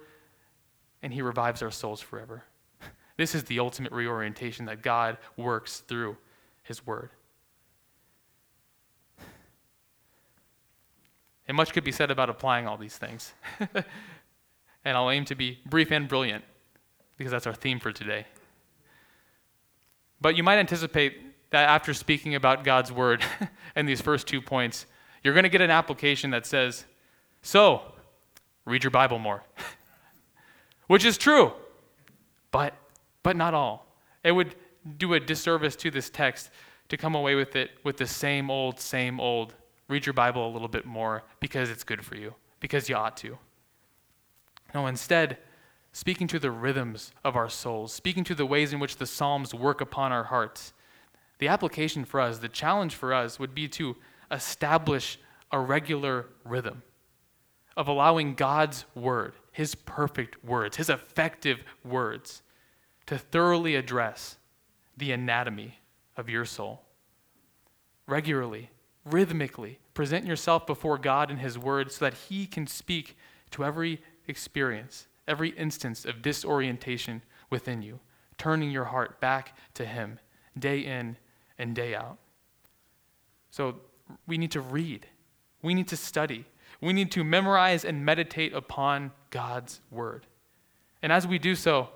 and 1.02 1.14
He 1.14 1.22
revives 1.22 1.62
our 1.62 1.72
souls 1.72 2.02
forever. 2.02 2.44
This 3.18 3.34
is 3.34 3.46
the 3.46 3.60
ultimate 3.60 3.94
reorientation 3.94 4.66
that 4.66 4.82
God 4.82 5.18
works 5.38 5.80
through 5.80 6.18
His 6.64 6.86
word. 6.86 7.12
And 11.48 11.56
much 11.56 11.74
could 11.74 11.84
be 11.84 11.92
said 11.92 12.12
about 12.12 12.30
applying 12.30 12.68
all 12.68 12.78
these 12.78 12.98
things. 12.98 13.34
and 13.60 14.98
I'll 14.98 15.12
aim 15.12 15.26
to 15.26 15.36
be 15.36 15.60
brief 15.66 15.92
and 15.92 16.08
brilliant 16.08 16.44
because 17.18 17.32
that's 17.32 17.48
our 17.48 17.54
theme 17.54 17.80
for 17.80 17.92
today. 17.92 18.26
But 20.22 20.36
you 20.36 20.44
might 20.44 20.58
anticipate 20.58 21.52
that 21.52 21.70
after 21.70 21.94
speaking 21.94 22.36
about 22.36 22.64
God's 22.64 22.92
word 22.92 23.24
in 23.76 23.86
these 23.86 24.02
first 24.02 24.28
two 24.28 24.42
points, 24.42 24.86
you're 25.24 25.34
going 25.34 25.44
to 25.44 25.50
get 25.50 25.62
an 25.62 25.72
application 25.72 26.32
that 26.32 26.46
says, 26.46 26.86
So, 27.42 27.82
read 28.66 28.84
your 28.84 28.92
Bible 28.92 29.20
more. 29.20 29.44
Which 30.88 31.06
is 31.06 31.18
true, 31.18 31.52
but, 32.52 32.74
but 33.24 33.36
not 33.36 33.54
all. 33.54 33.88
It 34.24 34.32
would 34.32 34.56
do 34.98 35.14
a 35.14 35.20
disservice 35.20 35.76
to 35.78 35.90
this 35.90 36.10
text 36.10 36.50
to 36.90 36.98
come 36.98 37.16
away 37.16 37.36
with 37.36 37.56
it 37.56 37.72
with 37.84 37.98
the 37.98 38.06
same 38.06 38.52
old, 38.52 38.80
same 38.80 39.20
old. 39.20 39.56
Read 39.88 40.06
your 40.06 40.14
Bible 40.14 40.48
a 40.48 40.52
little 40.52 40.68
bit 40.68 40.86
more 40.86 41.24
because 41.40 41.70
it's 41.70 41.84
good 41.84 42.04
for 42.04 42.16
you, 42.16 42.34
because 42.60 42.90
you 42.90 42.96
ought 42.96 43.18
to. 43.18 43.38
No, 44.74 44.88
instead, 44.88 45.38
speaking 45.92 46.28
to 46.28 46.40
the 46.40 46.52
rhythms 46.52 47.12
of 47.24 47.36
our 47.36 47.50
souls, 47.50 47.94
speaking 47.94 48.24
to 48.26 48.36
the 48.36 48.46
ways 48.46 48.74
in 48.74 48.80
which 48.80 48.98
the 48.98 49.06
Psalms 49.06 49.54
work 49.54 49.80
upon 49.82 50.12
our 50.12 50.26
hearts. 50.26 50.74
The 51.40 51.48
application 51.48 52.04
for 52.04 52.20
us, 52.20 52.40
the 52.40 52.50
challenge 52.50 52.96
for 52.96 53.14
us, 53.14 53.40
would 53.40 53.54
be 53.54 53.68
to 53.70 53.96
establish 54.32 55.20
a 55.52 55.60
regular 55.60 56.28
rhythm 56.44 56.82
of 57.78 57.88
allowing 57.88 58.36
God's 58.36 58.86
word, 58.96 59.34
His 59.52 59.76
perfect 59.76 60.44
words, 60.44 60.78
His 60.78 60.90
effective 60.90 61.64
words, 61.84 62.42
to 63.06 63.18
thoroughly 63.18 63.76
address 63.76 64.38
the 64.98 65.12
anatomy 65.12 65.80
of 66.18 66.30
your 66.30 66.46
soul. 66.46 66.82
Regularly, 68.08 68.70
rhythmically, 69.06 69.80
present 69.94 70.26
yourself 70.26 70.68
before 70.68 70.98
God 70.98 71.30
and 71.30 71.40
His 71.40 71.58
word 71.58 71.92
so 71.92 72.06
that 72.06 72.16
He 72.30 72.46
can 72.46 72.68
speak 72.68 73.16
to 73.52 73.64
every 73.64 74.02
experience 74.28 75.08
every 75.28 75.50
instance 75.50 76.06
of 76.06 76.22
disorientation 76.22 77.22
within 77.50 77.82
you, 77.82 78.00
turning 78.38 78.72
your 78.72 78.86
heart 78.86 79.20
back 79.20 79.58
to 79.74 79.86
Him 79.86 80.20
day 80.58 80.80
in 80.80 81.18
and 81.58 81.76
day 81.76 81.96
out. 81.96 82.18
So 83.50 83.78
we 84.28 84.38
need 84.38 84.52
to 84.52 84.62
read, 84.62 85.08
we 85.62 85.74
need 85.74 85.88
to 85.90 85.98
study, 85.98 86.46
we 86.82 86.94
need 86.94 87.12
to 87.12 87.24
memorize 87.24 87.86
and 87.86 88.06
meditate 88.06 88.54
upon 88.54 89.12
God's 89.30 89.82
Word. 89.90 90.28
And 91.02 91.12
as 91.12 91.28
we 91.28 91.40
do 91.40 91.56
so, 91.56 91.90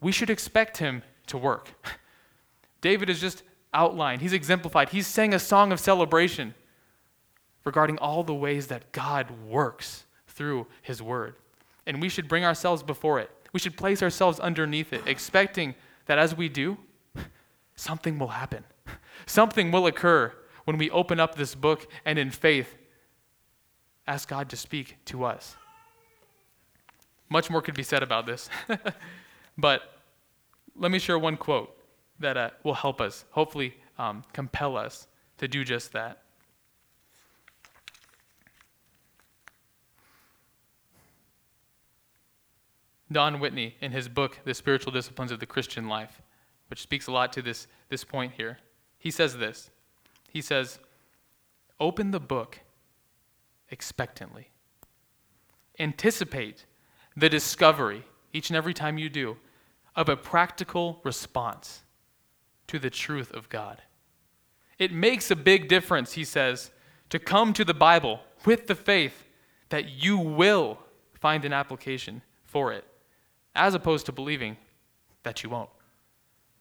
we 0.00 0.12
should 0.12 0.30
expect 0.30 0.78
Him 0.78 1.02
to 1.28 1.38
work. 1.38 1.70
David 2.80 3.10
is 3.10 3.20
just 3.20 3.42
outlined, 3.76 4.22
he's 4.22 4.32
exemplified, 4.32 4.88
he's 4.88 5.06
sang 5.06 5.32
a 5.32 5.38
song 5.38 5.70
of 5.70 5.78
celebration 5.78 6.54
regarding 7.64 7.98
all 7.98 8.24
the 8.24 8.34
ways 8.34 8.66
that 8.68 8.90
God 8.90 9.30
works 9.46 10.04
through 10.26 10.66
His 10.82 11.00
Word 11.00 11.36
and 11.86 12.02
we 12.02 12.08
should 12.08 12.28
bring 12.28 12.44
ourselves 12.44 12.82
before 12.82 13.20
it. 13.20 13.30
We 13.52 13.60
should 13.60 13.76
place 13.76 14.02
ourselves 14.02 14.40
underneath 14.40 14.92
it, 14.92 15.02
expecting 15.06 15.74
that 16.06 16.18
as 16.18 16.36
we 16.36 16.48
do, 16.48 16.76
something 17.76 18.18
will 18.18 18.28
happen. 18.28 18.64
Something 19.26 19.72
will 19.72 19.86
occur 19.86 20.32
when 20.66 20.78
we 20.78 20.90
open 20.90 21.18
up 21.18 21.34
this 21.34 21.54
book 21.54 21.90
and 22.04 22.18
in 22.18 22.30
faith 22.30 22.76
ask 24.06 24.28
God 24.28 24.48
to 24.50 24.56
speak 24.56 24.98
to 25.06 25.24
us. 25.24 25.56
Much 27.28 27.50
more 27.50 27.60
could 27.60 27.74
be 27.74 27.82
said 27.82 28.04
about 28.04 28.26
this, 28.26 28.48
but 29.58 30.00
let 30.76 30.92
me 30.92 31.00
share 31.00 31.18
one 31.18 31.36
quote 31.36 31.75
that 32.18 32.36
uh, 32.36 32.50
will 32.62 32.74
help 32.74 33.00
us, 33.00 33.24
hopefully, 33.30 33.76
um, 33.98 34.24
compel 34.32 34.76
us 34.76 35.06
to 35.38 35.48
do 35.48 35.64
just 35.64 35.92
that. 35.92 36.22
Don 43.12 43.38
Whitney, 43.38 43.76
in 43.80 43.92
his 43.92 44.08
book, 44.08 44.40
The 44.44 44.54
Spiritual 44.54 44.92
Disciplines 44.92 45.30
of 45.30 45.38
the 45.38 45.46
Christian 45.46 45.88
Life, 45.88 46.20
which 46.68 46.82
speaks 46.82 47.06
a 47.06 47.12
lot 47.12 47.32
to 47.34 47.42
this, 47.42 47.68
this 47.88 48.02
point 48.02 48.32
here, 48.36 48.58
he 48.98 49.10
says 49.10 49.36
this. 49.36 49.70
He 50.28 50.40
says, 50.40 50.80
Open 51.78 52.10
the 52.10 52.20
book 52.20 52.60
expectantly. 53.70 54.50
Anticipate 55.78 56.66
the 57.16 57.28
discovery, 57.28 58.04
each 58.32 58.50
and 58.50 58.56
every 58.56 58.74
time 58.74 58.98
you 58.98 59.08
do, 59.08 59.36
of 59.94 60.08
a 60.08 60.16
practical 60.16 61.00
response 61.04 61.84
to 62.68 62.78
the 62.78 62.90
truth 62.90 63.32
of 63.32 63.48
God. 63.48 63.82
It 64.78 64.92
makes 64.92 65.30
a 65.30 65.36
big 65.36 65.68
difference, 65.68 66.12
he 66.14 66.24
says, 66.24 66.70
to 67.10 67.18
come 67.18 67.52
to 67.54 67.64
the 67.64 67.74
Bible 67.74 68.20
with 68.44 68.66
the 68.66 68.74
faith 68.74 69.24
that 69.68 69.88
you 69.88 70.18
will 70.18 70.78
find 71.14 71.44
an 71.44 71.52
application 71.52 72.22
for 72.44 72.72
it 72.72 72.84
as 73.54 73.74
opposed 73.74 74.06
to 74.06 74.12
believing 74.12 74.56
that 75.22 75.42
you 75.42 75.50
won't. 75.50 75.70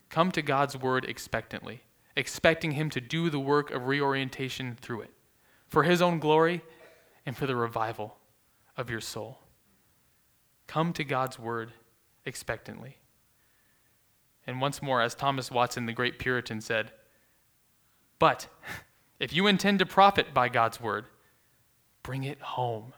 Come 0.09 0.31
to 0.31 0.41
God's 0.41 0.77
word 0.77 1.05
expectantly, 1.05 1.81
expecting 2.15 2.71
Him 2.71 2.89
to 2.91 3.01
do 3.01 3.29
the 3.29 3.39
work 3.39 3.69
of 3.71 3.87
reorientation 3.87 4.77
through 4.81 5.01
it, 5.01 5.11
for 5.67 5.83
His 5.83 6.01
own 6.01 6.19
glory 6.19 6.61
and 7.25 7.35
for 7.35 7.45
the 7.45 7.55
revival 7.55 8.17
of 8.77 8.89
your 8.89 9.01
soul. 9.01 9.39
Come 10.67 10.93
to 10.93 11.03
God's 11.03 11.37
word 11.37 11.73
expectantly. 12.25 12.97
And 14.47 14.61
once 14.61 14.81
more, 14.81 15.01
as 15.01 15.15
Thomas 15.15 15.49
Watson, 15.49 15.85
the 15.85 15.93
great 15.93 16.19
Puritan, 16.19 16.61
said, 16.61 16.91
But 18.19 18.47
if 19.19 19.33
you 19.33 19.47
intend 19.47 19.79
to 19.79 19.85
profit 19.85 20.33
by 20.33 20.49
God's 20.49 20.79
word, 20.79 21.05
bring 22.03 22.23
it 22.23 22.39
home 22.41 22.93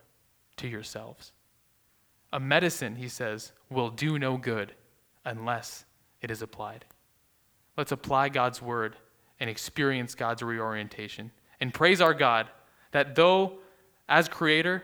to 0.58 0.68
yourselves. 0.68 1.32
A 2.34 2.40
medicine, 2.40 2.96
he 2.98 3.08
says, 3.08 3.54
will 3.70 3.90
do 3.90 4.20
no 4.20 4.38
good 4.38 4.74
unless 5.24 5.86
it 6.22 6.30
is 6.30 6.42
applied. 6.42 6.86
Let's 7.78 7.92
apply 7.92 8.30
God's 8.30 8.62
word 8.62 8.98
and 9.40 9.50
experience 9.50 10.16
God's 10.16 10.42
reorientation. 10.42 11.32
And 11.62 11.74
praise 11.74 12.02
our 12.02 12.14
God 12.14 12.48
that 12.92 13.16
though, 13.16 13.60
as 14.10 14.28
creator, 14.28 14.84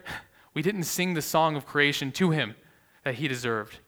we 0.53 0.61
didn't 0.61 0.84
sing 0.84 1.14
the 1.14 1.22
song 1.22 1.55
of 1.55 1.66
creation 1.66 2.11
to 2.14 2.32
him 2.32 2.55
that 3.03 3.16
he 3.16 3.28
deserved, 3.28 3.80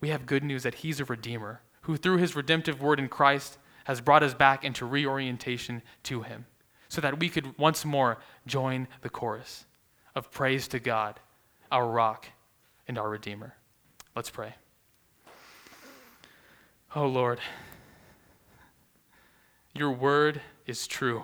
we 0.00 0.08
have 0.08 0.26
good 0.26 0.42
news 0.42 0.62
that 0.64 0.76
he's 0.76 0.98
a 0.98 1.04
redeemer 1.04 1.60
who, 1.86 1.96
through 1.96 2.16
his 2.16 2.34
redemptive 2.34 2.82
word 2.82 2.98
in 2.98 3.08
Christ, 3.08 3.58
has 3.84 4.00
brought 4.00 4.24
us 4.24 4.34
back 4.34 4.64
into 4.64 4.84
reorientation 4.84 5.82
to 6.02 6.22
him 6.22 6.46
so 6.88 7.00
that 7.00 7.20
we 7.20 7.28
could 7.28 7.56
once 7.56 7.84
more 7.84 8.18
join 8.44 8.88
the 9.02 9.08
chorus 9.08 9.66
of 10.16 10.32
praise 10.32 10.66
to 10.66 10.80
God, 10.80 11.20
our 11.70 11.86
rock 11.86 12.26
and 12.88 12.98
our 12.98 13.08
redeemer. 13.08 13.54
Let's 14.16 14.30
pray. 14.30 14.56
Oh 16.96 17.06
Lord, 17.06 17.38
your 19.72 19.92
word 19.92 20.40
is 20.66 20.88
true. 20.88 21.22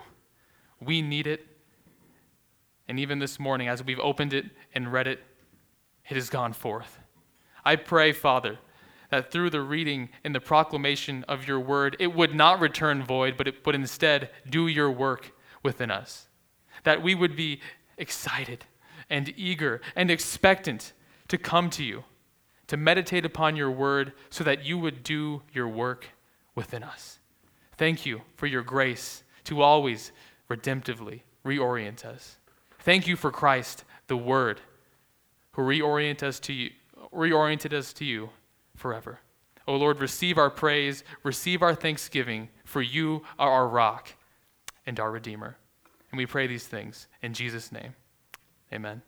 We 0.81 1.03
need 1.03 1.27
it. 1.27 1.45
And 2.87 3.01
even 3.01 3.19
this 3.19 3.41
morning, 3.41 3.67
as 3.67 3.83
we've 3.83 3.99
opened 3.99 4.33
it 4.33 4.47
and 4.73 4.93
read 4.93 5.09
it, 5.09 5.25
it 6.09 6.15
has 6.15 6.31
gone 6.31 6.53
forth. 6.53 7.01
I 7.65 7.75
pray, 7.75 8.13
Father, 8.13 8.59
that 9.13 9.31
through 9.31 9.51
the 9.51 9.61
reading 9.61 10.09
and 10.25 10.35
the 10.35 10.41
proclamation 10.41 11.23
of 11.29 11.47
your 11.47 11.61
word, 11.61 11.95
it 12.01 12.15
would 12.15 12.35
not 12.35 12.59
return 12.59 13.03
void, 13.03 13.37
but 13.37 13.47
it 13.47 13.65
would 13.67 13.75
instead 13.75 14.31
do 14.49 14.67
your 14.67 14.91
work 14.91 15.33
within 15.63 15.91
us. 15.91 16.29
That 16.85 17.03
we 17.03 17.15
would 17.15 17.37
be 17.37 17.61
excited 17.99 18.65
and 19.11 19.35
eager 19.37 19.83
and 19.95 20.11
expectant 20.11 20.95
to 21.29 21.37
come 21.37 21.69
to 21.69 21.85
you, 21.85 22.05
to 22.69 22.79
meditate 22.79 23.27
upon 23.27 23.55
your 23.55 23.71
word, 23.71 24.15
so 24.31 24.43
that 24.45 24.65
you 24.65 24.79
would 24.79 25.03
do 25.03 25.43
your 25.53 25.69
work 25.69 26.07
within 26.55 26.83
us. 26.83 27.19
Thank 27.77 28.07
you 28.07 28.23
for 28.37 28.47
your 28.47 28.63
grace 28.63 29.25
to 29.45 29.61
always 29.61 30.11
redemptively 30.49 31.21
reorient 31.45 32.07
us. 32.07 32.39
Thank 32.79 33.07
you 33.07 33.17
for 33.17 33.31
Christ, 33.31 33.85
the 34.07 34.17
Word, 34.17 34.63
who 35.53 35.61
reorient 35.61 36.23
us 36.23 36.41
to 36.41 36.55
you, 36.55 36.71
reoriented 37.13 37.75
us 37.75 37.93
to 37.93 38.07
you 38.07 38.31
forever. 38.77 39.21
O 39.67 39.75
oh 39.75 39.77
Lord, 39.77 40.01
receive 40.01 40.39
our 40.39 40.51
praise, 40.51 41.05
receive 41.23 41.63
our 41.63 41.75
thanksgiving, 41.75 42.49
for 42.65 42.83
you 42.83 43.23
are 43.39 43.51
our 43.51 43.69
rock 43.69 44.15
and 44.87 44.99
our 44.99 45.11
Redeemer. 45.11 45.57
And 46.11 46.19
we 46.19 46.27
pray 46.27 46.47
these 46.47 46.67
things 46.67 47.07
in 47.23 47.33
Jesus' 47.33 47.71
name. 47.71 47.95
Amen. 48.73 49.03